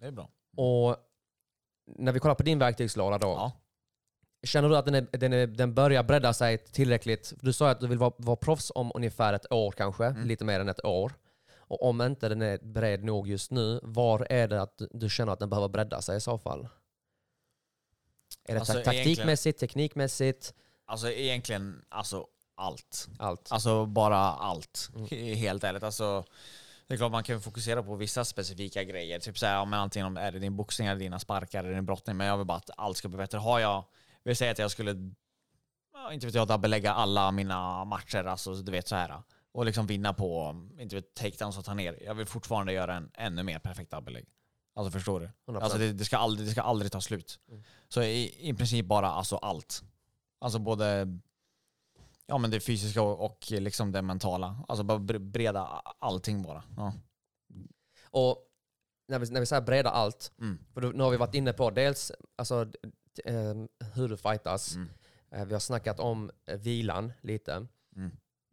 Det 0.00 0.06
är 0.06 0.10
bra. 0.10 0.28
Och 0.56 0.96
när 1.98 2.12
vi 2.12 2.18
kollar 2.20 2.34
på 2.34 2.42
din 2.42 2.58
verktygslåda 2.58 3.18
då, 3.18 3.26
Ja. 3.28 3.52
Känner 4.42 4.68
du 4.68 4.76
att 4.76 4.84
den, 4.84 4.94
är, 4.94 5.06
den, 5.12 5.32
är, 5.32 5.46
den 5.46 5.74
börjar 5.74 6.02
bredda 6.02 6.32
sig 6.34 6.58
tillräckligt? 6.58 7.32
Du 7.40 7.52
sa 7.52 7.70
att 7.70 7.80
du 7.80 7.86
vill 7.86 7.98
vara, 7.98 8.12
vara 8.18 8.36
proffs 8.36 8.72
om 8.74 8.92
ungefär 8.94 9.32
ett 9.32 9.52
år 9.52 9.72
kanske, 9.72 10.04
Mm. 10.04 10.26
lite 10.26 10.44
mer 10.44 10.60
än 10.60 10.68
ett 10.68 10.84
år. 10.84 11.12
Och 11.68 11.82
om 11.88 12.02
inte 12.02 12.28
den 12.28 12.42
är 12.42 12.58
bred 12.58 13.04
nog 13.04 13.28
just 13.28 13.50
nu, 13.50 13.80
var 13.82 14.26
är 14.30 14.48
det 14.48 14.62
att 14.62 14.82
du- 14.90 15.10
känner 15.10 15.32
att 15.32 15.38
den 15.38 15.50
behöver 15.50 15.68
bredda 15.68 16.02
sig 16.02 16.16
i 16.16 16.20
så 16.20 16.38
fall? 16.38 16.68
Är 18.48 18.54
det 18.54 18.60
Alltså, 18.60 18.72
ta- 18.74 18.80
taktikmässigt, 18.82 19.60
teknikmässigt, 19.60 20.54
Alltså 20.86 21.10
egentligen, 21.10 21.84
alltså 21.88 22.26
allt. 22.54 23.08
allt? 23.18 23.52
Alltså 23.52 23.86
bara 23.86 24.16
allt. 24.18 24.90
He- 24.94 25.34
Helt 25.34 25.64
ärligt. 25.64 25.82
Alltså, 25.82 26.24
det 26.86 26.94
är 26.94 26.98
klart 26.98 27.12
man 27.12 27.24
kan 27.24 27.40
fokusera 27.40 27.82
på 27.82 27.94
vissa 27.94 28.24
specifika 28.24 28.84
grejer. 28.84 29.18
Typ 29.20 29.38
såhär, 29.38 29.60
om 29.60 29.72
antingen 29.72 30.06
om 30.06 30.16
är 30.16 30.32
det 30.32 30.38
din 30.38 30.56
boxning, 30.56 30.88
eller 30.88 31.00
dina 31.00 31.18
sparkar, 31.18 31.64
eller 31.64 31.74
din 31.74 31.86
brottning. 31.86 32.16
Men 32.16 32.26
jag 32.26 32.36
vill 32.36 32.46
bara 32.46 32.58
att 32.58 32.70
allt 32.76 32.96
ska 32.96 33.08
bli 33.08 33.16
bättre. 33.18 33.38
Har 33.38 33.60
jag, 33.60 33.84
vill 34.28 34.36
säga 34.36 34.50
att 34.52 34.58
jag 34.58 34.70
skulle, 34.70 34.90
inte 36.12 36.26
vet 36.26 36.34
jag, 36.34 36.60
belägga 36.60 36.92
alla 36.92 37.30
mina 37.32 37.84
matcher, 37.84 38.24
alltså 38.24 38.54
du 38.54 38.72
vet 38.72 38.88
så 38.88 38.96
här 38.96 39.22
Och 39.52 39.64
liksom 39.64 39.86
vinna 39.86 40.12
på, 40.12 40.62
inte 40.78 40.94
vet, 40.96 41.14
takedowns 41.14 41.58
och 41.58 41.64
ta 41.64 41.74
ner. 41.74 42.02
Jag 42.02 42.14
vill 42.14 42.26
fortfarande 42.26 42.72
göra 42.72 42.94
en 42.94 43.10
ännu 43.14 43.42
mer 43.42 43.58
perfekt 43.58 44.04
belägg. 44.04 44.28
Alltså 44.74 44.90
förstår 44.90 45.20
du? 45.20 45.52
100%. 45.52 45.60
Alltså 45.60 45.78
det, 45.78 45.92
det, 45.92 46.04
ska 46.04 46.16
aldrig, 46.16 46.48
det 46.48 46.52
ska 46.52 46.62
aldrig 46.62 46.92
ta 46.92 47.00
slut. 47.00 47.38
Så 47.88 48.02
i, 48.02 48.48
i 48.48 48.54
princip 48.54 48.86
bara 48.86 49.08
alltså 49.08 49.36
allt. 49.36 49.82
Alltså 50.38 50.58
både 50.58 51.18
Ja 52.26 52.38
men 52.38 52.50
det 52.50 52.60
fysiska 52.60 53.02
och, 53.02 53.24
och 53.24 53.46
liksom 53.50 53.92
det 53.92 54.02
mentala. 54.02 54.64
Alltså 54.68 54.82
bara 54.84 54.98
bre- 54.98 55.18
breda 55.30 55.60
allting 55.98 56.42
bara. 56.42 56.62
Ja. 56.76 56.92
Och 58.10 58.38
när 59.08 59.18
vi, 59.18 59.30
när 59.30 59.40
vi 59.40 59.46
säger 59.46 59.62
breda 59.62 59.90
allt, 59.90 60.32
Mm. 60.40 60.58
för 60.74 60.80
nu 60.92 61.02
har 61.02 61.10
vi 61.10 61.16
varit 61.16 61.34
inne 61.34 61.52
på 61.52 61.70
dels 61.70 62.12
alltså, 62.36 62.66
hur 63.94 64.08
du 64.08 64.16
fightas. 64.16 64.74
Mm. 64.74 64.88
Eh, 65.30 65.44
vi 65.44 65.52
har 65.52 65.60
snackat 65.60 66.00
om 66.00 66.30
eh, 66.46 66.56
vilan 66.58 67.12
lite. 67.20 67.66
Mm. 67.96 68.10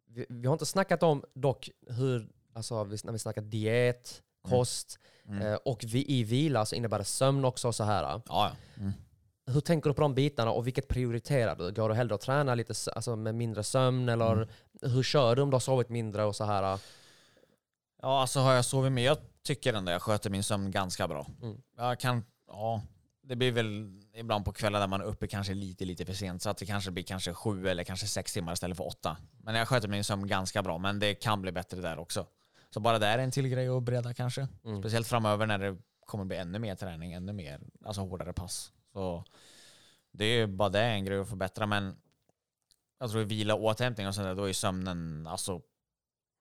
Vi, 0.07 0.25
vi 0.29 0.47
har 0.47 0.53
inte 0.53 0.65
snackat 0.65 1.03
om 1.03 1.23
dock 1.33 1.69
hur, 1.87 2.29
alltså 2.53 2.83
när 2.83 3.11
vi 3.11 3.19
snackar 3.19 3.41
diet, 3.41 4.21
kost 4.49 4.99
Mm. 5.27 5.41
eh, 5.41 5.53
och 5.55 5.83
vi, 5.87 6.05
i 6.19 6.23
vila 6.23 6.65
så 6.65 6.75
innebär 6.75 6.97
det 6.97 7.03
sömn 7.05 7.45
också 7.45 7.67
och 7.67 7.75
så 7.75 7.83
här. 7.83 8.21
Ja. 8.27 8.51
Mm. 8.77 8.91
Hur 9.45 9.61
tänker 9.61 9.89
du 9.89 9.93
på 9.93 10.01
de 10.01 10.15
bitarna 10.15 10.51
och 10.51 10.67
vilket 10.67 10.87
prioriterar 10.87 11.55
du? 11.55 11.71
Går 11.71 11.89
du 11.89 11.95
hellre 11.95 12.15
att 12.15 12.21
träna 12.21 12.55
lite 12.55 12.73
alltså, 12.95 13.15
med 13.15 13.35
mindre 13.35 13.63
sömn 13.63 14.09
eller 14.09 14.33
Mm. 14.33 14.47
hur 14.81 15.03
kör 15.03 15.35
du 15.35 15.41
om 15.41 15.49
du 15.49 15.55
har 15.55 15.59
sovit 15.59 15.89
mindre 15.89 16.23
och 16.23 16.35
så 16.35 16.43
här? 16.43 16.79
ja 18.01 18.21
alltså 18.21 18.39
har 18.39 18.53
jag 18.53 18.65
sovit 18.65 18.91
med, 18.91 19.03
jag 19.03 19.17
tycker 19.43 19.73
ändå 19.73 19.91
jag 19.91 20.01
sköter 20.01 20.29
min 20.29 20.43
sömn 20.43 20.71
ganska 20.71 21.07
bra. 21.07 21.27
Mm. 21.41 21.61
Jag 21.77 21.99
kan, 21.99 22.23
ja. 22.47 22.81
Det 23.25 23.35
blir 23.35 23.51
väl 23.51 24.01
ibland 24.13 24.45
på 24.45 24.53
kvällar 24.53 24.79
där 24.79 24.87
man 24.87 25.01
är 25.01 25.05
uppe 25.05 25.27
kanske 25.27 25.53
lite, 25.53 25.85
lite 25.85 26.05
för 26.05 26.13
sent. 26.13 26.41
Så 26.41 26.49
att 26.49 26.57
det 26.57 26.65
kanske 26.65 26.91
blir 26.91 27.03
kanske 27.03 27.33
sju 27.33 27.67
eller 27.67 27.83
kanske 27.83 28.07
sex 28.07 28.33
timmar 28.33 28.53
istället 28.53 28.77
för 28.77 28.87
åtta. 28.87 29.17
Men 29.43 29.55
jag 29.55 29.67
sköter 29.67 29.87
min 29.87 30.03
sömn 30.03 30.27
ganska 30.27 30.63
bra, 30.63 30.77
men 30.77 30.99
det 30.99 31.13
kan 31.13 31.41
bli 31.41 31.51
bättre 31.51 31.81
där 31.81 31.99
också. 31.99 32.27
Så 32.69 32.79
bara 32.79 32.99
där 32.99 33.17
är 33.17 33.23
en 33.23 33.31
till 33.31 33.47
grej 33.47 33.67
att 33.67 33.83
breda 33.83 34.13
kanske. 34.13 34.47
Mm. 34.65 34.81
Speciellt 34.81 35.07
framöver 35.07 35.45
när 35.45 35.57
det 35.57 35.77
kommer 36.05 36.25
bli 36.25 36.37
ännu 36.37 36.59
mer 36.59 36.75
träning, 36.75 37.13
ännu 37.13 37.33
mer, 37.33 37.61
alltså 37.85 38.01
hårdare 38.01 38.33
pass. 38.33 38.71
Så 38.93 39.23
det 40.11 40.25
är 40.25 40.47
bara 40.47 40.69
det 40.69 40.83
en 40.83 41.05
grej 41.05 41.19
att 41.19 41.29
förbättra, 41.29 41.65
men 41.65 41.95
jag 42.99 43.11
tror 43.11 43.23
vila 43.23 43.55
och 43.55 43.63
återhämtning 43.63 44.07
och 44.07 44.15
sånt 44.15 44.25
där, 44.25 44.35
då 44.35 44.49
är 44.49 44.53
sömnen 44.53 45.27
alltså 45.27 45.61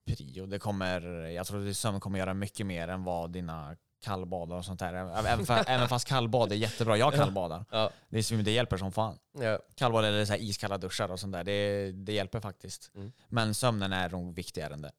prio. 0.07 0.47
Det 0.47 0.59
kommer, 0.59 1.01
jag 1.27 1.47
tror 1.47 1.69
att 1.69 1.77
sömn 1.77 2.01
kommer 2.01 2.19
göra 2.19 2.35
mycket 2.35 2.67
mer 2.67 2.89
än 2.89 3.05
vad 3.05 3.31
dina 3.31 3.77
kallbad 4.03 4.53
och 4.53 4.65
sånt 4.65 4.81
där. 4.81 4.95
Även, 4.95 5.45
fa- 5.47 5.65
även 5.69 5.89
fast 5.89 6.09
kallbad 6.09 6.53
är 6.53 6.57
jättebra, 6.57 6.97
jag 6.97 7.15
kallbadar. 7.15 7.65
Ja. 7.71 7.91
Det, 8.09 8.19
är, 8.19 8.43
det 8.43 8.51
hjälper 8.51 8.77
som 8.77 8.93
fan. 8.93 9.19
Ja. 9.41 9.59
Kallbad 9.75 10.05
eller 10.05 10.25
så 10.25 10.35
iskalla 10.35 10.79
duschar 10.79 11.09
och 11.09 11.21
sånt 11.21 11.33
där, 11.33 11.45
det, 11.45 11.93
det 11.93 12.13
hjälper 12.13 12.41
faktiskt. 12.41 12.91
Mm. 12.95 13.13
Men 13.29 13.55
sömnen 13.55 13.93
är 13.93 14.09
nog 14.11 14.35
viktigare 14.35 14.75
än 14.75 14.83
det. 14.83 14.93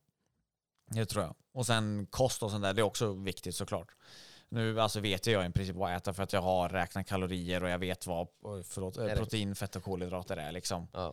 Det 0.87 1.05
tror 1.05 1.23
jag. 1.23 1.35
Och 1.53 1.65
sen 1.65 2.07
kost 2.09 2.43
och 2.43 2.51
sånt 2.51 2.63
där, 2.63 2.73
det 2.73 2.81
är 2.81 2.83
också 2.83 3.13
viktigt 3.13 3.55
såklart. 3.55 3.87
Nu 4.49 4.81
alltså 4.81 4.99
vet 4.99 5.27
jag 5.27 5.45
i 5.45 5.51
princip 5.51 5.75
vad 5.75 5.91
jag 5.91 5.97
äter 5.97 6.13
för 6.13 6.23
att 6.23 6.33
jag 6.33 6.41
har 6.41 6.69
räknat 6.69 7.07
kalorier 7.07 7.63
och 7.63 7.69
jag 7.69 7.79
vet 7.79 8.07
vad 8.07 8.27
förlåt, 8.65 8.95
protein, 8.95 9.55
fett 9.55 9.75
och 9.75 9.83
kolhydrater 9.83 10.37
är 10.37 10.51
liksom. 10.51 10.87
Ja. 10.93 11.07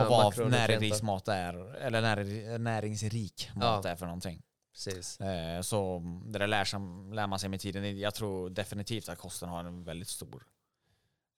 och 0.00 0.08
vad 0.08 0.50
näringsrik 0.50 1.02
mat 1.02 1.28
är, 1.28 1.74
eller 1.74 2.00
när, 2.02 2.58
näringsrik 2.58 3.50
mat 3.54 3.84
Ja. 3.84 3.90
är 3.90 3.96
för 3.96 4.06
någonting. 4.06 4.42
Precis. 4.74 5.20
Eh, 5.20 5.60
Så 5.60 6.02
det 6.26 6.38
där 6.38 6.46
lär, 6.46 6.64
sig, 6.64 6.80
lär 7.12 7.26
man 7.26 7.38
sig 7.38 7.48
med 7.48 7.60
tiden. 7.60 7.98
Jag 7.98 8.14
tror 8.14 8.50
definitivt 8.50 9.08
att 9.08 9.18
kosten 9.18 9.48
har 9.48 9.64
en 9.64 9.84
väldigt 9.84 10.08
stor 10.08 10.46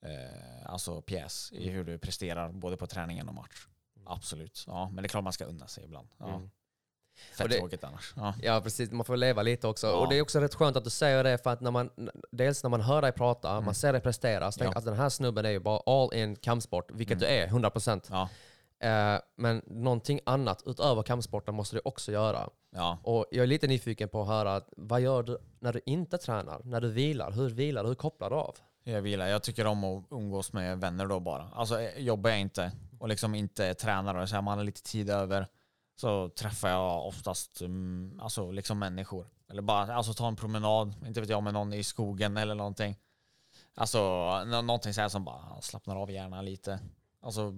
eh, 0.05 0.71
alltså 0.73 1.01
pjäs 1.03 1.53
i 1.53 1.69
hur 1.69 1.85
du 1.85 1.99
presterar 1.99 2.53
både 2.53 2.77
på 2.77 2.87
träningen 2.87 3.29
och 3.29 3.35
match. 3.35 3.67
Absolut. 4.07 4.65
Ja, 4.67 4.89
men 4.89 5.03
det 5.03 5.07
är 5.07 5.09
klart 5.09 5.25
man 5.25 5.33
ska 5.33 5.45
unna 5.45 5.67
sig 5.67 5.85
ibland. 5.85 6.09
Ja. 6.19 6.35
Mm. 6.35 6.51
Fett 7.39 7.51
det- 7.51 7.59
tråkigt 7.59 7.85
annars. 7.85 8.13
Ja. 8.17 8.35
Ja 8.43 8.61
precis, 8.61 8.91
man 8.91 9.05
får 9.05 9.17
leva 9.17 9.43
lite 9.43 9.67
också. 9.69 9.87
Ja. 9.87 9.93
Och 9.97 10.09
det 10.09 10.17
är 10.19 10.23
också 10.23 10.41
rätt 10.41 10.55
skönt 10.55 10.77
att 10.77 10.85
du 10.85 10.91
säger 10.91 11.25
det 11.25 11.39
för 11.43 11.51
att 11.51 11.61
när 11.61 11.71
man, 11.71 11.91
dels 12.33 12.63
när 12.63 12.71
man 12.71 12.81
hör 12.81 13.03
dig 13.03 13.13
prata, 13.13 13.61
man 13.61 13.75
ser 13.75 13.93
dig 13.93 14.01
prestera, 14.03 14.53
så 14.53 14.59
tänker 14.59 14.67
Mm. 14.67 14.73
Ja. 14.75 14.79
att 14.79 14.85
den 14.85 14.97
här 15.03 15.09
snubben 15.09 15.45
är 15.45 15.51
ju 15.51 15.61
bara 15.61 15.81
all 15.87 16.15
in 16.15 16.37
kampsport, 16.37 16.91
vilket 16.91 17.21
du 17.21 17.27
är, 17.27 17.47
100%. 17.49 18.07
Ja. 18.11 18.29
Eh, 18.81 19.19
men 19.37 19.63
någonting 19.67 20.21
annat 20.27 20.63
utöver 20.67 21.03
kampsporten 21.03 21.55
måste 21.55 21.77
du 21.77 21.81
också 21.85 22.13
göra. 22.13 22.51
Ja. 22.71 22.99
Och 23.03 23.27
jag 23.31 23.43
är 23.43 23.47
lite 23.47 23.67
nyfiken 23.67 24.09
på 24.09 24.23
att 24.23 24.29
höra, 24.29 24.61
vad 24.77 25.01
gör 25.01 25.23
du 25.23 25.39
när 25.61 25.73
du 25.73 25.81
inte 25.87 26.19
tränar? 26.19 26.61
När 26.65 26.81
du 26.81 26.91
vilar? 26.91 27.31
Hur 27.31 27.49
vilar 27.49 27.83
du? 27.83 27.89
Hur 27.89 27.95
kopplar 27.95 28.31
du 28.31 28.37
av? 28.37 28.57
Jag 28.85 29.03
vilar. 29.03 29.27
Jag 29.27 29.43
tycker 29.43 29.67
om 29.67 29.85
att 29.85 30.05
umgås 30.11 30.53
med 30.53 30.81
vänner 30.81 31.07
då 31.07 31.21
bara. 31.21 31.49
Alltså 31.55 31.81
eh, 31.81 31.99
jobbar 31.99 32.31
jag 32.31 32.41
inte 32.41 32.73
och 32.99 33.09
liksom 33.09 33.35
inte 33.35 33.75
tränar 33.75 34.15
och 34.15 34.29
så 34.29 34.35
här, 34.35 34.43
man 34.43 34.59
har 34.59 34.65
lite 34.65 34.83
tid 34.83 35.11
över 35.11 35.47
så 36.01 36.29
träffar 36.29 36.69
jag 36.69 37.07
oftast 37.07 37.61
mm, 37.61 38.21
alltså 38.23 38.51
liksom 38.51 38.79
människor. 38.79 39.27
Eller 39.51 39.63
bara 39.63 39.95
alltså, 39.95 40.15
ta 40.15 40.29
en 40.29 40.37
promenad, 40.37 40.95
inte 41.07 41.21
vet 41.21 41.31
jag, 41.31 41.43
med 41.43 41.53
någon 41.55 41.73
i 41.73 41.85
skogen 41.85 42.37
eller 42.37 42.55
någonting. 42.55 42.97
Alltså 43.75 43.99
nå- 44.47 44.63
någonting 44.63 44.95
så 44.95 45.01
här 45.01 45.09
som 45.09 45.25
bara 45.25 45.61
slappnar 45.61 45.97
av 45.97 46.11
hjärnan 46.11 46.45
lite. 46.45 46.81
Alltså 47.23 47.53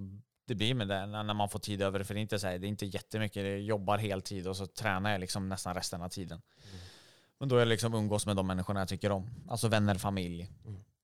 det 0.49 0.55
blir 0.55 0.75
med 0.75 0.89
det 0.89 1.07
när 1.07 1.35
man 1.35 1.49
får 1.49 1.59
tid 1.59 1.83
över 1.83 1.99
det. 1.99 2.05
För 2.05 2.15
det 2.15 2.21
är 2.21 2.23
inte, 2.23 2.39
så 2.39 2.47
här, 2.47 2.59
det 2.59 2.67
är 2.67 2.69
inte 2.69 2.87
jättemycket. 2.87 3.45
Jag 3.45 3.61
jobbar 3.61 3.99
heltid 3.99 4.47
och 4.47 4.57
så 4.57 4.67
tränar 4.67 5.11
jag 5.11 5.21
liksom 5.21 5.49
nästan 5.49 5.75
resten 5.75 6.03
av 6.03 6.09
tiden. 6.09 6.43
Men 7.39 7.49
då 7.49 7.57
är 7.57 7.61
det 7.61 7.65
liksom 7.65 7.95
umgås 7.95 8.27
med 8.27 8.37
de 8.37 8.47
människorna 8.47 8.81
jag 8.81 8.89
tycker 8.89 9.13
om. 9.13 9.31
Alltså 9.49 9.69
vänner, 9.69 9.95
familj. 9.95 10.49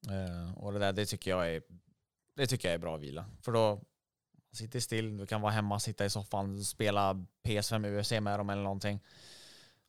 Eh, 0.09 0.59
och 0.59 0.73
det 0.73 0.79
där, 0.79 0.93
det 0.93 1.07
tycker 1.07 1.31
jag 1.31 1.55
är, 1.55 1.63
det 2.37 2.47
tycker 2.47 2.69
jag 2.69 2.75
är 2.75 2.79
bra 2.79 2.97
vila. 2.97 3.25
För 3.43 3.53
då 3.53 3.81
sitter 4.53 4.81
still, 4.81 5.17
du 5.17 5.27
kan 5.27 5.41
vara 5.41 5.53
hemma, 5.53 5.81
sitta 5.81 6.05
i 6.05 6.11
soffan, 6.11 6.65
spela 6.65 7.27
PS5 7.45 8.01
UFC 8.01 8.11
med 8.11 8.41
dem 8.41 8.51
eller 8.51 8.63
någonting. 8.63 9.01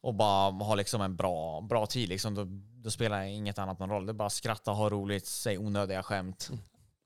Och 0.01 0.13
bara 0.13 0.51
ha 0.51 0.75
liksom 0.75 1.01
en 1.01 1.15
bra, 1.15 1.61
bra 1.61 1.85
tid. 1.85 2.09
Liksom. 2.09 2.35
Då, 2.35 2.45
då 2.83 2.91
spelar 2.91 3.21
inget 3.21 3.59
annat 3.59 3.79
någon 3.79 3.89
roll. 3.89 4.05
Det 4.05 4.11
är 4.11 4.13
bara 4.13 4.29
skratta, 4.29 4.71
ha 4.71 4.89
roligt, 4.89 5.25
säga 5.25 5.59
onödiga 5.59 6.03
skämt. 6.03 6.51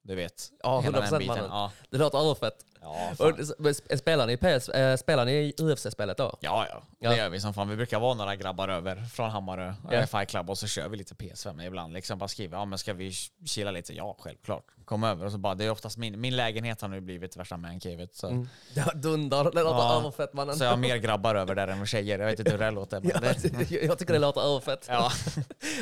Du 0.02 0.16
vet. 0.16 0.50
Ja, 0.64 0.80
hela 0.80 1.00
100% 1.02 1.10
den 1.10 1.20
biten. 1.20 1.28
mannen. 1.36 1.50
Ja, 1.52 1.72
Det 1.90 1.98
låter 1.98 2.18
överfett. 2.18 2.66
Ja, 2.82 3.12
fan. 3.18 3.74
Spelar 3.98 4.28
ni 4.28 4.38
PS, 4.38 4.70
eh, 4.70 4.96
spelar 4.98 5.26
ni 5.26 5.54
UFC-spelet 5.58 6.18
då? 6.18 6.38
Ja, 6.42 6.66
ja, 6.70 6.84
Ja. 7.00 7.10
det 7.10 7.18
gör 7.18 7.30
vi 7.30 7.40
som 7.40 7.54
fan. 7.54 7.70
Vi 7.70 7.76
brukar 7.76 8.00
vara 8.00 8.14
några 8.14 8.36
grabbar 8.36 8.68
över 8.70 8.96
från 8.96 9.30
Hammarö, 9.30 9.74
Ja. 9.84 9.94
yeah. 9.94 10.06
Fight 10.08 10.30
Club, 10.30 10.50
och 10.50 10.58
så 10.58 10.68
kör 10.68 10.90
vi 10.90 10.98
lite 10.98 11.14
PS5 11.16 11.62
ibland. 11.68 11.94
Liksom 11.94 12.18
bara 12.20 12.28
skriver, 12.28 12.58
ja 12.58 12.66
men 12.66 12.80
ska 12.80 12.94
vi 12.94 13.12
chilla 13.46 13.72
lite? 13.72 13.94
Ja, 13.94 14.16
självklart. 14.20 14.64
Kom 14.86 15.04
över. 15.04 15.26
Och 15.26 15.32
så 15.32 15.38
bara, 15.38 15.56
det 15.56 15.66
är 15.66 15.70
oftast 15.72 15.98
min, 15.98 16.22
min 16.22 16.36
lägenhet 16.36 16.82
har 16.82 16.88
nu 16.88 17.02
blivit 17.02 17.38
värsta 17.38 17.58
mancavet. 17.58 18.16
Så. 18.16 18.46
Ja, 18.74 18.84
dundar. 18.96 19.44
Det 19.44 19.64
låter 19.64 19.80
Ja. 19.80 20.00
överfett 20.00 20.34
mannen. 20.34 20.56
så 20.56 20.64
jag 20.64 20.70
har 20.72 20.78
mer 20.88 20.98
grabbar 20.98 21.36
över 21.36 21.56
där 21.56 21.68
än 21.68 21.86
tjejer. 21.86 22.20
Jag 22.20 22.26
vet 22.26 22.40
inte 22.40 22.52
hur 22.52 22.58
det 22.58 22.72
låter. 22.72 23.00
Men 23.02 23.12
Ja, 23.14 23.20
det, 23.20 23.72
jag 23.86 23.98
tycker 24.00 24.14
det 24.14 24.20
låter 24.20 24.42
överfett. 24.42 24.86
ja. 24.90 25.12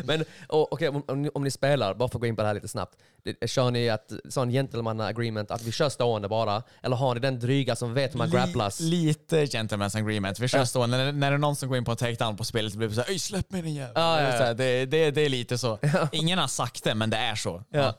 Men 0.03 0.25
och, 0.47 0.73
okej, 0.73 0.89
om, 0.89 1.03
om, 1.07 1.21
ni, 1.21 1.29
om 1.33 1.43
ni 1.43 1.51
spelar, 1.51 1.93
bara 1.93 2.09
för 2.09 2.17
att 2.17 2.21
gå 2.21 2.27
in 2.27 2.35
på 2.35 2.41
det 2.41 2.47
här 2.47 2.55
lite 2.55 2.67
snabbt. 2.67 2.97
Kör 3.45 3.71
ni 3.71 3.87
ett 3.87 4.13
sån 4.29 4.49
gentleman 4.49 5.01
agreement 5.01 5.51
att 5.51 5.61
vi 5.61 5.71
kör 5.71 5.89
stående 5.89 6.27
bara? 6.27 6.63
Eller 6.87 6.97
har 6.97 7.13
ni 7.13 7.19
den 7.19 7.39
dryga 7.39 7.75
som 7.75 7.93
vet 7.93 8.13
hur 8.13 8.17
man 8.17 8.29
grapplas? 8.29 8.79
Li, 8.79 9.05
lite 9.05 9.45
gentleman's 9.45 9.97
agreement. 9.97 10.39
Vi 10.39 10.47
kör 10.47 10.65
stående. 10.65 10.97
När, 10.97 11.11
när 11.11 11.31
det 11.31 11.35
är 11.35 11.37
någon 11.37 11.55
som 11.55 11.69
går 11.69 11.77
in 11.77 11.85
på 11.85 11.91
en 11.91 11.97
takedown 11.97 12.37
på 12.37 12.43
spelet 12.43 12.71
så 12.71 12.77
blir 12.77 12.87
det 12.87 12.95
såhär 12.95 13.09
Öj 13.09 13.19
släpp 13.19 13.51
mig 13.51 13.61
din 13.61 13.73
jävel. 13.73 13.91
Ja, 13.95 14.21
ja, 14.21 14.27
ja. 14.27 14.29
Det, 14.29 14.35
är 14.35 14.47
så 14.47 14.53
det, 14.53 14.85
det, 14.85 15.11
det 15.11 15.21
är 15.21 15.29
lite 15.29 15.57
så. 15.57 15.79
Ingen 16.11 16.39
har 16.39 16.47
sagt 16.47 16.83
det 16.83 16.95
men 16.95 17.09
det 17.09 17.17
är 17.17 17.35
så. 17.35 17.63
Ja. 17.69 17.93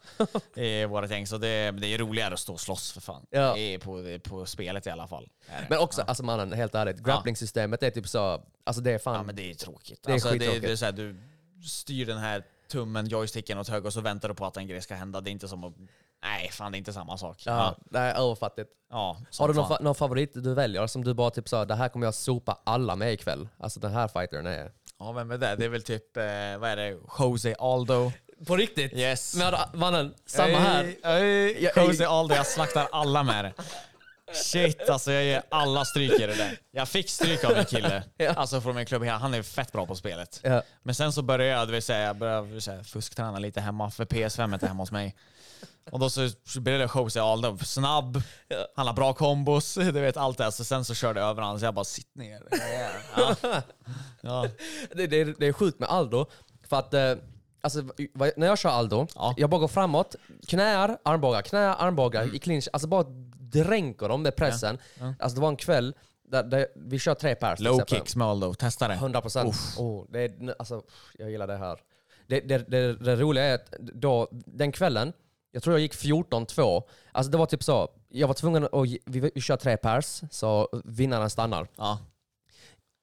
I 0.62 0.84
vårt 0.84 1.10
gäng. 1.10 1.26
Så 1.26 1.38
det, 1.38 1.70
det 1.70 1.94
är 1.94 1.98
roligare 1.98 2.34
att 2.34 2.40
stå 2.40 2.52
och 2.52 2.60
slåss 2.60 2.92
för 2.92 3.00
fan. 3.00 3.26
Ja. 3.30 3.54
Det 3.54 3.60
är 3.60 3.78
på, 3.78 4.00
det 4.00 4.10
är 4.10 4.18
på 4.18 4.46
spelet 4.46 4.86
i 4.86 4.90
alla 4.90 5.06
fall. 5.06 5.28
Är 5.48 5.60
det. 5.60 5.66
Men 5.70 5.78
också, 5.78 6.02
alltså 6.02 6.22
mannen, 6.22 6.52
helt 6.52 6.74
ärligt, 6.74 6.98
grappling-systemet 6.98 7.82
är 7.82 7.90
typ 7.90 8.08
så, 8.08 8.42
alltså 8.64 8.82
det 8.82 8.92
är 8.92 8.98
fan... 8.98 9.14
Ja 9.14 9.22
men 9.22 9.36
det 9.36 9.50
är 9.50 9.54
tråkigt. 9.54 10.02
Det 10.02 10.10
är 10.10 10.12
alltså, 10.12 10.28
det, 10.28 10.38
skittråkigt. 10.38 10.62
det 10.62 10.72
är 10.72 10.76
så 10.76 10.84
här, 10.84 10.92
du 10.92 11.16
styr 11.64 12.06
den 12.06 12.18
här 12.18 12.44
tummen, 12.68 13.06
joysticken 13.06 13.58
åt 13.58 13.68
höger 13.68 13.86
och 13.86 13.92
så 13.92 14.00
väntar 14.00 14.28
du 14.28 14.34
på 14.34 14.46
att 14.46 14.56
en 14.56 14.66
grej 14.66 14.82
ska 14.82 14.94
hända. 14.94 15.20
Det 15.20 15.30
är 15.30 15.32
inte 15.32 15.48
som 15.48 15.64
att... 15.64 15.74
Nej, 16.22 16.48
fan 16.52 16.72
det 16.72 16.76
är 16.76 16.78
inte 16.78 16.92
samma 16.92 17.18
sak. 17.18 17.42
ja, 17.46 17.52
Ja, 17.56 17.76
det 17.90 17.98
är 17.98 18.14
överfattigt. 18.14 18.70
ja 18.90 19.20
Har 19.38 19.48
du 19.48 19.54
någon, 19.54 19.70
fa- 19.70 19.82
någon 19.82 19.94
favorit 19.94 20.30
du 20.34 20.54
väljer 20.54 20.86
som 20.86 21.04
du 21.04 21.14
bara 21.14 21.30
typ 21.30 21.48
sa, 21.48 21.64
det 21.64 21.74
här 21.74 21.88
kommer 21.88 22.06
jag 22.06 22.14
sopa 22.14 22.58
alla 22.64 22.96
med 22.96 23.12
ikväll? 23.12 23.48
Alltså 23.60 23.80
den 23.80 23.92
här 23.92 24.08
fightern 24.08 24.46
är... 24.46 24.72
Ja, 24.98 25.12
vem 25.12 25.30
är 25.30 25.38
det? 25.38 25.56
Det 25.56 25.64
är 25.64 25.68
väl 25.68 25.82
typ, 25.82 26.16
eh, 26.16 26.22
vad 26.58 26.70
är 26.70 26.76
det? 26.76 26.96
Jose 27.18 27.54
Aldo. 27.58 28.12
På 28.46 28.56
riktigt? 28.56 28.92
Yes. 28.92 29.34
Men 29.36 29.54
mannen, 29.74 30.14
samma 30.26 30.58
här. 30.58 30.84
Ey, 31.04 31.66
ey, 31.66 31.70
Jose 31.76 32.08
Aldo, 32.08 32.34
jag 32.34 32.46
slaktar 32.46 32.88
alla 32.92 33.22
med 33.22 33.44
det. 33.44 33.52
Shit 34.34 34.88
alltså, 34.90 35.12
jag 35.12 35.24
ger 35.24 35.42
alla 35.48 35.84
stryk 35.84 36.12
i 36.20 36.26
det 36.26 36.34
där. 36.34 36.58
Jag 36.70 36.88
fick 36.88 37.10
stryk 37.10 37.44
av 37.44 37.50
en 37.52 37.64
kille, 37.64 38.02
Ja. 38.16 38.32
alltså 38.32 38.60
från 38.60 38.76
min 38.76 38.86
klubb. 38.86 39.04
Han 39.04 39.34
är 39.34 39.42
fett 39.42 39.72
bra 39.72 39.86
på 39.86 39.94
spelet. 39.94 40.40
Ja. 40.42 40.62
Men 40.82 40.94
sen 40.94 41.12
så 41.12 41.22
började 41.22 41.44
jag, 41.58 41.68
det 41.68 41.72
vill 41.72 41.82
säga, 41.82 42.00
jag 42.06 42.16
började 42.16 42.46
vill 42.46 42.62
säga, 42.62 42.84
fuskträna 42.84 43.38
lite 43.38 43.60
hemma, 43.60 43.90
för 43.90 44.04
PS5 44.04 44.48
är 44.50 44.54
inte 44.54 44.66
hemma 44.66 44.82
hos 44.82 44.92
mig. 44.92 45.16
Och 45.92 45.98
då 45.98 46.10
så 46.10 46.30
blev 46.60 46.78
det 46.78 46.88
Jose 46.94 47.22
Aldo, 47.22 47.58
snabb, 47.58 48.22
han 48.76 48.86
har 48.86 48.94
bra 48.94 49.12
kombos, 49.12 49.74
du 49.74 49.92
vet 49.92 50.16
allt 50.16 50.38
det. 50.38 50.44
här. 50.44 50.50
Så 50.50 50.64
sen 50.64 50.84
så 50.84 50.94
körde 50.94 51.20
jag 51.20 51.28
över 51.30 51.42
honom, 51.42 51.58
så 51.58 51.64
jag 51.64 51.74
bara 51.74 51.84
sitt 51.84 52.14
ner. 52.14 52.42
Ja. 53.16 53.36
Ja. 54.20 54.46
Det, 54.94 55.06
det, 55.06 55.20
är- 55.20 55.34
det 55.38 55.46
är 55.46 55.52
sjukt 55.52 55.78
med 55.80 55.88
Aldo, 55.88 56.26
för 56.68 56.76
att 56.78 56.94
eh, 56.94 57.12
alltså, 57.60 57.82
när 58.36 58.46
jag 58.46 58.58
kör 58.58 58.70
Aldo, 58.70 59.06
Ja. 59.14 59.34
jag 59.36 59.50
bara 59.50 59.60
går 59.60 59.68
framåt, 59.68 60.14
knäar, 60.48 60.98
armbågar, 61.04 61.42
knäar, 61.42 61.76
armbågar 61.78 62.34
i 62.34 62.38
clinch, 62.38 62.68
alltså 62.72 62.88
bara 62.88 63.04
dränker 63.40 64.08
dem 64.08 64.22
med 64.22 64.36
pressen. 64.36 64.78
Alltså 65.18 65.34
det 65.34 65.40
var 65.40 65.48
en 65.48 65.56
kväll 65.56 65.94
där, 66.30 66.42
där 66.42 66.66
vi 66.76 66.98
kör 66.98 67.14
tre 67.14 67.34
pers. 67.34 67.60
Low 67.60 67.80
kicks 67.86 68.16
med 68.16 68.26
Aldo, 68.26 68.54
testa 68.54 68.88
det. 68.88 68.94
100 68.94 69.20
procent. 69.20 69.54
Oh, 69.78 70.06
det 70.10 70.20
är, 70.24 70.54
alltså, 70.58 70.82
jag 71.18 71.30
gillar 71.30 71.46
det 71.46 71.56
här. 71.56 71.78
Det, 72.26 72.40
det, 72.40 72.58
det, 72.58 72.92
det 72.94 73.16
roliga 73.16 73.44
är 73.44 73.54
att 73.54 73.70
då, 73.80 74.28
den 74.32 74.72
kvällen, 74.72 75.12
jag 75.52 75.62
tror 75.62 75.74
jag 75.74 75.80
gick 75.80 75.94
14-2. 75.94 76.82
Alltså 77.12 77.30
det 77.32 77.38
var 77.38 77.46
typ 77.46 77.62
så, 77.62 77.88
jag 78.08 78.26
var 78.26 78.34
tvungen 78.34 78.64
att, 78.64 78.70
vi, 79.06 79.30
vi 79.34 79.40
kör 79.40 79.56
tre 79.56 79.76
pers, 79.76 80.20
så 80.30 80.68
vinnaren 80.84 81.30
stannar. 81.30 81.68
Ja. 81.76 81.98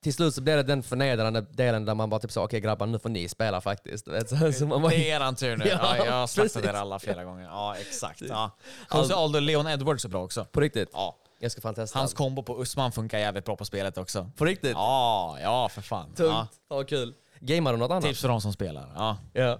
Till 0.03 0.13
slut 0.13 0.35
så 0.35 0.41
blev 0.41 0.57
det 0.57 0.63
den 0.63 0.83
förnedrande 0.83 1.41
delen 1.41 1.85
där 1.85 1.95
man 1.95 2.09
bara 2.09 2.19
typ 2.19 2.31
så, 2.31 2.43
okej 2.43 2.59
grabbar 2.61 2.85
nu 2.85 2.99
får 2.99 3.09
ni 3.09 3.29
spela 3.29 3.61
faktiskt. 3.61 4.05
Du 4.05 4.11
vet, 4.11 4.29
Så, 4.29 4.53
så 4.53 4.65
man 4.65 4.81
bara, 4.81 4.89
Det 4.89 5.11
är 5.11 5.15
eran 5.15 5.35
tur 5.35 5.57
nu. 5.57 5.65
Ja, 5.69 5.97
Ja, 5.97 6.05
jag 6.05 6.13
har 6.13 6.27
slaktat 6.27 6.65
er 6.65 6.73
alla 6.73 6.99
flera 6.99 7.23
gånger. 7.23 7.43
Ja, 7.45 7.75
exakt. 7.75 8.21
Ja. 8.21 8.51
Jose 8.93 9.13
Aldo, 9.15 9.39
Leon 9.39 9.67
Edwards 9.67 10.05
är 10.05 10.09
bra 10.09 10.23
också. 10.23 10.45
på 10.45 10.59
riktigt, 10.61 10.89
Ja. 10.93 11.15
jag 11.39 11.51
ska 11.51 11.61
fan 11.61 11.75
testa. 11.75 11.99
Hans 11.99 12.13
kombo 12.13 12.43
på 12.43 12.61
Usman 12.61 12.91
funkar 12.91 13.17
jävligt 13.19 13.45
bra 13.45 13.55
på 13.55 13.65
spelet 13.65 13.97
också. 13.97 14.31
på 14.37 14.45
riktigt? 14.45 14.71
Ja, 14.73 15.37
ja 15.41 15.69
för 15.69 15.81
fan. 15.81 16.13
Tungt. 16.13 16.19
Ja. 16.19 16.47
Ja. 16.69 16.83
kul. 16.83 17.13
Gamear 17.39 17.73
du 17.73 17.79
något 17.79 17.91
annat? 17.91 18.03
Tips 18.03 18.21
för 18.21 18.27
de 18.27 18.41
som 18.41 18.53
spelar. 18.53 18.91
Ja. 18.95 19.17
Ja. 19.33 19.59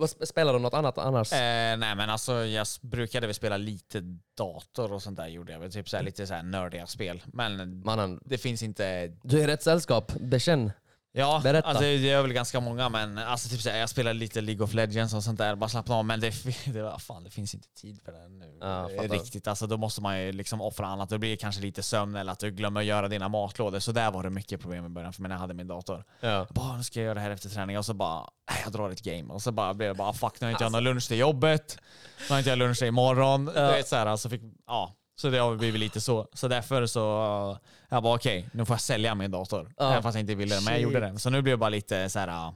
Vad 0.00 0.28
Spelar 0.28 0.52
du 0.52 0.58
något 0.58 0.74
annat 0.74 0.98
annars? 0.98 1.32
Eh, 1.32 1.38
nej 1.76 1.96
men 1.96 2.10
alltså 2.10 2.32
jag 2.32 2.66
brukade 2.80 3.26
väl 3.26 3.34
spela 3.34 3.56
lite 3.56 4.00
dator 4.36 4.92
och 4.92 5.02
sånt 5.02 5.16
där 5.16 5.26
gjorde 5.28 5.52
jag 5.52 5.60
väl. 5.60 5.72
Typ 5.72 5.88
såhär, 5.88 6.04
lite 6.04 6.26
såhär 6.26 6.42
nördiga 6.42 6.86
spel. 6.86 7.22
Men 7.26 7.82
Mannen, 7.84 8.20
det 8.24 8.38
finns 8.38 8.62
inte... 8.62 9.12
du 9.22 9.38
är 9.38 9.44
i 9.44 9.46
rätt 9.46 9.62
sällskap. 9.62 10.12
Bekänn. 10.20 10.72
Ja, 11.12 11.40
Berätta. 11.44 11.68
alltså 11.68 11.82
det 11.82 12.10
är 12.10 12.22
väl 12.22 12.32
ganska 12.32 12.60
många 12.60 12.88
men 12.88 13.18
alltså 13.18 13.48
typ 13.48 13.60
såhär, 13.60 13.78
jag 13.78 13.88
spelar 13.88 14.14
lite 14.14 14.40
League 14.40 14.64
of 14.64 14.74
Legends 14.74 15.14
och 15.14 15.24
sånt 15.24 15.38
där, 15.38 15.56
bara 15.56 15.68
slappna 15.70 15.94
av. 15.94 16.04
Men 16.04 16.20
det, 16.20 16.30
det, 16.66 16.98
fan, 16.98 17.24
det 17.24 17.30
finns 17.30 17.54
inte 17.54 17.68
tid 17.68 18.00
för 18.04 18.12
det 18.12 18.28
nu. 18.28 18.58
Ja. 18.60 18.88
Riktigt, 19.00 19.48
alltså 19.48 19.66
då 19.66 19.76
måste 19.76 20.02
man 20.02 20.20
ju 20.20 20.32
liksom 20.32 20.60
offra 20.60 20.86
annat. 20.86 21.08
Det 21.08 21.18
blir 21.18 21.36
kanske 21.36 21.62
lite 21.62 21.82
sömn 21.82 22.16
eller 22.16 22.32
att 22.32 22.38
du 22.38 22.50
glömmer 22.50 22.80
göra 22.80 23.08
dina 23.08 23.28
matlådor. 23.28 23.78
Så 23.78 23.92
där 23.92 24.10
var 24.10 24.22
det 24.22 24.30
mycket 24.30 24.60
problem 24.60 24.86
i 24.86 24.88
början 24.88 25.12
för 25.12 25.22
mig 25.22 25.28
när 25.28 25.36
jag 25.36 25.40
hade 25.40 25.54
min 25.54 25.66
dator. 25.68 26.04
Ja. 26.20 26.28
Jag 26.28 26.46
bara, 26.46 26.76
nu 26.76 26.82
ska 26.82 27.00
jag 27.00 27.04
göra 27.04 27.14
det 27.14 27.20
här 27.20 27.30
efter 27.30 27.48
träning 27.48 27.78
och 27.78 27.86
så 27.86 27.94
bara, 27.94 28.28
jag 28.64 28.72
drar 28.72 28.90
ett 28.90 29.02
game. 29.02 29.34
Och 29.34 29.42
så 29.42 29.52
bara 29.52 29.74
blev 29.74 29.88
det 29.88 29.94
bara, 29.94 30.12
fuck 30.12 30.40
nu 30.40 30.46
har 30.46 30.52
inte 30.52 30.64
jag 30.64 30.72
någon 30.72 30.84
lunch 30.84 31.08
till 31.08 31.18
jobbet. 31.18 31.78
Nu 32.20 32.26
har 32.28 32.38
inte 32.38 32.50
jag 32.50 32.58
lunch 32.58 32.78
till 32.78 32.88
imorgon. 32.88 33.50
Ja. 33.54 33.66
Du 33.66 33.72
vet 33.72 33.88
så 33.88 33.96
här, 33.96 34.06
alltså 34.06 34.28
fick, 34.28 34.42
ja. 34.66 34.96
Så 35.20 35.30
det 35.30 35.38
har 35.38 35.56
blivit 35.56 35.80
lite 35.80 36.00
så. 36.00 36.28
Så 36.32 36.48
därför 36.48 36.86
så, 36.86 37.58
jag 37.90 38.02
bara 38.02 38.14
okej, 38.14 38.48
nu 38.52 38.64
får 38.64 38.74
jag 38.74 38.80
sälja 38.80 39.14
min 39.14 39.30
dator. 39.30 39.72
Ja. 39.76 39.90
Även 39.90 40.02
fast 40.02 40.14
jag 40.14 40.22
inte 40.22 40.34
ville 40.34 40.54
det, 40.54 40.60
men 40.64 40.72
jag 40.72 40.82
gjorde 40.82 41.00
det. 41.00 41.18
Så 41.18 41.30
nu 41.30 41.42
blir 41.42 41.52
det 41.52 41.56
bara 41.56 41.70
lite 41.70 42.08
så 42.08 42.18
här. 42.18 42.52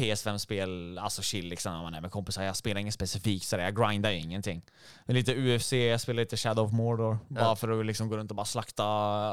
Uh, 0.00 0.02
PS5-spel, 0.04 0.98
alltså 0.98 1.22
chill 1.22 1.46
liksom 1.48 1.72
när 1.72 1.82
man 1.82 1.94
är 1.94 2.00
med 2.00 2.10
kompisar. 2.10 2.42
Jag 2.42 2.56
spelar 2.56 2.80
inget 2.80 2.94
specifikt 2.94 3.46
sådär, 3.46 3.64
jag 3.64 3.76
grindar 3.76 4.10
ju 4.10 4.18
ingenting. 4.18 4.62
Lite 5.06 5.34
UFC, 5.34 5.72
jag 5.72 6.00
spelar 6.00 6.22
lite 6.22 6.36
Shadow 6.36 6.64
of 6.66 6.72
Mordor. 6.72 7.18
Bara 7.28 7.44
Ja. 7.44 7.56
för 7.56 7.80
att 7.80 7.86
liksom 7.86 8.08
gå 8.08 8.16
runt 8.16 8.30
och 8.30 8.36
bara 8.36 8.46
slakta 8.46 8.84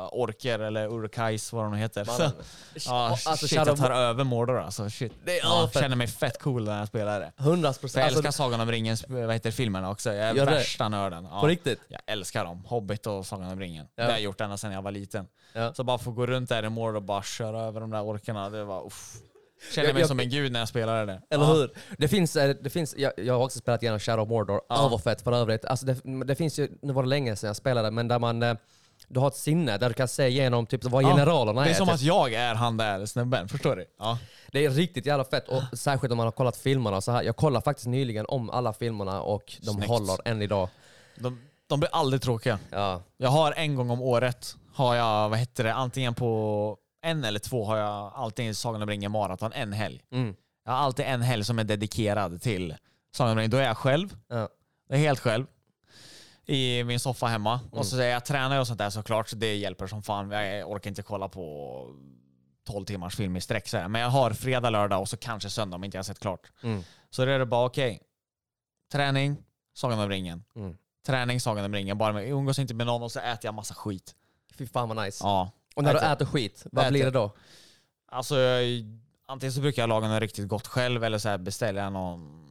orker 0.08 0.60
eller 0.60 0.88
urkais, 0.94 1.54
vad 1.54 1.64
de 1.64 1.72
nu 1.72 1.78
heter. 1.78 2.06
Mannen. 2.06 2.32
Ja, 2.86 3.10
Alltså, 3.10 3.36
shit, 3.38 3.50
Shadow 3.50 3.68
jag 3.68 3.78
tar 3.78 3.92
över 3.92 4.24
Mordor 4.24 4.60
alltså. 4.60 4.90
Shit. 4.90 5.14
Det 5.26 5.38
ja, 5.38 5.64
avfett. 5.64 5.82
känner 5.82 5.96
mig 5.96 6.08
fett 6.08 6.42
cool 6.42 6.64
när 6.64 6.80
jag 6.80 6.88
spelar 6.88 7.20
det. 7.20 7.32
100 7.38 7.74
För 7.74 7.80
procent. 7.80 7.96
jag 8.00 8.04
Alltså, 8.06 8.20
älskar 8.20 8.32
Sagan 8.32 8.62
om 8.62 8.72
ringen, 8.72 8.98
vad 9.08 9.34
heter 9.34 9.52
filmerna 9.52 9.90
också. 9.90 10.14
Jag 10.14 10.30
är 10.30 10.34
Gör 10.36 10.46
det? 10.46 10.52
värsta 10.52 10.90
nörden. 10.90 11.28
Ja. 11.32 11.42
På 11.42 11.48
riktigt? 11.48 11.80
Jag 11.88 12.02
älskar 12.08 12.46
dem. 12.46 12.64
Hobbit 12.66 13.08
och 13.08 13.26
Sagan 13.26 13.52
om 13.52 13.60
ringen. 13.60 13.86
Ja. 13.96 14.04
Det 14.04 14.04
har 14.04 14.12
jag 14.12 14.22
gjort 14.22 14.42
ända 14.42 14.58
sedan 14.58 14.72
jag 14.72 14.82
var 14.82 14.92
liten. 14.92 15.28
Ja. 15.54 15.74
Så 15.74 15.84
bara 15.84 15.98
få 15.98 16.12
gå 16.12 16.26
runt 16.26 16.50
där 16.50 16.64
i 16.66 16.70
Mordor 16.70 16.96
och 16.96 17.04
bara 17.04 17.24
köra 17.24 17.62
över 17.62 17.82
de 17.82 17.90
där 17.90 18.04
orkerna, 18.04 18.50
det 18.50 18.64
var 18.64 18.86
uff. 18.88 19.14
Känner 19.72 19.88
Jag- 19.88 19.94
mig 19.94 20.02
jag- 20.02 20.08
som 20.10 20.20
en 20.20 20.30
gud 20.30 20.52
när 20.52 20.60
jag 20.60 20.68
spelade 20.70 21.06
det. 21.06 21.22
Eller 21.30 21.46
ja. 21.46 21.54
hur? 21.54 21.72
Det 21.98 22.08
finns, 22.08 22.36
eh, 22.36 22.56
det 22.62 22.70
finns 22.70 22.96
jag, 22.98 23.12
jag 23.18 23.34
har 23.38 23.46
också 23.46 23.60
spelat 23.60 23.84
igenom 23.84 24.00
Shadow 24.00 24.24
of 24.24 24.30
Mordor, 24.30 24.62
Ja. 24.70 24.86
överfett 24.86 25.22
för 25.22 25.32
övrigt. 25.32 25.66
Alltså 25.66 25.86
det, 25.86 26.24
det 26.26 26.36
finns 26.36 26.60
ju, 26.60 26.70
nu 26.82 26.94
var 26.94 27.04
det 27.04 27.10
länge 27.10 27.36
sedan 27.36 27.48
jag 27.48 27.56
spelade, 27.56 27.92
men 27.92 28.08
där 28.08 28.20
man, 28.20 28.44
eh, 28.44 28.56
du 29.08 29.20
har 29.20 29.28
ett 29.28 29.36
sinne 29.36 29.78
där 29.78 29.88
du 29.90 29.94
kan 29.94 30.08
se 30.08 30.28
igenom 30.28 30.66
typ 30.66 30.84
vad 30.84 31.06
generalerna 31.06 31.62
Det 31.62 31.68
är 31.68 31.72
är. 31.72 31.74
som 31.76 31.88
typ. 31.88 31.96
att 31.96 32.02
jag 32.02 32.34
är 32.34 32.56
han 32.56 32.78
där 32.78 33.06
snubben, 33.06 33.48
förstår 33.50 33.76
du? 33.76 33.86
Ja. 34.00 34.18
Det 34.52 34.66
är 34.66 34.70
riktigt 34.70 35.06
jävla 35.06 35.24
fett, 35.26 35.48
och 35.48 35.62
särskilt 35.74 36.12
om 36.12 36.18
man 36.18 36.28
har 36.28 36.32
kollat 36.32 36.58
filmerna 36.58 37.02
så 37.02 37.12
här. 37.12 37.24
Jag 37.24 37.36
kollade 37.36 37.64
faktiskt 37.64 37.88
nyligen 37.88 38.26
om 38.28 38.50
alla 38.50 38.74
filmerna 38.74 39.22
och 39.22 39.58
de 39.62 39.72
Snyggt. 39.74 39.88
håller 39.88 40.18
än 40.26 40.42
idag. 40.42 40.70
De, 41.16 41.40
de 41.68 41.80
blir 41.80 41.90
aldrig 41.94 42.22
tråkiga. 42.22 42.60
Ja. 42.70 43.02
Jag 43.18 43.30
har 43.30 43.52
en 43.52 43.76
gång 43.76 43.90
om 43.90 44.02
året, 44.02 44.56
har 44.76 44.96
jag, 44.96 45.30
vad 45.30 45.40
heter 45.40 45.64
det, 45.64 45.74
antingen 45.74 46.14
på 46.14 46.78
en 47.04 47.24
eller 47.24 47.40
två 47.40 47.66
har 47.66 47.78
jag 47.78 48.12
alltid 48.16 48.58
Sagan 48.58 48.82
om 48.82 48.90
ringen 48.90 49.12
maraton, 49.12 49.54
en 49.54 49.74
helg. 49.74 50.02
Mm. 50.12 50.36
Jag 50.66 50.72
har 50.72 50.80
alltid 50.80 51.06
en 51.06 51.22
helg 51.22 51.44
som 51.44 51.60
är 51.60 51.64
dedikerad 51.64 52.42
till 52.42 52.76
Sagan 53.12 53.32
om 53.32 53.38
ringen. 53.38 53.52
Då 53.52 53.58
är 53.58 53.64
jag 53.64 53.78
själv, 53.78 54.18
Ja. 54.28 54.50
jag 54.88 55.00
är 55.00 55.04
helt 55.04 55.20
själv. 55.20 55.46
I 56.46 56.84
min 56.84 57.00
soffa 57.00 57.26
hemma. 57.26 57.54
Mm. 57.64 57.74
Och 57.74 57.86
så 57.86 57.98
är 58.00 58.08
jag 58.08 58.26
tränar 58.26 58.60
och 58.60 58.68
sånt 58.68 58.80
där 58.80 58.90
såklart, 58.90 59.30
så 59.30 59.36
det 59.36 59.56
hjälper 59.56 59.88
som 59.88 60.04
fan. 60.04 60.32
Jag 60.32 60.72
orkar 60.72 60.90
inte 60.90 61.04
kolla 61.04 61.30
på 61.30 61.88
12 62.68 62.86
timmars 62.86 63.16
film 63.16 63.36
i 63.38 63.42
sträck. 63.42 63.68
Så 63.68 63.78
här. 63.78 63.88
Men 63.88 64.02
jag 64.02 64.10
har 64.10 64.32
fredag, 64.32 64.70
lördag 64.70 65.02
och 65.02 65.10
så 65.10 65.18
kanske 65.18 65.50
söndag 65.50 65.76
om 65.76 65.84
inte 65.84 65.98
jag 65.98 66.00
har 66.00 66.04
sett 66.04 66.20
klart. 66.20 66.52
Mm. 66.64 66.84
Så 67.10 67.26
då 67.26 67.32
är 67.32 67.40
det 67.40 67.46
bara 67.46 67.66
okej. 67.66 68.02
träning, 68.92 69.38
Sagan 69.74 70.00
om 70.00 70.10
ringen. 70.10 70.44
Mm. 70.56 70.78
Träning, 71.06 71.42
Sagan 71.42 71.66
om 71.66 71.74
ringen. 71.74 71.98
Bara 71.98 72.14
med, 72.14 72.24
jag 72.24 72.30
umgås 72.30 72.60
inte 72.60 72.74
med 72.74 72.86
någon 72.88 73.04
och 73.04 73.12
så 73.12 73.20
äter 73.20 73.46
jag 73.46 73.54
massa 73.54 73.74
skit. 73.74 74.16
Fy 74.58 74.68
fan 74.68 74.90
vad 74.90 75.06
nice. 75.06 75.24
Ja. 75.24 75.52
Och 75.74 75.84
när 75.84 75.94
du 75.94 76.00
Äter- 76.00 76.14
äter 76.14 76.26
skit, 76.26 76.66
vad 76.72 76.84
Äter. 76.84 76.92
blir 76.92 77.04
det 77.06 77.12
då? 77.12 77.32
Alltså, 78.08 78.38
jag, 78.40 78.86
antingen 79.28 79.54
så 79.54 79.62
brukar 79.62 79.82
jag 79.82 79.90
laga 79.90 80.08
något 80.08 80.22
riktigt 80.22 80.48
gott 80.48 80.68
själv 80.68 81.04
eller 81.04 81.18
så 81.18 81.30
här 81.30 81.38
beställer 81.38 81.84
jag 81.84 81.94
någon, 81.94 82.46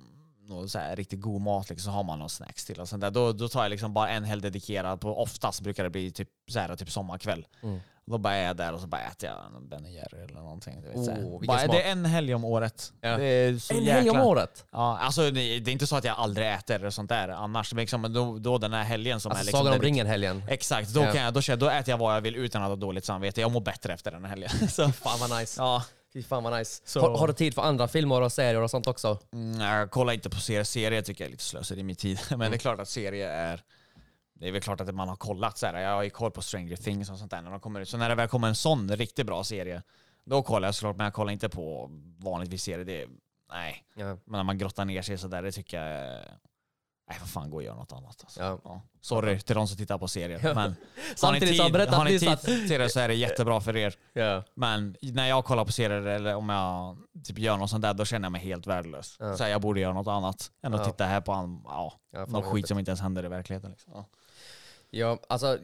någon 0.49 0.69
så 0.69 0.79
här 0.79 0.97
riktigt 0.97 1.21
god 1.21 1.41
mat 1.43 1.71
liksom, 1.71 1.85
så 1.93 1.97
har 1.97 2.03
man 2.03 2.19
någon 2.19 2.31
snacks 2.31 2.65
till 2.65 2.81
och 2.81 2.89
sånt 2.89 3.01
där. 3.01 3.11
Då, 3.11 3.33
då 3.33 3.49
tar 3.49 3.63
jag 3.63 3.71
liksom 3.71 3.95
bara 3.95 4.09
en 4.09 4.25
helg 4.25 4.43
dedikerad 4.43 5.01
på, 5.01 5.23
oftast 5.23 5.61
brukar 5.61 5.85
det 5.85 5.91
bli 5.91 6.11
typ, 6.11 6.29
så 6.51 6.59
här, 6.59 6.77
typ 6.77 6.91
sommarkväll. 6.91 7.47
Mm. 7.63 7.81
Då 8.13 8.19
bara 8.19 8.35
är 8.35 8.47
jag 8.47 8.57
där 8.57 8.73
och 8.73 8.81
så 8.81 8.87
bara 8.87 9.01
äter 9.03 9.29
jag 9.29 9.39
en 9.57 9.69
Ben 9.69 9.93
Jerry 9.93 10.23
eller 10.25 10.35
någonting. 10.41 10.81
Du 10.83 10.89
vet, 10.89 10.97
Oh, 10.97 11.47
bara, 11.47 11.59
smak. 11.59 11.71
det 11.77 11.83
är 11.83 11.93
en 11.93 12.05
helg 12.05 12.35
om 12.35 12.45
året. 12.45 12.93
Ja. 13.01 13.17
Det 13.17 13.25
är 13.25 13.59
så 13.59 13.75
En 13.75 13.81
jäkla... 13.81 13.95
helg 13.95 14.11
om 14.11 14.21
året? 14.21 14.65
Ja, 14.73 14.99
alltså 14.99 15.31
det, 15.31 15.41
är 15.41 15.69
inte 15.69 15.87
så 15.87 15.97
att 15.97 16.05
jag 16.05 16.17
aldrig 16.19 16.53
äter 16.53 16.91
sånt 16.91 17.09
där 17.09 17.29
annars, 17.29 17.73
men 17.75 17.81
liksom, 17.81 18.13
då, 18.13 18.39
då 18.39 18.59
den 18.59 18.73
här 18.73 18.83
helgen 18.85 19.21
som 19.21 19.31
Alltså 19.33 19.43
är 19.43 19.47
liksom 19.47 19.59
Sagan 19.61 19.75
om 19.75 19.83
ringen-helgen. 19.83 20.43
Exakt, 20.49 20.89
då, 20.89 21.01
Ja. 21.01 21.13
kan 21.13 21.23
jag, 21.23 21.35
då, 21.35 21.41
jag- 21.49 21.59
då 21.59 21.69
äter 21.71 21.91
jag 21.91 21.99
vad 21.99 22.17
jag 22.17 22.21
vill 22.21 22.37
utan 22.37 22.63
att 22.63 22.69
ha 22.69 22.77
dåligt 22.77 23.05
samvete. 23.05 23.41
Jag 23.41 23.51
mår 23.53 23.61
bättre 23.61 23.93
efter 23.93 24.11
den 24.11 24.23
här 24.25 24.31
helgen. 24.31 24.51
Så, 24.69 24.93
Fan 24.93 25.19
vad 25.21 25.39
nice. 25.41 25.61
ja. 25.61 25.83
Fy 26.13 26.23
fan 26.23 26.43
vad 26.43 26.59
nice. 26.59 26.83
Så- 26.85 27.01
Har, 27.01 27.19
har 27.19 27.27
du 27.29 27.33
tid 27.33 27.55
för 27.55 27.63
andra 27.63 27.89
filmer 27.89 28.21
och 28.21 28.33
serier 28.33 28.63
och 28.63 28.71
sånt 28.71 28.87
också? 28.87 29.19
Mm, 29.33 29.61
jag 29.61 29.91
kollar 29.91 30.13
inte 30.13 30.31
på 30.31 30.41
serier. 30.41 30.65
Serier 30.65 31.03
tycker 31.03 31.25
jag 31.25 31.27
är 31.29 31.31
lite 31.31 31.45
slöseri 31.45 31.81
i 31.81 31.83
min 31.83 31.97
tid. 31.97 32.19
Men 32.31 32.39
det 32.51 32.57
är 32.57 32.59
klart 32.59 32.81
att 32.81 32.89
serier 32.89 33.29
är... 33.31 33.63
Det 34.43 34.49
är 34.49 34.53
väl 34.53 34.63
klart 34.63 34.81
att 34.81 34.95
man 34.95 35.09
har 35.09 35.17
kollat 35.17 35.59
så 35.59 35.67
här. 35.67 35.81
Jag 35.81 35.95
har 35.95 36.03
ju 36.03 36.11
koll 36.11 36.31
på 36.31 36.43
Stranger 36.43 36.77
Things 36.77 37.11
och 37.11 37.19
sånt 37.19 37.31
där 37.31 37.43
när 37.43 37.51
de 37.51 37.61
kommer 37.61 37.81
ut. 37.81 37.89
Så 37.89 37.97
när 37.97 38.09
det 38.09 38.15
väl 38.15 38.29
kommer 38.29 38.49
en 38.49 38.55
sån 38.55 38.97
riktigt 38.97 39.27
bra 39.27 39.45
serie, 39.45 39.83
då 40.25 40.43
kollar 40.43 40.69
jag 40.69 40.75
såklart. 40.75 40.97
Men 40.97 41.05
jag 41.05 41.15
kollar 41.15 41.33
inte 41.33 41.49
på 41.49 41.91
vanligtvis 42.19 42.63
serier. 42.63 42.85
Det 42.85 43.07
nej. 43.53 43.85
Ja. 43.97 44.05
Men 44.05 44.21
när 44.27 44.43
man 44.43 44.59
grottar 44.59 44.85
ner 44.85 45.03
sig 45.03 45.19
sådär, 45.19 45.43
det 45.43 45.53
tycker 45.53 45.85
jag... 45.87 46.25
Nej, 47.09 47.19
för 47.19 47.27
fan, 47.27 47.51
gå 47.51 47.57
och 47.57 47.63
gör 47.63 47.75
något 47.75 47.93
annat. 47.93 48.21
Alltså. 48.25 48.41
Ja. 48.43 48.59
Ja. 48.65 48.83
Sorry 49.01 49.41
till 49.41 49.55
de 49.57 49.69
som 49.69 49.77
tittar 49.77 49.99
på 49.99 50.09
serier. 50.09 50.41
Ja. 50.43 50.55
Men 50.55 50.57
har 50.57 50.75
Samtidigt 51.17 51.49
ni 51.51 51.57
så 51.57 51.63
har 51.63 51.69
tid, 51.69 51.73
berättat 51.73 51.95
har 51.95 52.05
ni 52.05 52.19
tid 52.19 52.29
att- 52.29 52.43
till 52.43 52.69
det 52.69 52.89
så 52.89 53.01
är 53.01 53.09
det 53.09 53.15
jättebra 53.15 53.61
för 53.61 53.77
er. 53.77 53.95
Ja. 54.13 54.43
Men 54.55 54.97
när 55.03 55.29
jag 55.29 55.45
kollar 55.45 55.65
på 55.65 55.73
serier 55.73 56.07
eller 56.07 56.35
om 56.35 56.49
jag 56.49 56.99
typ 57.25 57.39
gör 57.39 57.57
något 57.57 57.71
sånt 57.71 57.83
där, 57.83 57.95
då 57.95 58.05
känner 58.05 58.27
jag 58.27 58.33
mig 58.33 58.41
helt 58.41 58.67
värdelös. 58.67 59.17
Så 59.17 59.37
här, 59.45 59.49
jag 59.49 59.61
borde 59.61 59.81
göra 59.81 59.93
något 59.93 60.07
annat 60.09 60.51
än 60.63 60.75
att 60.75 60.85
titta 60.85 61.05
här 61.05 61.21
på 61.21 61.33
an, 61.33 61.63
ja, 61.65 61.93
någon 62.13 62.33
vad 62.33 62.45
skit 62.45 62.69
som 62.69 62.79
inte 62.79 62.91
ens 62.91 63.01
händer 63.01 63.25
i 63.25 63.29
verkligheten. 63.29 63.71
Liksom. 63.71 64.05
Ja. 64.95 65.19
Alltså, 65.29 65.59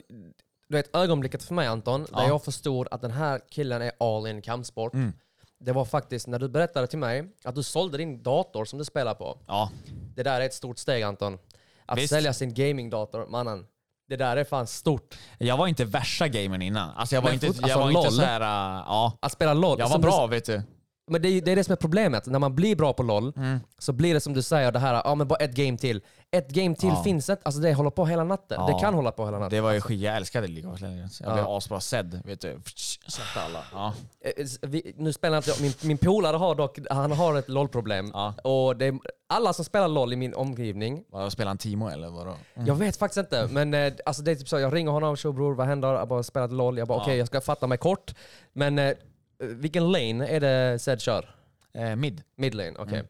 du 0.68 0.76
vet 0.76 0.97
ögonblicket 0.97 1.43
för 1.43 1.55
mig 1.55 1.66
Anton, 1.66 2.01
där 2.03 2.09
Ja. 2.12 2.26
jag 2.29 2.45
förstod 2.45 2.89
att 2.91 3.01
den 3.01 3.11
här 3.11 3.41
killen 3.51 3.83
är 3.83 3.93
all 4.01 4.26
in 4.26 4.43
kampsport. 4.43 4.95
Mm. 4.95 5.12
Det 5.61 5.72
var 5.72 5.85
faktiskt 5.85 6.26
när 6.26 6.39
du 6.39 6.49
berättade 6.49 6.87
till 6.87 6.99
mig 6.99 7.29
att 7.45 7.55
du 7.55 7.62
sålde 7.62 7.99
din 7.99 8.22
dator 8.22 8.64
som 8.64 8.79
du 8.79 8.85
spelar 8.85 9.14
på. 9.14 9.39
ja. 9.47 9.70
Det 10.16 10.22
där 10.22 10.41
är 10.41 10.47
ett 10.47 10.55
stort 10.55 10.79
steg 10.79 11.03
Anton. 11.03 11.39
Att 11.87 11.99
Visst. 11.99 12.09
sälja 12.12 12.33
sin 12.33 12.55
gamingdator, 12.55 13.26
mannen. 13.26 13.66
Det 14.09 14.16
där 14.16 14.37
är 14.37 14.45
fan 14.45 14.66
stort. 14.66 15.18
Jag 15.39 15.57
var 15.57 15.66
inte 15.66 15.85
värsta 15.85 16.29
gamern 16.29 16.62
innan. 16.62 16.91
Alltså 16.91 17.14
jag 17.14 17.22
var 17.22 17.29
Men 17.29 17.35
inte, 17.35 17.47
jag 17.47 17.62
alltså 17.62 17.79
var 17.79 17.91
inte 17.91 18.11
så 18.11 18.22
här, 18.22 18.41
äh, 18.41 18.85
ja. 18.87 19.18
Att 19.22 19.33
spela 19.33 19.55
LOL. 19.55 19.79
Jag 19.79 19.87
var 19.87 19.93
som 19.93 20.01
bra 20.01 20.26
vet 20.26 20.45
du. 20.45 20.62
Men 21.09 21.22
det 21.22 21.28
är, 21.28 21.40
det 21.42 21.52
är 21.52 21.56
det 21.56 21.64
som 21.64 21.72
är 21.72 21.76
problemet. 21.76 22.26
När 22.26 22.38
man 22.38 22.54
blir 22.54 22.76
bra 22.76 22.92
på 22.92 23.02
LOL 23.02 23.32
så 23.78 23.92
blir 23.92 24.14
det 24.14 24.20
som 24.20 24.34
du 24.34 24.42
säger, 24.42 24.72
det 24.72 24.78
här, 24.78 25.02
ja 25.04 25.14
men 25.14 25.28
bara 25.28 25.36
ett 25.36 25.54
game 25.54 25.78
till. 25.78 26.00
Ett 26.30 26.50
game 26.50 26.74
till 26.74 26.88
Ja. 26.88 27.02
finns 27.02 27.28
inte. 27.28 27.42
Alltså 27.44 27.61
det 27.61 27.74
håller 27.74 27.90
på 27.90 28.06
hela 28.06 28.24
natten. 28.24 28.56
Ja. 28.61 28.66
Det 28.66 28.80
kan 28.80 28.94
hålla 28.94 29.12
på 29.12 29.24
hela 29.24 29.38
natten. 29.38 29.50
Det 29.56 29.61
var 29.61 29.72
ju 29.72 29.80
skit, 29.80 30.00
jag 30.00 30.16
älskade 30.16 30.46
League 30.46 30.72
of 30.72 30.80
Legends. 30.80 31.20
Jag 31.20 31.32
blev 31.32 31.44
Ja. 31.44 31.56
asbra 31.56 31.80
sedd, 31.80 32.20
vet 32.24 32.40
du. 32.40 32.61
Släppte 33.06 33.40
alla. 33.46 33.64
Ja. 33.72 33.94
Eh, 34.24 34.32
s- 34.44 34.59
vi, 34.62 34.94
nu 34.96 35.12
spelar 35.12 35.36
inte 35.36 35.62
min, 35.62 35.72
min 35.82 35.98
polare 35.98 36.36
har 36.36 36.54
dock, 36.54 36.78
han 36.90 37.12
har 37.12 37.38
ett 37.38 37.48
LOL-problem. 37.48 38.12
Och 38.44 38.76
det 38.76 38.86
är, 38.86 38.98
alla 39.28 39.52
som 39.52 39.64
spelar 39.64 39.88
LOL 39.88 40.12
i 40.12 40.16
min 40.16 40.34
omgivning, 40.34 41.04
Vad 41.11 41.32
spelar 41.32 41.48
han 41.50 41.59
Timo 41.59 41.88
eller 41.88 42.09
vadå? 42.09 42.34
jag 42.54 42.74
vet 42.74 42.96
faktiskt 42.96 43.18
inte, 43.18 43.48
men 43.50 43.74
eh, 43.74 43.92
alltså 44.06 44.22
det 44.22 44.30
är 44.30 44.34
typ 44.34 44.48
så, 44.48 44.59
jag 44.59 44.74
ringer 44.74 44.90
honom, 44.90 45.16
tjo 45.16 45.32
bror 45.32 45.54
vad 45.54 45.66
händer? 45.66 45.88
Jag 45.94 46.09
bara 46.09 46.22
spelat 46.22 46.52
LOL, 46.52 46.78
jag 46.78 46.88
bara 46.88 47.00
okej 47.02 47.16
jag 47.18 47.26
ska 47.26 47.40
fatta 47.40 47.66
mig 47.66 47.78
kort. 47.78 48.14
Men 48.52 48.78
eh, 48.78 48.92
vilken 49.39 49.93
lane 49.93 50.26
är 50.28 50.41
det 50.41 50.78
Zed 50.78 51.01
kör? 51.01 51.34
Eh, 51.74 51.97
mid. 51.97 52.22
Mid 52.36 52.55
lane, 52.55 52.74
okej. 52.78 52.95
Mm. 52.95 53.07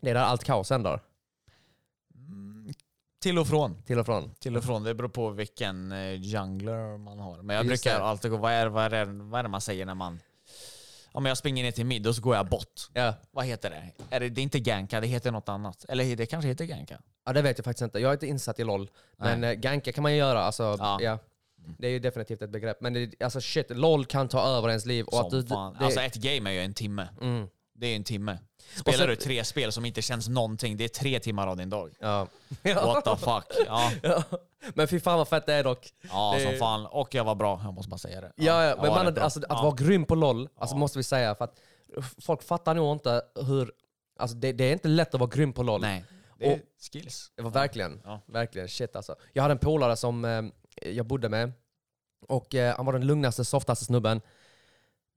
Det 0.00 0.10
är 0.10 0.14
där 0.14 0.22
allt 0.22 0.44
kaos 0.44 0.70
händer, 0.70 1.00
Till 3.22 3.38
och 3.38 3.46
från. 3.46 3.82
till 3.82 3.98
och 3.98 4.06
från. 4.06 4.34
Till 4.34 4.56
och 4.56 4.64
från, 4.64 4.84
det 4.84 4.94
beror 4.94 5.08
på 5.08 5.30
vilken 5.30 5.92
eh, 5.92 6.12
jungler 6.14 6.98
man 6.98 7.18
har. 7.18 7.42
Men 7.42 7.56
jag 7.56 7.66
Just 7.66 7.84
brukar 7.84 7.98
det. 7.98 8.04
alltid 8.04 8.30
gå, 8.30 8.36
vad 8.36 8.52
är, 8.52 8.66
vad, 8.66 8.92
är, 8.92 9.04
vad 9.04 9.38
är 9.38 9.42
det 9.42 9.48
man 9.48 9.60
säger 9.60 9.86
när 9.86 9.94
man... 9.94 10.20
Om 11.12 11.26
jag 11.26 11.36
springer 11.38 11.64
ner 11.64 11.70
till 11.72 11.86
mid 11.86 12.06
och 12.06 12.14
så 12.16 12.22
går 12.22 12.36
jag 12.36 12.48
bort. 12.48 12.88
Ja. 12.92 13.14
Vad 13.30 13.44
heter 13.44 13.70
det? 13.70 13.92
Är 14.10 14.20
det? 14.20 14.28
Det 14.28 14.40
är 14.40 14.42
inte 14.42 14.60
ganka, 14.60 15.00
det 15.00 15.06
heter 15.06 15.30
något 15.30 15.48
annat. 15.48 15.84
Eller 15.88 16.16
det 16.16 16.26
kanske 16.26 16.48
heter 16.48 16.64
ganka? 16.64 17.00
ja, 17.24 17.32
det 17.32 17.42
vet 17.42 17.58
jag 17.58 17.64
faktiskt 17.64 17.82
inte. 17.82 17.98
Jag 17.98 18.08
är 18.08 18.12
inte 18.12 18.26
insatt 18.26 18.60
i 18.60 18.64
LOL. 18.64 18.90
Men 19.16 19.44
eh, 19.44 19.52
ganka 19.52 19.92
kan 19.92 20.02
man 20.02 20.12
ju 20.12 20.18
göra, 20.18 20.40
alltså 20.42 20.76
ja. 20.78 20.98
Ja. 21.00 21.18
Det 21.78 21.86
är 21.86 21.90
ju 21.90 21.98
definitivt 21.98 22.42
ett 22.42 22.50
begrepp. 22.50 22.80
Men 22.80 22.92
det, 22.92 23.22
alltså 23.22 23.40
shit, 23.40 23.70
LOL 23.70 24.04
kan 24.04 24.28
ta 24.28 24.42
över 24.46 24.68
ens 24.68 24.86
liv. 24.86 25.04
Och 25.06 25.12
Som 25.14 25.24
att 25.24 25.30
du, 25.30 25.46
fan. 25.46 25.76
det, 25.78 25.84
Alltså 25.84 26.00
ett 26.00 26.14
game 26.14 26.50
är 26.50 26.54
ju 26.54 26.60
en 26.60 26.74
timme. 26.74 27.08
mm, 27.20 27.46
Det 27.74 27.86
är 27.86 27.96
en 27.96 28.04
timme. 28.04 28.38
Spelar 28.76 28.98
så- 28.98 29.06
du 29.06 29.16
tre 29.16 29.44
spel 29.44 29.72
som 29.72 29.84
inte 29.84 30.02
känns 30.02 30.28
någonting, 30.28 30.76
det 30.76 30.84
är 30.84 30.88
tre 30.88 31.20
timmar 31.20 31.46
av 31.46 31.56
din 31.56 31.70
dag. 31.70 31.92
ja. 32.00 32.26
What 32.74 33.04
the 33.04 33.16
fuck? 33.16 33.66
Ja, 33.66 33.92
Ja. 34.02 34.22
Men 34.74 34.88
fy 34.88 35.00
fan 35.00 35.18
vad 35.18 35.28
fett 35.28 35.46
det 35.46 35.54
är 35.54 35.64
dock. 35.64 35.92
ja 36.10 36.34
Det- 36.38 36.44
som 36.44 36.58
fan. 36.58 36.86
Och 36.86 37.14
jag 37.14 37.24
var 37.24 37.34
bra, 37.34 37.60
jag 37.64 37.74
måste 37.74 37.90
bara 37.90 37.98
säga 37.98 38.20
det. 38.20 38.32
Ja, 38.36 38.64
ja. 38.64 38.76
men 38.82 38.88
man, 38.90 39.18
alltså, 39.18 39.40
att 39.48 39.62
vara 39.62 39.74
grym 39.74 40.04
på 40.04 40.14
LOL, 40.14 40.48
alltså, 40.58 40.76
måste 40.76 40.98
vi 40.98 41.02
säga, 41.02 41.34
för 41.34 41.44
att 41.44 41.54
folk 42.20 42.42
fattar 42.42 42.74
nog 42.74 42.92
inte 42.96 43.22
hur... 43.46 43.72
Alltså, 44.18 44.36
det, 44.36 44.52
det 44.52 44.64
är 44.64 44.72
inte 44.72 44.88
lätt 44.88 45.14
att 45.14 45.20
vara 45.20 45.30
grym 45.30 45.52
på 45.52 45.62
LOL. 45.62 45.80
Nej, 45.80 46.04
det 46.38 46.46
är 46.46 46.52
Och- 46.54 46.60
skills. 46.92 47.32
Det 47.36 47.42
var 47.42 47.50
verkligen, 47.50 48.02
verkligen 48.26 48.68
shit 48.68 48.96
alltså. 48.96 49.14
Jag 49.32 49.42
hade 49.42 49.52
en 49.52 49.58
polare 49.58 49.96
som 49.96 50.24
eh, 50.24 50.42
jag 50.82 51.06
bodde 51.06 51.28
med, 51.28 51.52
och 52.28 52.54
eh, 52.54 52.76
han 52.76 52.86
var 52.86 52.92
den 52.92 53.06
lugnaste, 53.06 53.44
softaste 53.44 53.84
snubben. 53.84 54.20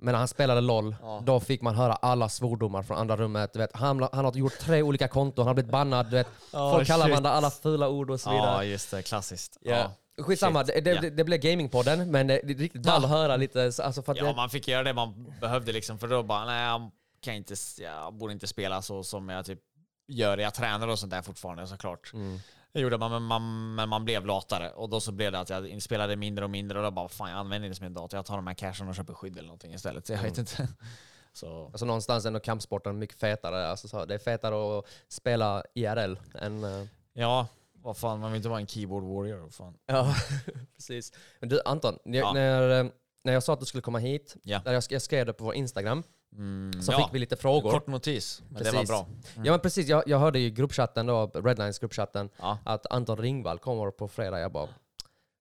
Men 0.02 0.12
när 0.12 0.20
han 0.20 0.28
spelade 0.28 0.62
LOL, 0.62 0.96
Ja. 1.02 1.22
då 1.26 1.40
fick 1.40 1.62
man 1.62 1.76
höra 1.76 1.94
alla 1.94 2.30
svordomar 2.30 2.84
från 2.84 2.98
andra 2.98 3.18
rummet. 3.18 3.54
Du 3.54 3.60
vet, 3.60 3.76
han, 3.76 4.08
han 4.12 4.26
har 4.26 4.34
gjort 4.38 4.60
tre 4.60 4.82
olika 4.82 5.08
konton, 5.08 5.44
han 5.44 5.48
har 5.48 5.54
blivit 5.54 5.72
bannad. 5.72 6.06
Du 6.06 6.12
vet, 6.12 6.28
Ja, 6.54 6.72
folk 6.74 6.88
kallar 6.88 7.06
shit. 7.06 7.12
varandra 7.12 7.32
alla 7.32 7.52
fula 7.52 7.90
ord 7.90 8.12
och 8.12 8.20
så 8.20 8.30
vidare. 8.32 8.48
Ja, 8.52 8.64
just 8.64 8.92
det. 8.92 9.02
Klassiskt. 9.02 9.58
Ja. 9.62 9.92
Skitsamma, 10.22 10.64
det, 10.64 10.82
det, 10.82 10.92
Ja. 10.92 11.10
det, 11.10 11.24
blev 11.24 11.40
gamingpodden, 11.40 12.12
men 12.12 12.28
det, 12.28 12.40
är 12.44 12.48
riktigt 12.48 12.82
ball 12.82 13.04
att 13.04 13.10
höra 13.10 13.36
lite. 13.38 13.72
så- 13.72 13.84
Alltså 13.84 14.02
för 14.04 14.12
att 14.12 14.18
Ja, 14.18 14.26
det, 14.26 14.36
man 14.36 14.50
fick 14.50 14.68
göra 14.68 14.84
det 14.84 14.94
man 14.94 15.34
behövde 15.42 15.72
liksom, 15.72 16.00
för 16.00 16.08
då 16.08 16.24
bara, 16.24 16.46
nej 16.46 16.64
jag 16.68 16.92
kan 17.22 17.34
inte, 17.34 17.56
jag 17.78 18.14
borde 18.14 18.34
inte 18.34 18.48
spela 18.48 18.82
så 18.82 19.04
som 19.04 19.30
jag 19.30 19.46
typ 19.46 19.60
gör. 20.08 20.38
Jag 20.38 20.54
tränar 20.54 20.88
och 20.88 21.00
sånt 21.00 21.12
där 21.12 21.22
fortfarande 21.22 21.68
såklart. 21.68 22.14
Mm. 22.14 22.40
Det 22.74 22.80
gjorde 22.80 22.98
man 22.98 23.12
men, 23.12 23.24
man, 23.24 23.76
men 23.76 23.90
man 23.90 24.06
blev 24.06 24.26
latare. 24.26 24.70
Och 24.72 24.90
då 24.90 25.00
så 25.00 25.12
blev 25.12 25.32
det 25.32 25.40
att 25.40 25.50
jag 25.50 25.82
spelade 25.82 26.16
mindre 26.16 26.46
och 26.46 26.52
mindre 26.52 26.78
och 26.78 26.84
då 26.84 26.92
bara, 26.92 27.08
fan 27.10 27.30
jag 27.30 27.40
använder 27.40 27.68
inte 27.70 27.84
min 27.84 27.94
dator, 27.94 28.18
jag 28.18 28.26
tar 28.26 28.36
de 28.36 28.48
här 28.48 28.54
cashen 28.54 28.88
och 28.88 28.96
köper 28.96 29.14
skydd 29.14 29.38
eller 29.38 29.48
någonting 29.48 29.74
istället. 29.74 30.08
Så 30.08 30.14
jag 30.14 30.22
vet 30.22 30.38
inte. 30.38 30.68
Så, 31.34 31.66
Alltså 31.66 31.86
någonstans 31.86 32.26
nog 32.26 32.44
kampsporten 32.44 33.00
mycket 33.00 33.20
fetare. 33.20 33.68
Alltså 33.68 33.88
så, 33.88 34.06
det 34.06 34.14
är 34.14 34.20
fetare 34.20 34.80
att 34.80 34.86
spela 35.08 35.64
IRL 35.74 36.16
än... 36.36 36.64
eh, 36.64 36.86
ja, 37.14 37.48
vad 37.74 37.98
fan, 37.98 38.20
man 38.20 38.32
vill 38.32 38.38
inte 38.40 38.50
vara 38.50 38.60
en 38.60 38.68
keyboard 38.68 39.04
warrior. 39.04 39.50
Fan. 39.50 39.74
Ja, 39.86 40.16
precis. 40.76 41.14
Men 41.40 41.50
du 41.50 41.62
Anton, 41.66 42.00
när, 42.06 42.20
Ja. 42.20 42.34
när, 42.34 42.80
eh, 42.80 42.92
när 43.30 43.34
jag 43.34 43.44
sa 43.44 43.54
att 43.54 43.60
du 43.60 43.66
skulle 43.66 43.82
komma 43.82 43.98
hit, 44.00 44.36
Ja. 44.44 44.62
där 44.66 44.74
jag, 44.74 44.84
jag 44.90 45.02
skrev 45.02 45.26
det 45.26 45.34
på 45.34 45.44
vår 45.44 45.56
Instagram, 45.56 46.04
Mm, 46.36 46.82
så 46.82 46.92
ja. 46.92 46.98
fick 46.98 47.16
vi 47.16 47.20
lite 47.20 47.36
frågor. 47.36 47.72
Kort 47.72 47.88
notis, 47.88 48.42
men 48.50 48.64
det 48.64 48.72
var 48.72 48.72
Precis. 48.72 48.90
bra. 48.90 49.08
Ja 49.36 49.52
men 49.52 49.60
precis, 49.60 49.88
jag, 49.88 50.04
jag 50.08 50.20
hörde 50.20 50.40
i 50.40 50.52
gruppchatten 50.52 51.06
då, 51.06 51.28
Redlines 51.34 51.80
gruppchatten, 51.80 52.30
Ja. 52.40 52.58
att 52.66 52.86
Anton 52.92 53.18
Ringvall 53.18 53.60
kommer 53.60 53.92
på 53.92 54.08
fredag. 54.08 54.40
Jag 54.40 54.52
bara, 54.52 54.68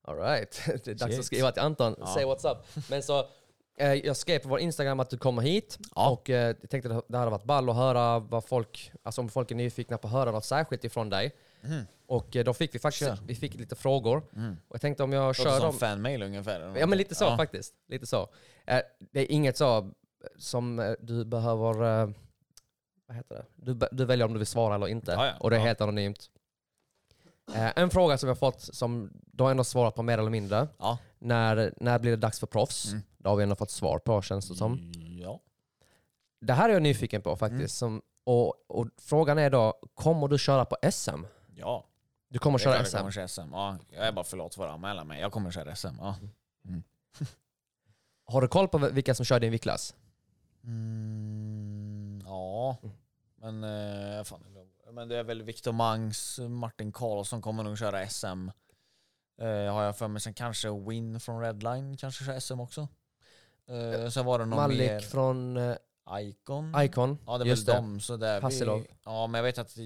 alright, 0.05 0.61
det 0.67 0.89
är 0.89 0.95
dags 0.95 1.11
Shit. 1.11 1.19
att 1.19 1.25
skriva 1.25 1.53
till 1.53 1.63
Anton, 1.63 1.95
Ja. 1.99 2.07
say 2.07 2.25
what's 2.25 2.53
up. 2.53 2.89
Men 2.91 3.03
så, 3.03 3.25
eh, 3.79 3.93
jag 3.95 4.17
skrev 4.17 4.39
på 4.39 4.49
vår 4.49 4.61
Instagram 4.61 5.01
att 5.01 5.11
du 5.11 5.19
kommer 5.19 5.43
hit 5.43 5.79
Ja. 5.95 6.11
och 6.11 6.31
eh, 6.31 6.55
jag 6.61 6.71
tänkte 6.71 6.97
att 6.97 7.05
det 7.09 7.19
hade 7.19 7.31
varit 7.31 7.45
ball 7.45 7.71
att 7.71 7.77
höra 7.77 8.19
vad 8.19 8.45
folk, 8.45 8.93
alltså 9.03 9.21
om 9.21 9.29
folk 9.29 9.51
är 9.51 9.55
nyfikna 9.55 9.99
på 9.99 10.07
att 10.09 10.13
höra 10.13 10.31
något 10.31 10.45
särskilt 10.45 10.85
ifrån 10.85 11.11
dig. 11.11 11.33
Och 12.09 12.37
eh, 12.37 12.45
då 12.45 12.55
fick 12.55 12.75
vi 12.75 12.79
faktiskt 12.79 13.03
Mm. 13.03 13.17
Kör. 13.17 13.19
Mm. 13.19 13.27
vi 13.27 13.35
fick 13.35 13.55
lite 13.55 13.77
frågor. 13.77 14.17
Och 14.69 14.75
jag 14.75 14.81
tänkte 14.81 15.03
om 15.03 15.13
jag 15.13 15.27
Låter 15.29 15.43
kör 15.43 15.51
som 15.59 15.61
dem... 15.67 15.73
fanmail 15.79 16.23
ungefär. 16.23 16.77
Ja 16.79 16.87
men 16.87 16.99
lite 16.99 17.15
så 17.15 17.25
Ja. 17.25 17.37
faktiskt. 17.37 17.75
Lite 17.89 18.07
så. 18.07 18.29
Eh, 18.67 18.81
det 19.13 19.21
är 19.21 19.33
inget 19.33 19.57
så 19.57 19.91
som 20.39 20.79
eh, 20.79 20.93
du 21.01 21.25
behöver... 21.25 22.03
eh, 22.03 22.11
vad 23.07 23.17
heter 23.17 23.35
det? 23.35 23.45
Du, 23.73 23.89
du 23.93 24.05
väljer 24.05 24.27
om 24.27 24.33
du 24.33 24.39
vill 24.39 24.47
svara 24.47 24.75
eller 24.75 24.89
inte. 24.89 25.13
Ja, 25.13 25.27
ja. 25.27 25.33
Och 25.41 25.51
det 25.51 25.57
är 25.57 25.61
helt 25.61 25.81
anonymt. 25.81 26.31
En 27.55 27.91
fråga 27.91 28.19
som 28.19 28.29
jag 28.29 28.39
fått 28.39 28.61
som 28.61 29.11
du 29.27 29.43
har 29.45 29.51
ändå 29.51 29.65
svarat 29.65 29.95
på 29.95 30.03
mer 30.03 30.19
eller 30.19 30.31
mindre. 30.31 30.69
När, 31.19 31.75
när 31.77 31.99
blir 31.99 32.11
det 32.11 32.17
dags 32.17 32.41
för 32.41 32.47
proffs? 32.47 32.89
Mm. 32.93 33.03
Det 33.19 33.29
har 33.29 33.37
vi 33.37 33.43
ändå 33.43 33.55
fått 33.55 33.71
svar 33.71 33.99
på 33.99 34.23
känns 34.23 34.49
det 34.49 34.55
som. 34.55 34.93
Ja. 35.21 35.41
Det 36.41 36.53
här 36.53 36.69
är 36.69 36.73
jag 36.73 36.83
nyfiken 36.83 37.23
på 37.23 37.37
faktiskt. 37.37 37.83
Mm. 37.83 38.01
Som, 38.01 38.03
och, 38.25 38.55
och 38.69 38.87
frågan 39.01 39.39
är 39.39 39.51
då, 39.51 39.75
kommer 39.95 40.29
du 40.29 40.39
köra 40.39 40.65
på 40.65 40.77
SM? 40.91 41.23
Ja. 41.55 41.85
Du 42.29 42.39
kommer 42.39 42.59
köra 42.59 42.85
SM? 42.85 42.97
Jag 42.97 43.01
kommer 43.01 43.11
köra 43.11 43.29
SM. 43.29 43.53
Ja, 43.53 43.79
jag 43.91 44.07
är 44.07 44.13
bara 44.13 44.25
för 44.25 44.37
lat 44.37 44.55
för 44.55 44.67
att 44.67 44.75
anmäla 44.75 45.05
mig. 45.05 45.21
Jag 45.21 45.33
kommer 45.33 45.51
köra 45.51 45.77
SM. 45.77 45.97
Ja. 46.01 46.17
Har 48.25 48.41
du 48.41 48.49
koll 48.49 48.69
på 48.69 48.79
vilka 48.79 49.15
som 49.15 49.25
kör 49.25 49.41
din 49.41 49.51
viktklass? 49.51 49.95
Mm, 50.65 52.23
ja. 52.25 52.77
Men, 53.37 53.65
eh, 53.65 54.25
fan, 54.25 54.45
men 54.93 55.09
det 55.09 55.17
är 55.17 55.25
väl 55.25 55.43
Viktor 55.43 55.73
Mangs, 55.73 56.39
Martin 56.49 56.93
Karlsson 56.93 57.43
kommer 57.43 57.63
nog 57.63 57.79
köra 57.79 58.09
SM. 58.09 58.51
Eh, 59.41 59.73
har 59.73 59.83
jag 59.83 59.99
för 59.99 60.09
mig. 60.09 60.21
Sen 60.23 60.35
kanske 60.35 60.71
Win 60.71 61.21
från 61.21 61.41
Redline 61.41 61.97
kanske 61.97 62.25
kör 62.25 62.41
SM 62.41 62.61
också. 62.61 62.89
Eh, 63.69 64.09
sen 64.09 64.25
var 64.25 64.39
det 64.39 64.45
någon 64.45 64.57
Malik 64.57 64.79
mer. 64.79 65.01
från 65.01 65.57
eh, 65.57 65.77
Icon. 66.21 66.75
Icon. 66.83 67.19
Ja 67.27 67.39
det 67.39 67.45
är 67.51 67.57
väl 67.57 67.65
dem. 67.65 68.01
Så 68.01 68.17
där 68.17 68.41
vi, 68.77 68.87
ja 69.05 69.27
men 69.27 69.39
jag 69.39 69.43
vet 69.43 69.59
att 69.59 69.77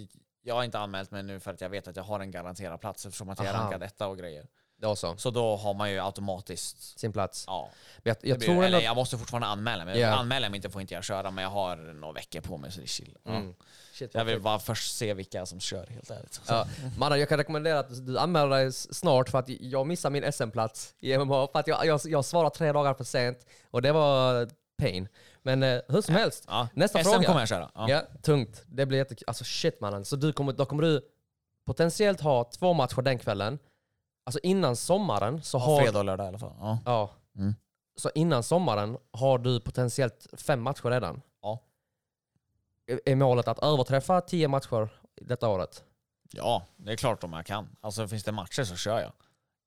jag 0.43 0.55
har 0.55 0.65
inte 0.65 0.79
anmält 0.79 1.11
mig 1.11 1.23
nu 1.23 1.41
för 1.41 1.51
att 1.51 1.61
jag 1.61 1.69
vet 1.69 1.89
att 1.89 1.97
jag 1.97 2.03
har 2.03 2.21
en 2.21 2.31
garanterad 2.31 2.81
plats 2.81 3.07
eftersom 3.07 3.29
att 3.29 3.39
jag 3.39 3.47
är 3.49 3.55
Aha. 3.55 3.63
rankad 3.63 3.83
etta 3.83 4.09
och 4.09 4.19
grejer. 4.19 4.47
Det 4.83 4.87
också. 4.89 5.17
Så 5.17 5.31
då 5.31 5.57
har 5.57 5.75
man 5.75 5.91
ju 5.91 6.01
automatiskt 6.01 6.99
Sin 6.99 7.13
plats. 7.13 7.45
Ja, 7.47 7.71
Jag, 8.03 8.17
jag 8.23 8.39
blir, 8.39 8.49
tror 8.49 8.65
eller 8.65 8.81
jag 8.81 8.97
måste 8.97 9.19
fortfarande 9.19 9.47
anmäla 9.47 9.85
mig. 9.85 10.05
Anmäler 10.05 10.45
jag 10.47 10.51
mig 10.51 10.59
inte 10.59 10.71
får 10.71 10.81
inte 10.81 10.95
jag 10.95 11.05
köra, 11.05 11.31
men 11.31 11.45
jag 11.45 11.51
har 11.51 11.77
några 11.77 12.13
veckor 12.13 12.41
på 12.41 12.59
mig 12.59 12.73
så 12.73 12.81
det 12.81 12.85
är 12.85 12.89
chill. 12.89 13.17
Ja. 13.25 13.31
Mm. 13.31 13.55
Shit, 13.93 14.15
Jag 14.15 14.25
vill 14.25 14.41
bara 14.41 14.59
först 14.59 14.97
se 14.97 15.15
vilka 15.15 15.47
som 15.47 15.61
kör 15.61 15.87
helt 15.87 16.11
ärligt. 16.11 16.35
Så. 16.35 16.41
Ja, 16.47 16.67
Manna, 16.99 17.19
jag 17.19 17.29
kan 17.29 17.39
rekommendera 17.39 17.79
att 17.79 18.07
du 18.07 18.19
anmäler 18.19 18.49
dig 18.49 18.73
snart 18.73 19.29
för 19.29 19.39
att 19.39 19.49
jag 19.49 19.87
missar 19.87 20.11
min 20.11 20.33
SM-plats 20.33 20.95
i 21.01 21.19
MMA 21.19 21.49
för 21.53 21.59
att 21.59 21.67
jag, 21.67 21.87
jag, 21.87 22.01
jag 22.05 22.25
svarar 22.25 22.51
tre 22.51 22.73
dagar 22.73 22.95
för 22.95 23.05
sent 23.05 23.47
och 23.71 23.83
det 23.83 23.93
var 23.93 24.49
pain. 24.77 25.09
Men 25.43 25.63
eh, 25.63 25.81
hur 25.89 26.03
som 26.03 26.15
helst, 26.15 26.45
Ja. 26.49 26.69
nästa 26.75 26.99
SM 26.99 27.11
fråga. 27.11 27.27
kommer 27.27 27.41
jag 27.41 27.49
köra. 27.49 27.71
Ja. 27.75 27.87
Ja, 27.91 28.03
tungt. 28.23 28.63
Det 28.67 28.87
blir 28.87 28.99
jättekul. 28.99 29.25
Alltså 29.27 29.45
shit 29.45 29.81
mannen. 29.81 30.05
Så 30.05 30.17
du 30.17 30.33
kommer, 30.33 30.53
då 30.53 30.65
kommer 30.67 30.83
du 30.83 31.09
potentiellt 31.67 32.21
ha 32.21 32.45
två 32.45 32.73
matcher 32.73 33.03
den 33.03 33.19
kvällen. 33.19 33.59
Alltså 34.27 34.41
innan 34.43 34.77
sommaren 34.77 35.43
så 35.43 35.59
har... 35.59 35.83
fredag 35.83 35.99
och 35.99 36.05
lördag 36.05 36.25
i 36.25 36.29
alla 36.29 36.39
fall. 36.39 36.53
Ja. 36.61 36.79
Ja. 36.85 37.11
Mm. 37.37 37.55
Så 37.97 38.11
innan 38.15 38.43
sommaren 38.43 38.99
har 39.11 39.39
du 39.39 39.61
potentiellt 39.61 40.27
fem 40.33 40.61
matcher 40.63 40.91
redan. 40.91 41.23
Ja. 41.43 41.59
Är- 42.87 43.01
Är 43.07 43.17
målet 43.17 43.49
att 43.49 43.59
överträffa 43.59 44.21
tio 44.21 44.49
matcher 44.49 44.89
detta 45.21 45.49
året? 45.49 45.85
ja, 46.35 46.67
det 46.77 46.93
är 46.93 46.97
klart 46.97 47.25
om 47.25 47.33
jag 47.33 47.47
kan. 47.47 47.77
Alltså 47.81 48.09
finns 48.09 48.25
det 48.25 48.33
matcher 48.33 48.65
så 48.65 48.77
kör 48.77 49.01
jag. 49.01 49.13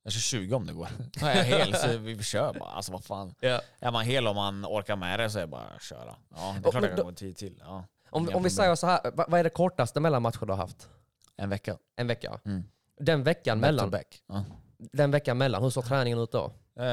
Jag 0.07 0.13
kör 0.13 0.19
20 0.19 0.55
om 0.55 0.65
det 0.67 0.73
går. 0.73 0.87
Är 1.21 1.35
jag 1.35 1.43
hel 1.43 1.75
så 1.75 1.97
vi 1.97 2.23
kör 2.23 2.53
bara. 2.53 2.69
Alltså 2.69 2.91
vad 2.91 3.03
fan. 3.03 3.35
Ja. 3.39 3.61
Är 3.79 3.91
man 3.91 4.05
hel 4.05 4.27
om 4.27 4.35
man 4.35 4.65
orkar 4.65 4.95
med 4.95 5.19
det 5.19 5.29
så 5.29 5.37
är 5.37 5.41
det 5.41 5.47
bara 5.47 5.61
att 5.75 5.81
köra. 5.83 6.15
Ja, 6.35 6.55
det 6.59 6.59
är 6.59 6.67
Och- 6.67 6.71
klart 6.71 6.83
jag 6.83 6.95
kan 6.95 7.05
gå 7.05 7.11
tid 7.11 7.37
till. 7.37 7.55
Ja. 7.59 7.85
Om, 8.09 8.29
om 8.33 8.43
vi 8.43 8.49
säger 8.49 8.75
så 8.75 8.87
här, 8.87 8.99
vad, 9.13 9.33
är 9.39 9.43
det 9.43 9.49
kortaste 9.49 9.99
mellan 9.99 10.21
matcher 10.21 10.45
du 10.45 10.51
har 10.53 10.57
haft? 10.57 10.89
En 11.37 11.49
vecka. 11.49 11.77
En 11.95 12.07
vecka? 12.07 12.39
Mm. 12.45 12.63
Den 12.99 13.23
veckan 13.23 13.61
Back 13.61 13.67
mellan, 13.67 13.89
back. 13.89 14.21
Ja. 14.27 14.43
den 14.77 15.11
veckan 15.11 15.37
mellan, 15.37 15.63
hur 15.63 15.69
såg 15.69 15.85
träningen 15.85 16.19
ut 16.19 16.31
då? 16.31 16.51
Eh, 16.79 16.85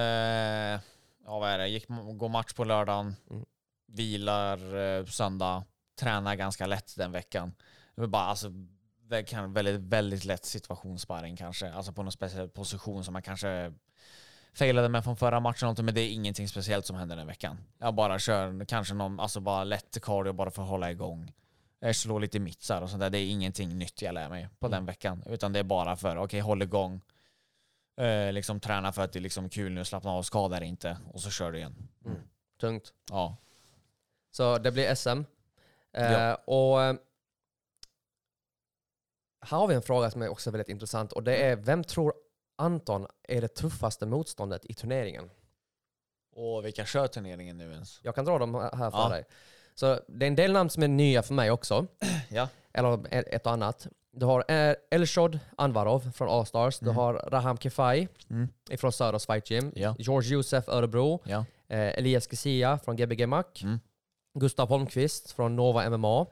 ja 1.25 1.39
vad 1.39 1.51
är 1.51 1.59
det, 1.59 1.69
Gick, 1.69 1.87
går 1.89 2.29
match 2.29 2.53
på 2.53 2.65
lördagen, 2.65 3.17
Mm. 3.31 3.45
vilar 3.93 4.77
eh, 4.99 5.05
söndag, 5.07 5.65
tränar 6.01 6.35
ganska 6.35 6.67
lätt 6.67 6.97
den 6.97 7.13
veckan. 7.13 7.55
Bara 7.97 8.23
alltså, 8.23 8.49
det 9.09 9.23
kan 9.23 9.53
väldigt, 9.53 9.81
väldigt 9.81 10.25
lätt 10.25 10.45
situationssparring 10.45 11.37
kanske, 11.37 11.73
alltså 11.73 11.93
på 11.93 12.03
någon 12.03 12.13
speciell 12.13 12.49
position 12.49 13.05
som 13.05 13.13
man 13.13 13.23
kanske 13.23 13.73
failade 14.55 14.89
med 14.89 15.05
från 15.05 15.17
förra 15.17 15.41
matchen, 15.41 15.75
men 15.79 15.95
det 15.95 16.01
är 16.01 16.11
ingenting 16.11 16.49
speciellt 16.49 16.87
som 16.87 16.97
händer 16.97 17.17
den 17.17 17.27
veckan. 17.27 17.59
Jag 17.79 17.95
bara 17.95 18.19
kör 18.19 18.65
kanske 18.65 18.95
någon, 18.95 19.21
alltså 19.21 19.41
bara 19.41 19.65
lätt 19.65 19.99
cardio 20.03 20.33
bara 20.33 20.51
för 20.51 20.63
att 20.63 20.69
hålla 20.69 20.91
igång. 20.91 21.33
Jag 21.81 21.97
slår 21.97 22.21
lite 22.21 22.41
mittsar 22.41 22.83
och 22.83 22.91
sånt 22.91 23.01
där, 23.01 23.11
det 23.11 23.19
är 23.19 23.27
ingenting 23.31 23.79
nytt 23.79 24.03
jag 24.03 24.15
lär 24.15 24.29
mig 24.29 24.49
på 24.59 24.69
den 24.69 24.87
veckan, 24.87 25.23
utan 25.27 25.53
det 25.53 25.59
är 25.59 25.65
bara 25.65 25.97
för, 25.97 26.17
okej 26.17 26.41
håll 26.41 26.63
igång, 26.63 27.01
Eh, 27.97 28.33
liksom 28.33 28.61
träna 28.61 28.93
för 28.93 29.03
att 29.03 29.13
det 29.13 29.19
är 29.19 29.21
liksom 29.21 29.49
kul 29.49 29.73
nu, 29.73 29.85
slappna 29.85 30.11
av, 30.11 30.23
skada 30.23 30.61
dig 30.61 30.69
inte 30.69 30.99
och 31.13 31.21
så 31.21 31.31
kör 31.31 31.53
du 31.53 31.59
igen. 31.59 31.89
Tungt. 32.61 32.93
Ja. 33.11 33.37
Så 34.31 34.59
det 34.59 34.73
blir 34.73 34.95
SM. 34.95 35.09
Eh, 35.93 36.13
Ja. 36.13 36.35
Och 36.35 36.83
eh, 36.83 36.95
här 39.43 39.59
har 39.59 39.66
vi 39.66 39.74
en 39.74 39.82
fråga 39.82 40.11
som 40.11 40.22
är 40.22 40.28
också 40.28 40.51
väldigt 40.51 40.68
intressant 40.68 41.12
och 41.12 41.22
det 41.22 41.36
är 41.36 41.57
vem 41.57 41.84
tror 41.84 42.12
Anton 42.57 43.07
är 43.28 43.40
det 43.40 43.49
tuffaste 43.49 44.07
motståndet 44.07 44.64
i 44.64 44.74
turneringen? 44.74 45.30
Och 46.34 46.64
vilka 46.64 46.84
kör 46.84 47.07
turneringen 47.07 47.59
nu 47.59 47.72
ens? 47.72 48.01
Jag 48.03 48.14
kan 48.14 48.24
dra 48.24 48.38
dem 48.38 48.55
här 48.55 48.90
för 48.90 48.99
Ja. 48.99 49.09
dig. 49.09 49.24
Så 49.74 50.01
det 50.09 50.26
är 50.26 50.28
en 50.28 50.34
del 50.36 50.53
namn 50.53 50.70
som 50.70 50.82
är 50.82 50.88
nya 50.88 51.22
för 51.22 51.34
mig 51.34 51.51
också. 51.51 51.86
Ja. 52.30 52.49
Eller 52.72 53.07
ett 53.11 53.47
och 53.47 53.53
annat. 53.53 53.86
Du 54.11 54.26
har 54.26 54.45
eh, 54.49 54.74
Elshod 54.90 55.38
Anvarov 55.57 56.11
från 56.14 56.28
Allstars. 56.28 56.78
Du 56.78 56.90
har 56.90 57.14
Raham 57.14 57.59
Kefai 57.59 58.09
Mm. 58.30 58.49
från 58.78 58.93
Söders 58.93 59.26
Fight 59.26 59.51
Gym. 59.51 59.72
Ja. 59.74 59.95
George 59.99 60.30
Josef 60.32 60.68
Örebro. 60.68 61.20
Ja. 61.24 61.45
Eh, 61.68 61.78
Elias 61.99 62.26
Gesia 62.30 62.78
från 62.78 62.97
Gbg 62.97 63.26
Mac. 63.28 63.45
Mm. 63.62 63.80
Gustav 64.34 64.68
Holmqvist 64.68 65.32
från 65.32 65.57
Nova 65.57 65.90
MMA. 65.90 66.26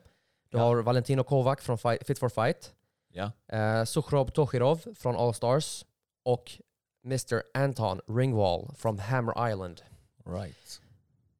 Du 0.51 0.59
har 0.59 0.77
Valentino 0.83 1.23
Kovac 1.25 1.61
från 1.61 1.79
Fight, 1.79 2.07
Fit 2.07 2.19
for 2.19 2.29
Fight. 2.29 2.73
Ja. 3.13 3.33
Eh, 3.47 3.85
Sukhrob 3.85 4.35
Tokhirov 4.35 4.95
från 4.95 5.17
Allstars. 5.17 5.85
Och 6.23 6.61
Mr. 7.05 7.43
Anton 7.55 8.01
Ringwall 8.09 8.75
från 8.77 8.99
Hammer 8.99 9.51
Island. 9.51 9.83
Right. 10.27 10.81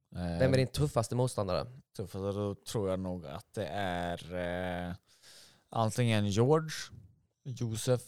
Vem 0.09 0.53
är 0.53 0.57
din 0.57 0.67
tuffaste 0.67 1.15
motståndare? 1.15 1.65
Tufft, 1.95 2.13
då 2.13 2.55
tror 2.55 2.89
jag 2.89 2.99
nog 2.99 3.25
att 3.25 3.53
det 3.53 3.65
är 3.73 4.35
eh, 4.89 4.93
antingen 5.69 6.27
George, 6.27 6.71
Josef 7.43 8.01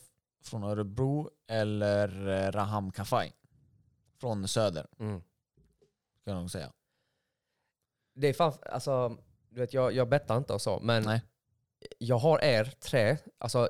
från 0.43 0.63
Örebro 0.63 1.29
eller 1.47 2.27
eh, 2.27 2.51
Raham 2.51 2.91
Kafai 2.91 3.31
från 4.19 4.47
Söder, 4.47 4.87
Mm. 4.99 5.21
ska 6.21 6.31
jag 6.31 6.39
nog 6.39 6.51
säga. 6.51 6.71
Det 8.15 8.27
är 8.27 8.33
fan, 8.33 8.53
alltså, 8.71 9.17
du 9.49 9.59
vet 9.59 9.73
jag, 9.73 9.93
jag 9.93 10.09
bettar 10.09 10.37
inte 10.37 10.53
och 10.53 10.61
så, 10.61 10.79
men 10.79 11.03
Nej. 11.03 11.21
Jag 11.97 12.17
har 12.17 12.43
er 12.43 12.63
tre, 12.79 13.17
alltså 13.37 13.69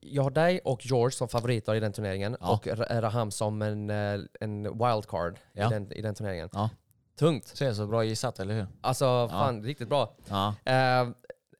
jag 0.00 0.22
har 0.22 0.30
dig 0.30 0.60
och 0.64 0.86
George 0.86 1.10
som 1.12 1.28
favoriter 1.28 1.74
i 1.74 1.80
den 1.80 1.92
turneringen 1.92 2.36
Ja. 2.40 2.52
och 2.52 2.66
Ra- 2.66 3.00
Raham 3.00 3.30
som 3.30 3.62
en, 3.62 3.90
eh, 3.90 4.20
en 4.40 4.62
wildcard 4.62 5.38
Ja. 5.52 5.66
i, 5.66 5.70
den, 5.70 5.92
i 5.92 6.02
den 6.02 6.14
turneringen. 6.14 6.48
Ja. 6.52 6.70
Tungt. 7.18 7.54
Det 7.58 7.74
så 7.74 7.86
bra 7.86 8.04
gissat, 8.04 8.40
eller 8.40 8.54
hur? 8.54 8.66
Alltså 8.80 9.28
fan, 9.28 9.64
riktigt 9.64 9.88
bra. 9.88 10.14
Eh, 10.64 11.08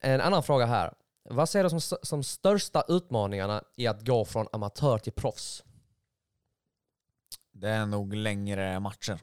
en 0.01 0.21
annan 0.21 0.43
fråga 0.43 0.65
här. 0.65 0.93
Vad 1.29 1.49
ser 1.49 1.63
du 1.63 1.69
som, 1.69 1.97
som 2.03 2.23
största 2.23 2.83
utmaningarna 2.87 3.63
i 3.75 3.87
att 3.87 4.05
gå 4.07 4.25
från 4.25 4.47
amatör 4.51 4.97
till 4.97 5.13
proffs? 5.13 5.63
Det 7.51 7.69
är 7.69 7.85
nog 7.85 8.13
längre 8.13 8.79
matcher. 8.79 9.19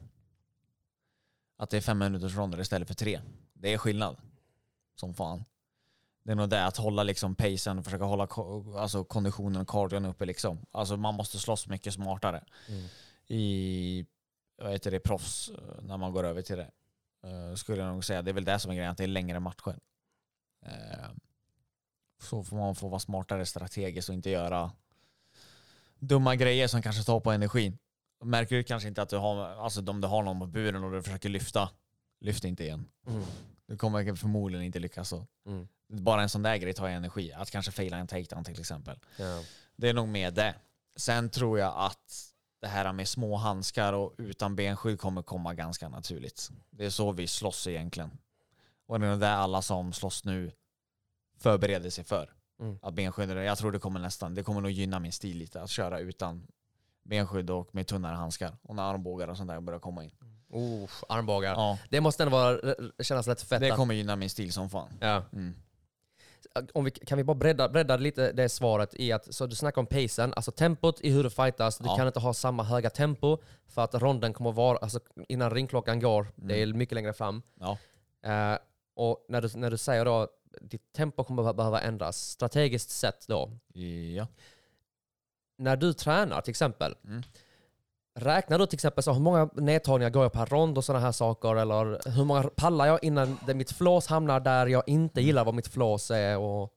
Att 1.57 1.69
det 1.69 1.77
är 1.77 1.81
fem 1.81 1.97
minuters 1.97 2.35
ronder 2.37 2.59
istället 2.59 2.87
för 2.87 2.95
tre. 2.95 3.21
Det 3.53 3.73
är 3.73 3.77
skillnad. 3.77 4.17
Som 4.95 5.13
fan. 5.13 5.45
Det 6.25 6.31
är 6.31 6.35
nog 6.35 6.49
det 6.49 6.65
att 6.65 6.77
hålla 6.77 7.03
liksom 7.03 7.35
pacen, 7.35 7.83
försöka 7.83 8.03
hålla 8.03 8.27
alltså 8.77 9.03
konditionen 9.03 9.61
och 9.61 9.69
cardion 9.69 10.05
uppe 10.05 10.25
liksom. 10.25 10.65
Alltså 10.71 10.97
man 10.97 11.15
måste 11.15 11.39
slåss 11.39 11.67
mycket 11.67 11.93
smartare. 11.93 12.43
I, 13.27 14.05
vad 14.57 14.71
heter 14.71 14.91
det, 14.91 14.99
proffs 14.99 15.49
eh, 15.49 15.83
när 15.83 15.97
man 15.97 16.11
går 16.11 16.23
över 16.23 16.41
till 16.41 16.57
det. 16.57 16.71
Eh, 17.23 17.55
skulle 17.55 17.81
jag 17.81 17.93
nog 17.93 18.05
säga. 18.05 18.21
Det 18.21 18.31
är 18.31 18.33
väl 18.33 18.45
det 18.45 18.59
som 18.59 18.71
är 18.71 18.75
grejen, 18.75 18.91
att 18.91 18.97
det 18.97 19.03
är 19.03 19.07
längre 19.07 19.39
matcher. 19.39 19.79
Eh, 20.65 21.09
så 22.21 22.43
får 22.43 22.57
man 22.57 22.75
få 22.75 22.87
vara 22.87 22.99
smartare 22.99 23.45
strategiskt 23.45 24.09
och 24.09 24.15
inte 24.15 24.29
göra 24.29 24.71
dumma 25.99 26.35
grejer 26.35 26.67
som 26.67 26.81
kanske 26.81 27.03
tar 27.03 27.19
på 27.19 27.31
energin. 27.31 27.77
Märker 28.23 28.55
du 28.55 28.63
kanske 28.63 28.89
inte 28.89 29.01
att 29.01 29.09
du 29.09 29.17
har, 29.17 29.45
alltså 29.45 29.89
om 29.91 30.01
du 30.01 30.07
har 30.07 30.23
någon 30.23 30.39
på 30.39 30.47
buren 30.47 30.83
och 30.83 30.91
du 30.91 31.03
försöker 31.03 31.29
lyfta, 31.29 31.69
lyft 32.19 32.43
inte 32.43 32.63
igen. 32.63 32.89
Du 33.67 33.77
kommer 33.77 34.15
förmodligen 34.15 34.65
inte 34.65 34.79
lyckas 34.79 35.09
så. 35.09 35.27
Mm. 35.45 35.67
Bara 35.87 36.21
en 36.21 36.29
sån 36.29 36.43
där 36.43 36.57
grej 36.57 36.73
tar 36.73 36.87
ju 36.87 36.93
energi. 36.93 37.33
Att 37.33 37.51
kanske 37.51 37.71
faila 37.71 37.97
en 37.97 38.07
takedown 38.07 38.43
till 38.43 38.59
exempel. 38.59 38.99
Ja. 39.17 39.43
Det 39.75 39.89
är 39.89 39.93
nog 39.93 40.07
med 40.07 40.33
det. 40.33 40.55
Sen 40.95 41.29
tror 41.29 41.59
jag 41.59 41.73
att 41.77 42.31
det 42.61 42.67
här 42.67 42.93
med 42.93 43.07
små 43.07 43.35
handskar 43.35 43.93
och 43.93 44.15
utan 44.17 44.55
benskydd 44.55 44.99
kommer 44.99 45.21
komma 45.21 45.53
ganska 45.53 45.89
naturligt. 45.89 46.51
Det 46.69 46.85
är 46.85 46.89
så 46.89 47.11
vi 47.11 47.27
slåss 47.27 47.67
egentligen. 47.67 48.17
Och 48.85 48.99
det 48.99 49.07
är 49.07 49.17
det 49.17 49.29
alla 49.29 49.61
som 49.61 49.93
slåss 49.93 50.25
nu 50.25 50.51
förbereder 51.37 51.89
sig 51.89 52.03
för. 52.03 52.33
Mm. 52.59 52.79
Att 52.81 52.93
benskydd, 52.93 53.29
jag 53.29 53.57
tror 53.57 53.71
det 53.71 53.79
kommer 53.79 53.99
nästan, 53.99 54.35
det 54.35 54.43
kommer 54.43 54.61
nog 54.61 54.71
gynna 54.71 54.99
min 54.99 55.11
stil 55.11 55.37
lite. 55.37 55.61
Att 55.61 55.69
köra 55.69 55.99
utan 55.99 56.47
benskydd 57.03 57.49
och 57.49 57.75
med 57.75 57.87
tunnare 57.87 58.15
handskar. 58.15 58.57
Och 58.61 58.75
när 58.75 58.83
armbågar 58.83 59.27
och 59.27 59.37
sånt 59.37 59.49
där 59.49 59.61
börjar 59.61 59.79
komma 59.79 60.03
in. 60.03 60.11
Oh, 60.55 60.89
armbågar. 61.09 61.51
Ja, 61.53 61.77
Det 61.89 62.01
måste 62.01 62.23
ändå 62.23 62.37
vara, 62.37 62.75
kännas 63.03 63.27
rätt 63.27 63.41
fett. 63.41 63.59
det 63.61 63.69
att- 63.71 63.77
kommer 63.77 63.93
gynna 63.93 64.15
min 64.15 64.29
stil 64.29 64.53
som 64.53 64.69
fan. 64.69 64.89
Ja. 65.01 65.23
Mm. 65.33 65.55
Om 66.73 66.83
vi, 66.85 66.91
kan 66.91 67.17
vi 67.17 67.23
bara 67.23 67.35
bredda, 67.35 67.69
bredda 67.69 67.97
lite 67.97 68.31
det 68.31 68.49
svaret 68.49 68.95
i 68.95 69.11
att, 69.11 69.33
så 69.33 69.45
du 69.45 69.55
snackar 69.55 69.81
om 69.81 69.85
pacen, 69.85 70.33
alltså 70.33 70.51
tempot 70.51 71.01
i 71.01 71.09
hur 71.11 71.23
du 71.23 71.29
fightas, 71.29 71.77
du 71.77 71.85
Ja. 71.85 71.95
kan 71.97 72.07
inte 72.07 72.19
ha 72.19 72.33
samma 72.33 72.63
höga 72.63 72.89
tempo 72.89 73.37
för 73.67 73.83
att 73.83 73.93
ronden 73.95 74.33
kommer 74.33 74.51
vara, 74.51 74.77
alltså 74.77 74.99
innan 75.29 75.51
ringklockan 75.51 75.99
går, 75.99 76.27
det 76.35 76.61
är 76.61 76.73
mycket 76.73 76.95
längre 76.95 77.13
fram. 77.13 77.41
Ja. 77.59 77.77
Eh, 78.25 78.57
och 78.95 79.25
när 79.29 79.41
du, 79.41 79.49
när 79.55 79.71
du 79.71 79.77
säger 79.77 80.05
då, 80.05 80.27
ditt 80.61 80.93
tempo 80.93 81.23
kommer 81.23 81.43
behöva- 81.43 81.53
behöva 81.57 81.81
ändras, 81.81 82.17
strategiskt 82.29 82.89
sett 82.89 83.27
då, 83.27 83.51
Ja. 84.15 84.27
när 85.57 85.75
du 85.75 85.93
tränar 85.93 86.41
till 86.41 86.51
exempel, 86.51 86.95
Mm. 87.05 87.23
Räknar 88.15 88.59
du 88.59 88.65
till 88.65 88.77
exempel 88.77 89.03
så 89.03 89.13
hur 89.13 89.21
många 89.21 89.49
nedtagningar 89.53 90.09
går 90.09 90.23
jag 90.23 90.33
per 90.33 90.45
rond 90.45 90.77
och 90.77 90.85
sådana 90.85 91.05
här 91.05 91.11
saker? 91.11 91.55
Eller 91.55 92.09
hur 92.09 92.25
många 92.25 92.43
pallar 92.43 92.85
jag 92.85 93.03
innan 93.03 93.37
det, 93.47 93.53
mitt 93.53 93.71
flås 93.71 94.07
hamnar 94.07 94.39
där 94.39 94.67
jag 94.67 94.83
inte 94.87 95.21
gillar 95.21 95.45
vad 95.45 95.53
mitt 95.53 95.67
flås 95.67 96.11
är 96.11 96.37
och 96.37 96.71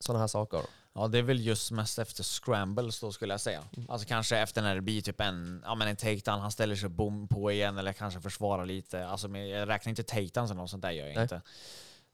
sådana 0.00 0.20
här 0.20 0.26
saker? 0.26 0.60
Ja, 0.94 1.08
det 1.08 1.18
är 1.18 1.22
väl 1.22 1.46
just 1.46 1.70
mest 1.70 1.98
efter 1.98 2.22
scrambles 2.22 3.00
då 3.00 3.12
skulle 3.12 3.32
jag 3.32 3.40
säga. 3.40 3.62
Alltså 3.88 4.08
kanske 4.08 4.38
efter 4.38 4.62
när 4.62 4.74
det 4.74 4.80
blir 4.80 5.00
typ 5.02 5.20
en, 5.20 5.62
ja 5.64 5.74
men 5.74 5.88
en 5.88 5.96
takedown, 5.96 6.40
han 6.40 6.52
ställer 6.52 6.76
sig 6.76 6.88
bom 6.88 7.28
på 7.28 7.52
igen 7.52 7.78
eller 7.78 7.92
kanske 7.92 8.20
försvarar 8.20 8.66
lite. 8.66 9.06
Alltså 9.06 9.28
jag 9.28 9.68
räknar 9.68 9.90
inte 9.90 10.02
takedowns 10.02 10.50
eller 10.50 10.60
något 10.60 10.70
sånt 10.70 10.82
där 10.82 10.90
gör 10.90 11.06
jag 11.06 11.14
Nej. 11.14 11.22
inte. 11.22 11.36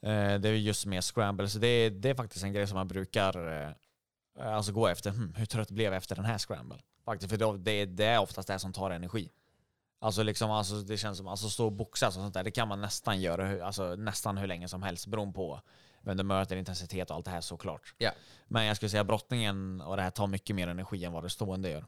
Eh, 0.02 0.40
det 0.40 0.48
är 0.48 0.52
just 0.52 0.86
mer 0.86 1.00
scrambles. 1.00 1.54
Det 1.54 1.66
är, 1.66 1.90
det 1.90 2.10
är 2.10 2.14
faktiskt 2.14 2.44
en 2.44 2.52
grej 2.52 2.66
som 2.66 2.76
man 2.76 2.88
brukar 2.88 3.62
eh, 3.62 4.54
alltså 4.54 4.72
gå 4.72 4.88
efter. 4.88 5.10
Hmm, 5.10 5.34
hur 5.36 5.46
trött 5.46 5.70
blev 5.70 5.92
jag 5.92 5.96
efter 5.96 6.16
den 6.16 6.24
här 6.24 6.38
scramble? 6.38 6.78
Faktiskt, 7.04 7.30
för 7.30 7.36
då, 7.38 7.52
det, 7.52 7.84
det 7.86 8.04
är 8.04 8.18
oftast 8.20 8.48
det 8.48 8.58
som 8.58 8.72
tar 8.72 8.90
energi. 8.90 9.30
Alltså 10.00 10.22
liksom, 10.22 10.50
alltså 10.50 10.74
det 10.74 10.96
känns 10.96 11.18
som, 11.18 11.28
alltså 11.28 11.48
stå 11.48 11.64
och 11.66 11.72
boxas 11.72 12.16
och 12.16 12.22
sånt 12.22 12.34
där, 12.34 12.44
det 12.44 12.50
kan 12.50 12.68
man 12.68 12.80
nästan 12.80 13.20
göra 13.20 13.46
hur, 13.46 13.62
alltså, 13.62 13.94
nästan 13.96 14.38
hur 14.38 14.46
länge 14.46 14.68
som 14.68 14.82
helst 14.82 15.06
beroende 15.06 15.34
på 15.34 15.60
vem 16.00 16.16
du 16.16 16.22
möter, 16.22 16.56
intensitet 16.56 17.10
och 17.10 17.16
allt 17.16 17.24
det 17.24 17.30
här 17.30 17.40
såklart. 17.40 17.94
Ja. 17.98 18.10
Men 18.48 18.64
jag 18.64 18.76
skulle 18.76 18.90
säga 18.90 19.04
brottningen 19.04 19.80
och 19.80 19.96
det 19.96 20.02
här 20.02 20.10
tar 20.10 20.26
mycket 20.26 20.56
mer 20.56 20.68
energi 20.68 21.04
än 21.04 21.12
vad 21.12 21.22
det 21.22 21.30
stående 21.30 21.70
gör. 21.70 21.84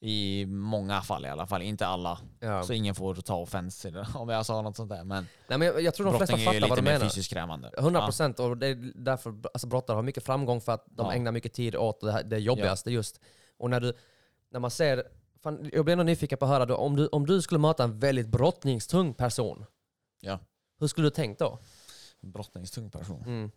I 0.00 0.46
många 0.46 1.00
fall 1.00 1.26
i 1.26 1.28
alla 1.28 1.46
fall, 1.46 1.62
inte 1.62 1.86
alla. 1.86 2.18
Ja. 2.40 2.62
Så 2.62 2.72
ingen 2.72 2.94
får 2.94 3.14
ta 3.14 3.36
offens 3.36 3.86
om 4.14 4.28
jag 4.28 4.46
sa 4.46 4.62
något 4.62 4.76
sånt 4.76 4.88
där. 4.90 5.04
Men 5.04 5.26
Nej, 5.48 5.58
men 5.58 5.68
jag, 5.68 5.82
jag 5.82 5.94
tror 5.94 6.06
de 6.06 6.16
flesta 6.18 6.36
brottning 6.36 6.48
är 6.48 6.54
ju 6.54 6.60
fattar 6.60 6.68
vad 6.68 6.78
lite 6.78 6.80
du 6.80 6.92
mer 6.92 6.98
menar. 6.98 7.10
fysiskt 7.10 7.32
krävande. 7.32 7.70
100 7.78 8.04
procent 8.04 8.38
och 8.40 8.56
det 8.56 8.66
är 8.66 8.92
därför 8.94 9.34
alltså, 9.54 9.66
brottare 9.66 9.94
har 9.94 10.02
mycket 10.02 10.24
framgång 10.24 10.60
för 10.60 10.72
att 10.72 10.84
de 10.86 11.06
Ja. 11.06 11.12
ägnar 11.14 11.32
mycket 11.32 11.52
tid 11.52 11.76
åt 11.76 12.00
det, 12.00 12.12
här, 12.12 12.22
det 12.22 12.38
jobbigaste 12.38 12.90
just. 12.90 13.20
Och 13.58 13.70
när 13.70 13.80
du, 13.80 13.92
när 14.52 14.60
man 14.60 14.70
ser, 14.70 15.04
fan, 15.42 15.70
jag 15.72 15.84
blir 15.84 15.92
ändå 15.92 16.04
nyfiken 16.04 16.38
på 16.38 16.44
att 16.44 16.50
höra, 16.50 16.66
då, 16.66 16.76
om, 16.76 16.96
du, 16.96 17.06
om 17.06 17.26
du 17.26 17.42
skulle 17.42 17.58
möta 17.58 17.84
en 17.84 17.98
väldigt 17.98 18.28
brottningstung 18.28 19.14
person, 19.14 19.64
Ja. 20.20 20.38
hur 20.80 20.86
skulle 20.88 21.06
du 21.06 21.10
tänkt 21.10 21.38
då? 21.38 21.58
Brottningstung 22.20 22.90
person. 22.90 23.22
Mm. 23.22 23.50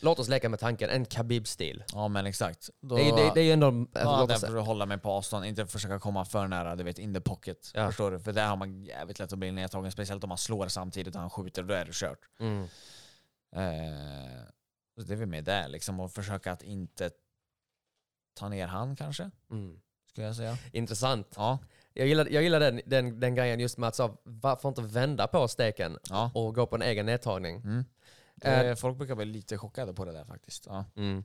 Låt 0.00 0.18
oss 0.18 0.28
leka 0.28 0.48
med 0.48 0.58
tanken, 0.60 0.90
en 0.90 1.04
Khabib-stil. 1.04 1.84
Ja 1.92 2.08
men 2.08 2.26
exakt. 2.26 2.70
Då, 2.80 2.96
Det, 2.96 3.08
är- 3.08 3.16
det, 3.16 3.30
det 3.34 3.40
är 3.40 3.44
ju 3.44 3.52
ändå... 3.52 3.86
Ja, 3.92 4.20
låt 4.20 4.28
där 4.28 4.46
får 4.48 4.54
du 4.54 4.60
hålla 4.60 4.86
mig 4.86 4.98
på 4.98 5.10
avstånd, 5.10 5.44
inte 5.46 5.66
försöka 5.66 5.98
komma 6.00 6.24
för 6.24 6.48
nära, 6.48 6.76
du 6.76 6.84
vet, 6.84 6.98
in 6.98 7.14
the 7.14 7.20
pocket. 7.20 7.70
Ja. 7.74 7.86
Förstår 7.86 8.10
du? 8.10 8.18
För 8.20 8.32
där 8.32 8.46
har 8.48 8.56
man 8.56 8.82
jävligt 8.84 9.18
lätt 9.18 9.32
att 9.32 9.38
bli 9.38 9.52
nedtagen, 9.52 9.92
speciellt 9.92 10.24
om 10.24 10.28
man 10.28 10.38
slår 10.38 10.68
samtidigt 10.68 11.14
och 11.14 11.20
han 11.20 11.30
skjuter, 11.30 11.62
då 11.62 11.74
är 11.74 11.84
det 11.84 11.92
kört. 11.94 12.18
Mm. 12.40 12.62
Eh, 13.56 14.42
så 14.96 15.02
det 15.02 15.12
är 15.12 15.16
väl 15.16 15.28
med 15.28 15.44
där, 15.44 15.68
liksom, 15.68 16.00
och 16.00 16.12
försöka 16.12 16.52
att 16.52 16.62
inte 16.62 17.10
ta 18.34 18.48
ner 18.48 18.66
han 18.66 18.96
kanske, 18.96 19.30
Mm. 19.50 19.80
skulle 20.08 20.26
jag 20.26 20.36
säga. 20.36 20.58
Intressant. 20.72 21.26
Ja, 21.36 21.58
Jag 21.94 22.06
gillar, 22.06 22.26
jag 22.30 22.42
gillar 22.42 22.60
den, 22.60 22.80
den, 22.86 23.20
den 23.20 23.34
grejen 23.34 23.60
just 23.60 23.78
med 23.78 23.88
att 23.88 23.94
så, 23.96 24.16
varför 24.24 24.68
inte 24.68 24.82
vända 24.82 25.26
på 25.26 25.48
steken 25.48 25.98
ja. 26.08 26.30
och 26.34 26.54
gå 26.54 26.66
på 26.66 26.76
en 26.76 26.82
egen 26.82 27.06
nedtagning. 27.06 27.56
Mm. 27.56 27.84
Eh, 28.42 28.60
Eh, 28.60 28.74
folk 28.74 28.98
brukar 28.98 29.14
bli 29.14 29.24
lite 29.24 29.58
chockade 29.58 29.94
på 29.94 30.04
det 30.04 30.12
där 30.12 30.24
faktiskt. 30.24 30.66
Ja. 30.66 30.84
Mm. 30.96 31.24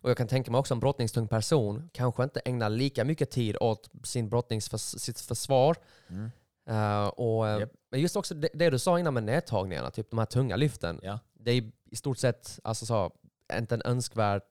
Och 0.00 0.10
jag 0.10 0.16
kan 0.16 0.28
tänka 0.28 0.50
mig 0.50 0.58
också 0.58 0.74
en 0.74 0.80
brottningstung 0.80 1.28
person 1.28 1.90
kanske 1.92 2.22
inte 2.24 2.40
ägnar 2.40 2.70
lika 2.70 3.04
mycket 3.04 3.30
tid 3.30 3.56
åt 3.60 3.90
sin 4.04 4.28
brottningsförs 4.28 4.80
sitt 4.80 5.20
försvar. 5.20 5.76
Mm. 6.08 6.30
Eh, 6.66 7.06
och, 7.08 7.48
eh, 7.48 7.60
Japp. 7.60 7.72
Men 7.90 8.00
just 8.00 8.16
också 8.16 8.34
det, 8.34 8.48
det 8.54 8.70
du 8.70 8.78
sa 8.78 8.98
innan 8.98 9.14
med 9.14 9.22
nedtagningarna, 9.24 9.90
typ 9.90 10.10
de 10.10 10.18
här 10.18 10.26
tunga 10.26 10.56
lyften. 10.56 11.00
Ja. 11.02 11.18
Det 11.34 11.50
är 11.50 11.70
i 11.90 11.96
stort 11.96 12.18
sett 12.18 12.58
alltså 12.64 12.86
så, 12.86 13.10
inte 13.58 13.74
en 13.74 13.82
önskvärd, 13.84 14.42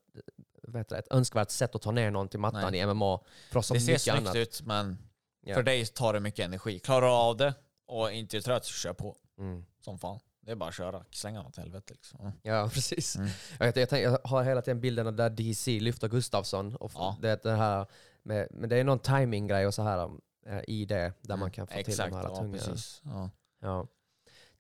heter 0.68 0.96
det, 0.96 1.00
ett 1.00 1.12
önskvärt 1.12 1.50
sätt 1.52 1.76
att 1.76 1.82
ta 1.82 1.92
ner 1.92 2.12
någon 2.12 2.28
till 2.28 2.40
mattan 2.40 2.72
Nej. 2.72 2.80
i 2.82 2.86
MMA. 2.86 3.20
För 3.52 3.60
oss 3.60 3.68
Det 3.68 3.80
ser 3.80 3.98
snyggt 3.98 4.18
annat. 4.18 4.36
ut, 4.36 4.62
men 4.62 4.98
Ja. 5.46 5.56
för 5.56 5.64
dig 5.64 5.86
tar 5.86 6.14
det 6.14 6.20
mycket 6.20 6.46
energi. 6.46 6.80
Klarar 6.80 7.08
du 7.08 7.14
av 7.14 7.38
det 7.38 7.54
och 7.88 8.12
inte 8.12 8.38
är 8.38 8.42
trött, 8.42 8.66
så 8.66 8.74
kör 8.74 8.94
på. 8.94 9.18
Mm. 9.38 9.66
Som 9.80 10.00
fan. 10.00 10.20
Det 10.42 10.52
är 10.52 10.56
bara 10.56 10.70
att 10.70 10.76
köra, 10.76 11.06
slänga 11.12 11.44
något 11.44 11.58
helvete 11.58 11.94
liksom. 11.94 12.20
Ja. 12.24 12.32
Ja, 12.42 12.70
precis. 12.74 13.16
Mm. 13.16 13.30
Jag, 13.60 13.66
vet, 13.66 13.76
jag, 13.76 13.90
tänker, 13.90 14.10
jag 14.12 14.20
har 14.24 14.44
hela 14.44 14.62
tiden 14.62 14.82
bilden 14.82 15.16
där 15.16 15.30
DC 15.30 15.80
lyfter 15.80 16.08
Gustafsson. 16.08 16.76
Och 16.76 16.92
Ja. 16.96 17.18
det, 17.22 17.44
det 17.44 17.52
här 17.56 17.86
med, 18.24 18.48
men 18.52 18.70
det 18.70 18.78
är 18.78 18.84
någon 18.84 19.00
timing-grej 19.00 19.68
och 19.68 19.74
så 19.74 19.82
här 19.84 20.10
eh, 20.48 20.60
i 20.68 20.86
det, 20.86 21.14
där 21.22 21.36
man 21.38 21.52
kan 21.52 21.68
få 21.68 21.74
till 21.74 21.80
Mm. 21.84 21.90
Exakt, 21.92 22.12
de 22.12 22.16
här 22.18 22.24
ja, 22.24 22.36
tunga. 22.36 22.58
precis. 22.58 23.02
Ja. 23.06 23.30
Ja. 23.62 23.88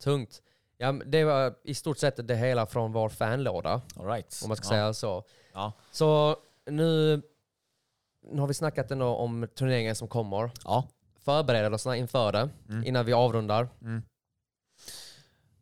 Tungt. 0.04 0.41
Ja, 0.78 0.91
det 0.91 1.24
var 1.24 1.56
i 1.64 1.74
stort 1.74 1.97
sett 1.97 2.28
det 2.28 2.36
hela 2.36 2.66
från 2.66 2.91
vår 2.91 3.10
fanlåda, 3.10 3.82
All 3.95 4.06
right. 4.08 4.39
om 4.43 4.47
man 4.47 4.58
ska 4.58 4.66
ja. 4.66 4.70
säga 4.70 4.93
så. 4.93 5.24
Ja. 5.54 5.74
Så 5.91 6.38
nu, 6.66 7.22
nu 8.32 8.39
har 8.41 8.47
vi 8.47 8.54
snackat 8.54 8.91
ändå 8.91 9.08
om 9.08 9.47
turneringen 9.56 9.95
som 9.95 10.08
kommer. 10.08 10.51
Ja. 10.64 10.88
Förberedelserna 11.20 11.95
inför 11.97 12.32
det, 12.32 12.49
Mm. 12.70 12.84
innan 12.86 13.06
vi 13.06 13.14
avrundar. 13.14 13.68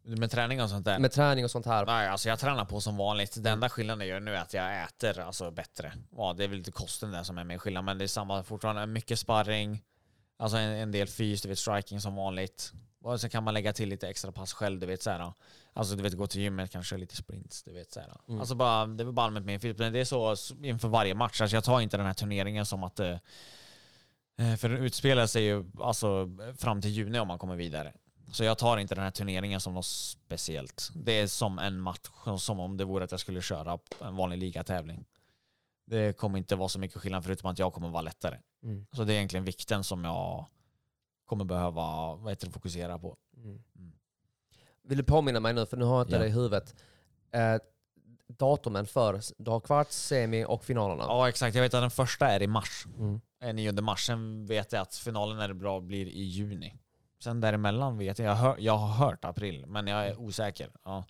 Med 0.03 0.31
träning 0.31 0.61
och 0.61 0.69
sånt 0.69 0.85
där? 0.85 0.99
Med 0.99 1.11
träning 1.11 1.45
och 1.45 1.51
sånt 1.51 1.65
här. 1.65 1.85
Nej, 1.85 2.07
alltså 2.07 2.29
jag 2.29 2.39
tränar 2.39 2.65
på 2.65 2.81
som 2.81 2.97
vanligt. 2.97 3.43
Den 3.43 3.53
enda 3.53 3.69
skillnaden 3.69 3.99
jag 3.99 4.07
gör 4.07 4.19
nu 4.19 4.35
är 4.35 4.41
att 4.41 4.53
jag 4.53 4.83
äter 4.83 5.19
alltså 5.19 5.51
bättre. 5.51 5.93
Ja, 6.17 6.33
det 6.37 6.43
är 6.43 6.47
väl 6.47 6.57
lite 6.57 6.71
kosten 6.71 7.11
där 7.11 7.23
som 7.23 7.37
är 7.37 7.43
med 7.43 7.61
skillnad, 7.61 7.83
men 7.83 7.97
det 7.97 8.05
är 8.05 8.07
samma 8.07 8.43
fortfarande. 8.43 8.85
Mycket 8.85 9.19
sparring, 9.19 9.83
alltså 10.41 10.57
en, 10.57 10.71
en 10.71 10.91
del 10.91 11.07
fys, 11.07 11.41
du 11.41 11.49
vet 11.49 11.59
striking 11.59 12.01
som 12.01 12.15
vanligt. 12.15 12.73
Och 13.01 13.21
så 13.21 13.29
kan 13.29 13.43
man 13.43 13.53
lägga 13.53 13.73
till 13.73 13.89
lite 13.89 14.07
extra 14.09 14.31
pass 14.31 14.53
själv, 14.53 14.79
du 14.79 14.85
vet 14.85 15.03
såhär. 15.03 15.33
Alltså 15.73 15.95
du 15.95 16.03
vet 16.03 16.13
gå 16.13 16.27
till 16.27 16.41
gymmet, 16.41 16.71
kanske 16.71 16.97
lite 16.97 17.15
sprints, 17.15 17.63
du 17.63 17.73
vet 17.73 17.91
såhär. 17.91 18.17
Alltså 18.39 18.55
bara, 18.55 18.85
det 18.85 19.03
är 19.03 19.11
bara 19.11 19.25
allmänt 19.25 19.45
med 19.45 19.61
fys, 19.61 19.77
men 19.77 19.93
det 19.93 19.99
är 19.99 20.05
så 20.05 20.35
inför 20.63 20.87
varje 20.87 21.15
match. 21.15 21.41
Alltså 21.41 21.57
jag 21.57 21.63
tar 21.63 21.81
inte 21.81 21.97
den 21.97 22.05
här 22.05 22.13
turneringen 22.13 22.65
som 22.65 22.83
att 22.83 22.99
eh, 22.99 23.17
eh, 24.37 24.55
för 24.57 24.69
den 24.69 24.77
utspelar 24.77 25.27
sig 25.27 25.43
ju 25.43 25.65
alltså 25.79 26.29
fram 26.57 26.81
till 26.81 26.91
juni 26.91 27.19
om 27.19 27.27
man 27.27 27.39
kommer 27.39 27.55
vidare. 27.55 27.93
Så 28.31 28.43
jag 28.43 28.57
tar 28.57 28.77
inte 28.77 28.95
den 28.95 29.03
här 29.03 29.11
turneringen 29.11 29.61
som 29.61 29.73
något 29.73 29.85
speciellt. 29.85 30.91
Det 30.95 31.11
är 31.11 31.27
som 31.27 31.59
en 31.59 31.79
match, 31.79 32.09
som 32.37 32.59
om 32.59 32.77
det 32.77 32.85
vore 32.85 33.03
att 33.03 33.11
jag 33.11 33.19
skulle 33.19 33.41
köra 33.41 33.79
en 34.01 34.15
vanlig 34.15 34.37
ligatävling. 34.37 35.05
Det 35.91 36.17
kommer 36.17 36.37
inte 36.37 36.55
vara 36.55 36.69
så 36.69 36.79
mycket 36.79 37.01
skillnad 37.01 37.23
förutom 37.23 37.51
att 37.51 37.59
jag 37.59 37.73
kommer 37.73 37.89
vara 37.89 38.01
lättare. 38.01 38.37
Mm. 38.63 38.85
Så 38.91 39.03
det 39.03 39.13
är 39.13 39.15
egentligen 39.15 39.45
vikten 39.45 39.83
som 39.83 40.03
jag 40.03 40.45
kommer 41.25 41.45
behöva 41.45 42.15
vad 42.15 42.31
heter 42.31 42.47
det, 42.47 42.53
fokusera 42.53 42.99
på. 42.99 43.17
Vill 44.83 44.97
du 44.97 45.03
påminna 45.03 45.39
mig 45.39 45.53
nu, 45.53 45.65
för 45.65 45.77
nu 45.77 45.85
har 45.85 45.97
jag 45.97 46.05
inte 46.07 46.15
Ja. 46.15 46.19
det 46.19 46.27
i 46.27 46.29
huvudet. 46.29 46.75
Eh, 47.31 47.55
datumen 48.27 48.85
för, 48.85 49.21
du 49.37 49.51
har 49.51 49.59
kvarts, 49.59 49.95
semi 49.95 50.45
och 50.45 50.63
finalerna. 50.65 51.03
Ja 51.03 51.29
exakt, 51.29 51.55
jag 51.55 51.61
vet 51.63 51.73
att 51.73 51.83
den 51.83 51.91
första 51.91 52.27
är 52.27 52.41
i 52.41 52.47
mars. 52.47 52.85
Mm. 52.97 53.21
Eh, 53.41 53.53
9 53.53 53.71
mars. 53.81 54.05
Sen 54.05 54.45
vet 54.45 54.71
jag 54.71 54.81
att 54.81 54.95
finalen 54.95 55.37
när 55.37 55.47
det 55.47 55.53
bra 55.53 55.79
blir 55.79 56.05
i 56.05 56.23
juni. 56.23 56.75
Sen 57.23 57.41
däremellan 57.41 57.97
vet 57.97 58.19
jag, 58.19 58.27
jag, 58.27 58.35
hör, 58.35 58.55
jag 58.59 58.77
har 58.77 59.05
hört 59.05 59.25
april, 59.25 59.65
men 59.67 59.87
jag 59.87 60.07
är 60.07 60.19
osäker. 60.19 60.71
Ja. 60.83 61.03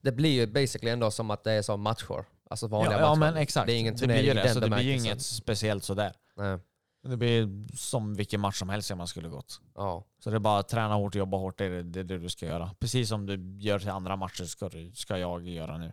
Det 0.00 0.12
blir 0.12 0.30
ju 0.30 0.46
basically 0.46 0.90
ändå 0.90 1.10
som 1.10 1.30
att 1.30 1.44
det 1.44 1.52
är 1.52 1.62
som 1.62 1.80
matcher. 1.80 2.24
Alltså 2.50 2.66
vanliga 2.66 2.92
Ja, 2.92 3.00
ja 3.00 3.14
men 3.14 3.36
exakt. 3.36 3.66
Det 3.66 3.72
är 3.72 3.78
ingen 3.78 3.94
det 3.94 4.00
turnering 4.00 4.22
blir 4.22 4.30
i 4.38 4.42
det, 4.42 4.54
så 4.54 4.60
det 4.60 4.68
blir 4.70 4.80
ju 4.84 4.92
inget 4.96 5.22
speciellt 5.22 5.84
sådär. 5.84 6.12
Nej. 6.36 6.58
Det 7.02 7.16
blir 7.16 7.66
som 7.76 8.14
vilken 8.14 8.40
match 8.40 8.58
som 8.58 8.68
helst 8.68 8.90
om 8.90 8.98
man 8.98 9.06
skulle 9.06 9.28
gått. 9.28 9.60
Ja. 9.74 10.04
Så 10.18 10.30
det 10.30 10.36
är 10.36 10.40
bara 10.40 10.58
att 10.58 10.68
träna 10.68 10.94
hårt 10.94 11.14
och 11.14 11.18
jobba 11.18 11.36
hårt, 11.36 11.58
det 11.58 11.64
är 11.64 11.70
det, 11.70 11.82
det, 11.82 12.00
är 12.00 12.04
det 12.04 12.18
du 12.18 12.28
ska 12.28 12.46
göra. 12.46 12.70
Precis 12.78 13.08
som 13.08 13.26
du 13.26 13.58
gör 13.58 13.78
till 13.78 13.90
andra 13.90 14.16
matcher 14.16 14.44
ska, 14.44 14.68
du, 14.68 14.92
ska 14.94 15.18
jag 15.18 15.48
göra 15.48 15.78
nu. 15.78 15.92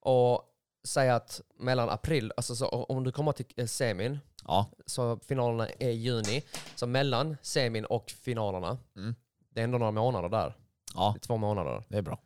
Och 0.00 0.42
säga 0.86 1.14
att 1.16 1.40
mellan 1.58 1.88
april, 1.90 2.32
alltså 2.36 2.56
så 2.56 2.68
om 2.68 3.04
du 3.04 3.12
kommer 3.12 3.32
till 3.32 3.46
eh, 3.56 3.66
semin, 3.66 4.18
Ja, 4.46 4.66
så 4.86 5.18
finalerna 5.28 5.68
är 5.68 5.88
i 5.88 5.92
juni. 5.92 6.42
Så 6.74 6.86
mellan 6.86 7.36
semin 7.42 7.84
och 7.84 8.10
finalerna, 8.10 8.78
Mm. 8.96 9.14
det 9.54 9.60
är 9.60 9.64
ändå 9.64 9.78
några 9.78 9.92
månader 9.92 10.28
där. 10.28 10.56
ja 10.94 11.10
Det 11.14 11.18
är 11.18 11.26
två 11.26 11.36
månader. 11.36 11.84
det 11.88 11.98
är 11.98 12.02
bra. 12.02 12.18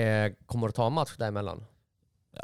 Eh, 0.00 0.32
kommer 0.46 0.66
du 0.66 0.72
ta 0.72 0.86
en 0.86 0.92
match 0.92 1.16
däremellan? 1.18 1.64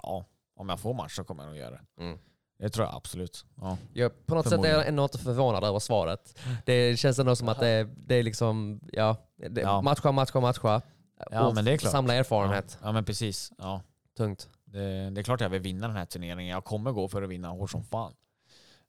Ja, 0.03 0.25
om 0.57 0.69
jag 0.69 0.81
får 0.81 0.95
match 0.95 1.17
så 1.17 1.25
kommer 1.25 1.43
jag 1.43 1.51
nog 1.51 1.59
göra 1.59 1.71
det. 1.71 2.03
Mm. 2.03 2.19
Det 2.59 2.69
tror 2.71 2.87
jag 2.87 2.95
absolut. 2.95 3.45
Ja. 3.61 3.79
Jag, 3.93 4.27
på 4.27 4.35
något 4.35 4.49
sätt 4.49 4.65
är 4.65 4.71
jag 4.71 4.89
ändå 4.89 5.03
inte 5.03 5.19
förvånad 5.19 5.65
över 5.65 5.79
svaret. 5.79 6.39
Det 6.67 6.99
känns 6.99 7.19
ändå 7.19 7.37
som 7.37 7.49
att 7.49 7.61
det 7.61 7.69
är, 7.69 7.85
det 7.85 8.15
är 8.15 8.23
liksom, 8.23 8.81
ja, 8.93 9.17
det, 9.37 9.61
Ja. 9.61 9.83
matcha, 9.83 10.13
matcha, 10.13 10.41
matcha. 10.41 10.83
Ja, 11.31 11.47
och 11.47 11.55
men 11.55 11.65
det 11.65 11.73
är 11.73 11.77
klart. 11.77 11.93
Samla 11.93 12.15
erfarenhet. 12.15 12.79
Ja, 12.81 12.87
ja 12.87 12.93
men 12.93 13.05
precis. 13.05 13.53
Ja. 13.59 13.83
Tungt. 14.17 14.49
Det, 14.65 15.11
det 15.11 15.21
är 15.21 15.23
klart 15.23 15.41
jag 15.41 15.49
vill 15.49 15.61
vinna 15.63 15.87
den 15.87 15.97
här 15.97 16.05
turneringen. 16.05 16.47
Jag 16.47 16.65
kommer 16.65 16.93
gå 16.93 17.09
för 17.09 17.23
att 17.23 17.29
vinna 17.29 17.49
hårt 17.49 17.71
som 17.71 17.85
fan. 17.85 18.13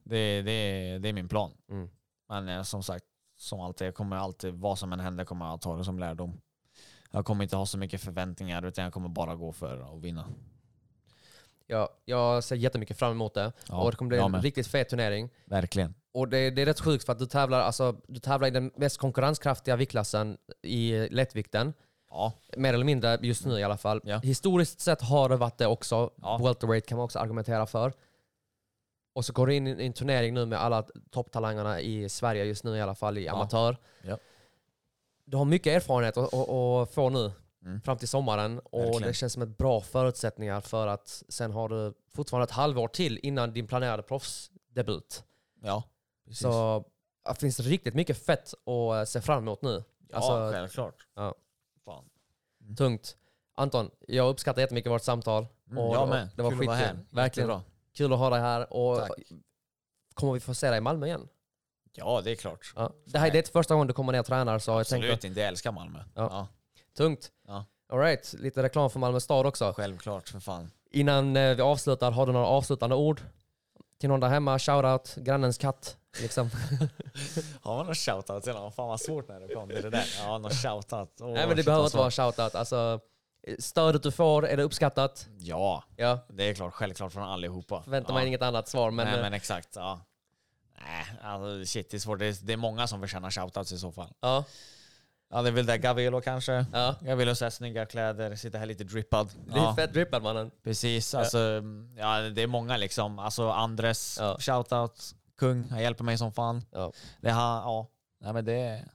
Det, 0.03 0.41
det, 0.41 0.97
det 0.99 1.09
är 1.09 1.13
min 1.13 1.29
plan. 1.29 1.51
Mm. 1.69 1.89
Men 2.29 2.49
eh, 2.49 2.63
som 2.63 2.83
sagt, 2.83 3.05
som 3.37 3.59
alltid, 3.61 3.87
jag 3.87 3.95
kommer 3.95 4.15
alltid, 4.15 4.53
vad 4.53 4.79
som 4.79 4.93
än 4.93 4.99
händer 4.99 5.25
kommer 5.25 5.45
jag 5.45 5.61
ta 5.61 5.75
det 5.77 5.83
som 5.83 5.99
lärdom. 5.99 6.41
Jag 7.11 7.25
kommer 7.25 7.43
inte 7.43 7.55
ha 7.55 7.65
så 7.65 7.77
mycket 7.77 8.01
förväntningar 8.01 8.65
utan 8.65 8.83
jag 8.83 8.93
kommer 8.93 9.09
bara 9.09 9.35
gå 9.35 9.51
för 9.51 9.95
att 9.95 10.01
vinna. 10.01 10.25
Jag, 11.67 11.89
jag 12.05 12.43
ser 12.43 12.55
jättemycket 12.55 12.97
fram 12.97 13.11
emot 13.11 13.33
det. 13.33 13.51
Ja, 13.69 13.83
och 13.83 13.91
det 13.91 13.97
kommer 13.97 14.09
bli 14.09 14.17
en 14.17 14.31
med. 14.31 14.43
riktigt 14.43 14.67
fet 14.67 14.89
turnering. 14.89 15.29
Verkligen. 15.45 15.93
Och 16.13 16.27
det, 16.27 16.49
det 16.49 16.61
är 16.61 16.65
rätt 16.65 16.79
sjukt 16.79 17.05
för 17.05 17.11
att 17.13 17.19
du 17.19 17.25
tävlar, 17.25 17.59
alltså, 17.61 17.95
du 18.07 18.19
tävlar 18.19 18.47
i 18.47 18.51
den 18.51 18.71
mest 18.75 18.97
konkurrenskraftiga 18.97 19.75
viktklassen 19.75 20.37
i 20.61 21.07
lättvikten. 21.11 21.73
Ja, 22.09 22.33
Mer 22.57 22.73
eller 22.73 22.85
mindre 22.85 23.17
just 23.21 23.45
nu 23.45 23.59
i 23.59 23.63
alla 23.63 23.77
fall. 23.77 24.01
Ja. 24.03 24.17
Historiskt 24.17 24.79
sett 24.81 25.01
har 25.01 25.29
det 25.29 25.35
varit 25.35 25.57
det 25.57 25.67
också. 25.67 26.09
Ja. 26.21 26.37
Welterweight 26.43 26.85
kan 26.87 26.95
man 26.97 27.05
också 27.05 27.19
argumentera 27.19 27.65
för. 27.65 27.93
och 29.15 29.25
så 29.25 29.33
går 29.33 29.47
du 29.47 29.55
in 29.55 29.67
i 29.67 29.85
en 29.85 29.93
turnering 29.93 30.33
nu 30.33 30.45
med 30.45 30.59
alla 30.61 30.83
topptalangerna 31.11 31.81
i 31.81 32.09
Sverige 32.09 32.43
just 32.43 32.63
nu 32.63 32.77
i 32.77 32.81
alla 32.81 32.95
fall 32.95 33.17
i 33.17 33.27
amatör. 33.27 33.77
Du 35.25 35.37
har 35.37 35.45
mycket 35.45 35.75
erfarenhet 35.75 36.17
att 36.17 36.93
få 36.93 37.09
nu 37.09 37.31
Mm. 37.65 37.81
fram 37.81 37.97
till 37.97 38.07
sommaren 38.07 38.59
och 38.59 38.79
Verkligen. 38.81 39.01
det 39.07 39.13
känns 39.13 39.33
som 39.33 39.41
ett 39.41 39.57
bra 39.57 39.81
förutsättningar 39.81 40.61
för 40.61 40.87
att 40.87 41.23
sen 41.29 41.51
har 41.51 41.69
du 41.69 41.93
fortfarande 42.15 42.43
ett 42.43 42.51
halvår 42.51 42.87
till 42.87 43.19
innan 43.23 43.53
din 43.53 43.67
planerade 43.67 44.03
proffsdebut. 44.03 45.23
Ja, 45.61 45.83
precis. 46.25 46.41
Så 46.41 46.85
det 47.29 47.35
finns 47.39 47.59
riktigt 47.59 47.93
mycket 47.93 48.25
fett 48.25 48.53
att 48.53 48.95
eh, 48.99 49.03
se 49.03 49.21
fram 49.21 49.37
emot 49.43 49.61
nu. 49.61 49.83
ja, 50.09 50.15
Alltså, 50.15 50.51
självklart. 50.51 51.07
ja. 51.15 51.35
Fan. 51.85 52.05
tungt. 52.77 53.17
Anton, 53.55 53.91
jag 54.07 54.29
uppskattar 54.29 54.61
jättemycket 54.61 54.91
vårt 54.91 55.01
samtal. 55.03 55.47
Mm, 55.71 55.77
Och 55.83 55.95
jag 55.95 56.07
det- 56.07 56.09
med. 56.09 56.29
Det 56.35 56.41
var 56.43 56.49
Kul 56.51 56.59
att 56.59 56.65
vara 56.67 56.77
skitkul. 56.77 56.97
här. 56.97 57.05
Verkligen. 57.11 57.49
Jättebra. 57.49 57.71
Kul 57.95 58.13
att 58.13 58.19
ha 58.19 58.29
dig 58.29 58.39
här. 58.39 58.73
Och 58.73 58.97
Tack. 58.97 59.11
kommer 60.13 60.33
vi 60.33 60.39
få 60.39 60.53
se 60.53 60.69
dig 60.69 60.77
i 60.77 60.81
Malmö 60.81 61.05
igen? 61.05 61.27
Ja, 61.95 62.21
det 62.23 62.31
är 62.31 62.35
klart. 62.35 62.73
Ja. 62.75 62.91
Det 63.05 63.19
här 63.19 63.27
är 63.27 63.31
det 63.31 63.47
första 63.51 63.73
gången 63.73 63.87
du 63.87 63.93
kommer 63.93 64.11
ner 64.11 64.19
och 64.19 64.25
tränar 64.25 64.59
så 64.59 64.71
jag 64.71 64.79
Absolut 64.79 65.09
tänkte, 65.09 65.27
inte, 65.27 65.39
jag 65.39 65.47
älskar 65.47 65.71
Malmö. 65.71 65.99
Ja. 66.15 66.21
Ja. 66.31 66.47
Tungt. 66.97 67.31
Ja. 67.47 67.65
Alright, 67.89 68.33
lite 68.39 68.63
reklam 68.63 68.89
för 68.89 68.99
Malmö 68.99 69.19
stad 69.19 69.45
också. 69.45 69.73
Självklart, 69.77 70.29
för 70.29 70.39
fan. 70.39 70.71
Innan 70.91 71.37
eh, 71.37 71.55
vi 71.55 71.61
avslutar, 71.61 72.11
har 72.11 72.25
du 72.25 72.31
några 72.31 72.47
avslutande 72.47 72.95
ord? 72.95 73.21
Till 73.99 74.09
någon 74.09 74.19
där 74.19 74.29
hemma, 74.29 74.59
shoutout, 74.59 75.15
grannens 75.15 75.57
katt. 75.57 75.97
Liksom. 76.21 76.49
Har 77.61 77.77
man 77.77 77.85
någon 77.85 77.95
shoutout 77.95 78.43
till 78.43 78.53
någon? 78.53 78.71
Fan 78.71 78.87
vad 78.87 79.01
svårt 79.01 79.27
när 79.27 79.39
det 79.39 79.53
kom 79.53 79.69
till 79.69 79.81
det 79.81 79.89
där. 79.89 80.05
Ja, 80.19 80.37
någon 80.37 80.51
shoutout. 80.51 81.21
Åh, 81.21 81.29
Nej 81.33 81.47
men 81.47 81.57
det 81.57 81.63
behöver 81.63 81.85
inte 81.85 81.97
vara 81.97 82.11
shoutout. 82.11 82.55
Alltså, 82.55 82.99
stödet 83.59 84.03
du 84.03 84.11
får, 84.11 84.47
är 84.47 84.57
det 84.57 84.63
uppskattat? 84.63 85.27
Ja, 85.37 85.83
Ja, 85.95 86.19
det 86.29 86.43
är 86.43 86.53
klart. 86.53 86.73
Självklart 86.73 87.13
från 87.13 87.23
allihopa. 87.23 87.83
förväntar 87.83 88.13
ja. 88.13 88.15
mig 88.15 88.27
inget 88.27 88.41
annat 88.41 88.67
svar. 88.67 88.91
Men, 88.91 89.05
Nej 89.05 89.15
eh, 89.15 89.21
men 89.21 89.33
exakt, 89.33 89.69
ja. 89.75 89.99
Nej, 90.85 91.05
alltså 91.21 91.65
shit 91.65 91.91
det 91.91 91.97
är 91.97 91.99
svårt. 91.99 92.19
Det 92.19 92.25
är, 92.25 92.35
det 92.41 92.53
är 92.53 92.57
många 92.57 92.87
som 92.87 92.99
förtjänar 93.01 93.31
shoutouts 93.31 93.71
i 93.71 93.77
så 93.77 93.91
fall. 93.91 94.13
ja, 94.19 94.43
Ja, 95.33 95.41
det 95.41 95.49
är 95.49 95.51
väl 95.51 95.65
där 95.65 95.77
Gavilo 95.77 96.21
kanske. 96.21 96.65
ja. 96.73 96.95
Gavilo 97.01 97.35
så 97.35 97.45
här 97.45 97.49
snygga 97.49 97.85
kläder, 97.85 98.35
sitter 98.35 98.59
här 98.59 98.65
lite 98.65 98.83
drippad. 98.83 99.29
Är 99.53 99.57
Ja, 99.57 99.75
fett 99.75 99.93
drippad 99.93 100.23
mannen. 100.23 100.51
precis. 100.63 101.13
Alltså, 101.15 101.61
ja, 101.97 102.19
det 102.19 102.41
är 102.41 102.47
många 102.47 102.77
liksom. 102.77 103.19
Alltså 103.19 103.49
Andres, 103.49 104.17
Ja. 104.21 104.37
shoutout. 104.39 105.01
Kung, 105.39 105.69
han 105.69 105.81
hjälper 105.81 106.03
mig 106.03 106.17
som 106.17 106.31
fan. 106.33 106.65
Ja, 106.71 106.91
Det 107.21 107.29
har, 107.31 107.55
ja. 107.55 107.87
Nej 108.21 108.33
men 108.33 108.45
det 108.45 108.53
är 108.53 108.85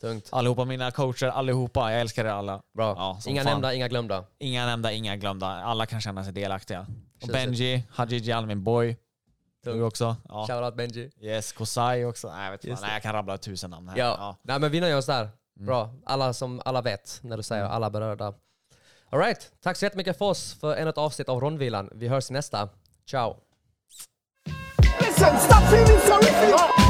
tungt. 0.00 0.28
allihopa 0.32 0.64
mina 0.64 0.90
coacher, 0.90 1.26
allihopa. 1.26 1.92
Jag 1.92 2.00
älskar 2.00 2.24
er 2.24 2.28
alla. 2.28 2.62
Bra. 2.74 2.94
Ja, 2.96 3.18
inga 3.26 3.42
fan. 3.42 3.52
nämnda, 3.52 3.74
inga 3.74 3.88
glömda. 3.88 4.24
Inga 4.38 4.66
nämnda, 4.66 4.92
inga 4.92 5.16
glömda. 5.16 5.46
Alla 5.46 5.86
kan 5.86 6.00
känna 6.00 6.24
sig 6.24 6.32
delaktiga. 6.32 6.86
Och 7.22 7.28
Benji, 7.28 7.84
Hajiji, 7.90 8.46
min 8.46 8.62
boy. 8.64 8.96
Tungt. 9.64 9.76
Du 9.76 9.82
också. 9.82 10.16
Ja. 10.28 10.46
Shoutout 10.48 10.74
Benji. 10.76 11.10
Yes, 11.20 11.52
Kosai 11.52 12.04
också. 12.04 12.28
Nej, 12.32 12.44
jag, 12.44 12.50
vet 12.52 12.64
fan. 12.64 12.78
Nej, 12.82 12.92
jag 12.92 13.02
kan 13.02 13.12
rabbla 13.12 13.38
tusen 13.38 13.70
namn 13.70 13.88
här. 13.88 13.96
Ja. 13.98 14.36
Nej 14.42 14.58
men 14.58 14.70
vi 14.70 14.80
nöjer 14.80 14.96
oss 14.96 15.06
där. 15.06 15.28
Mm. 15.56 15.66
Bra. 15.66 15.90
Alla 16.06 16.32
som 16.32 16.62
alla 16.64 16.82
vet 16.82 17.18
när 17.22 17.36
du 17.36 17.42
säger 17.42 17.64
alla 17.64 17.90
berörda. 17.90 18.34
Alright, 19.10 19.52
tack 19.62 19.76
så 19.76 19.84
jättemycket 19.84 20.18
för 20.18 20.24
oss 20.24 20.54
för 20.60 20.76
ännu 20.76 20.90
ett 20.90 20.98
avsnitt 20.98 21.28
av 21.28 21.40
Rondvilan. 21.40 21.88
Vi 21.92 22.08
hörs 22.08 22.30
i 22.30 22.32
nästa. 22.32 22.68
Ciao! 23.10 23.36
Listen, 25.00 25.38
stop 25.38 25.62
feeling 25.62 26.00
sorry 26.00 26.32
for 26.32 26.48
your 26.48 26.82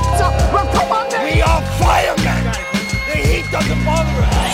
Well, 0.52 0.66
come 0.66 0.92
on 0.92 1.10
then. 1.10 1.24
We 1.24 1.42
are 1.42 1.62
firemen! 1.80 2.52
The 3.12 3.18
heat 3.18 3.44
doesn't 3.52 3.84
bother 3.84 4.22
us! 4.22 4.52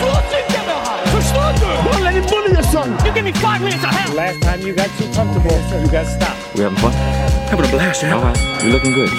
Förstår 1.12 1.52
du? 1.60 1.90
Don't 1.90 2.04
let 2.04 2.14
him 2.14 2.24
bully 2.30 2.62
son. 2.62 2.90
You 3.06 3.12
give 3.14 3.24
me 3.24 3.32
five 3.32 3.60
minutes 3.60 3.84
of 3.84 3.90
hell. 3.90 4.16
Last 4.16 4.42
time 4.42 4.60
you 4.66 4.74
got 4.74 4.90
too 4.98 5.12
comfortable, 5.14 5.56
you 5.82 5.88
got 5.90 6.06
stopped. 6.06 6.54
We 6.54 6.62
having 6.62 6.78
fun? 6.78 6.92
Having 7.50 7.66
a 7.66 7.68
blast, 7.68 8.02
yeah. 8.02 8.14
All 8.14 8.24
right. 8.24 8.62
You're 8.62 8.72
looking 8.72 8.92
good. 8.92 9.10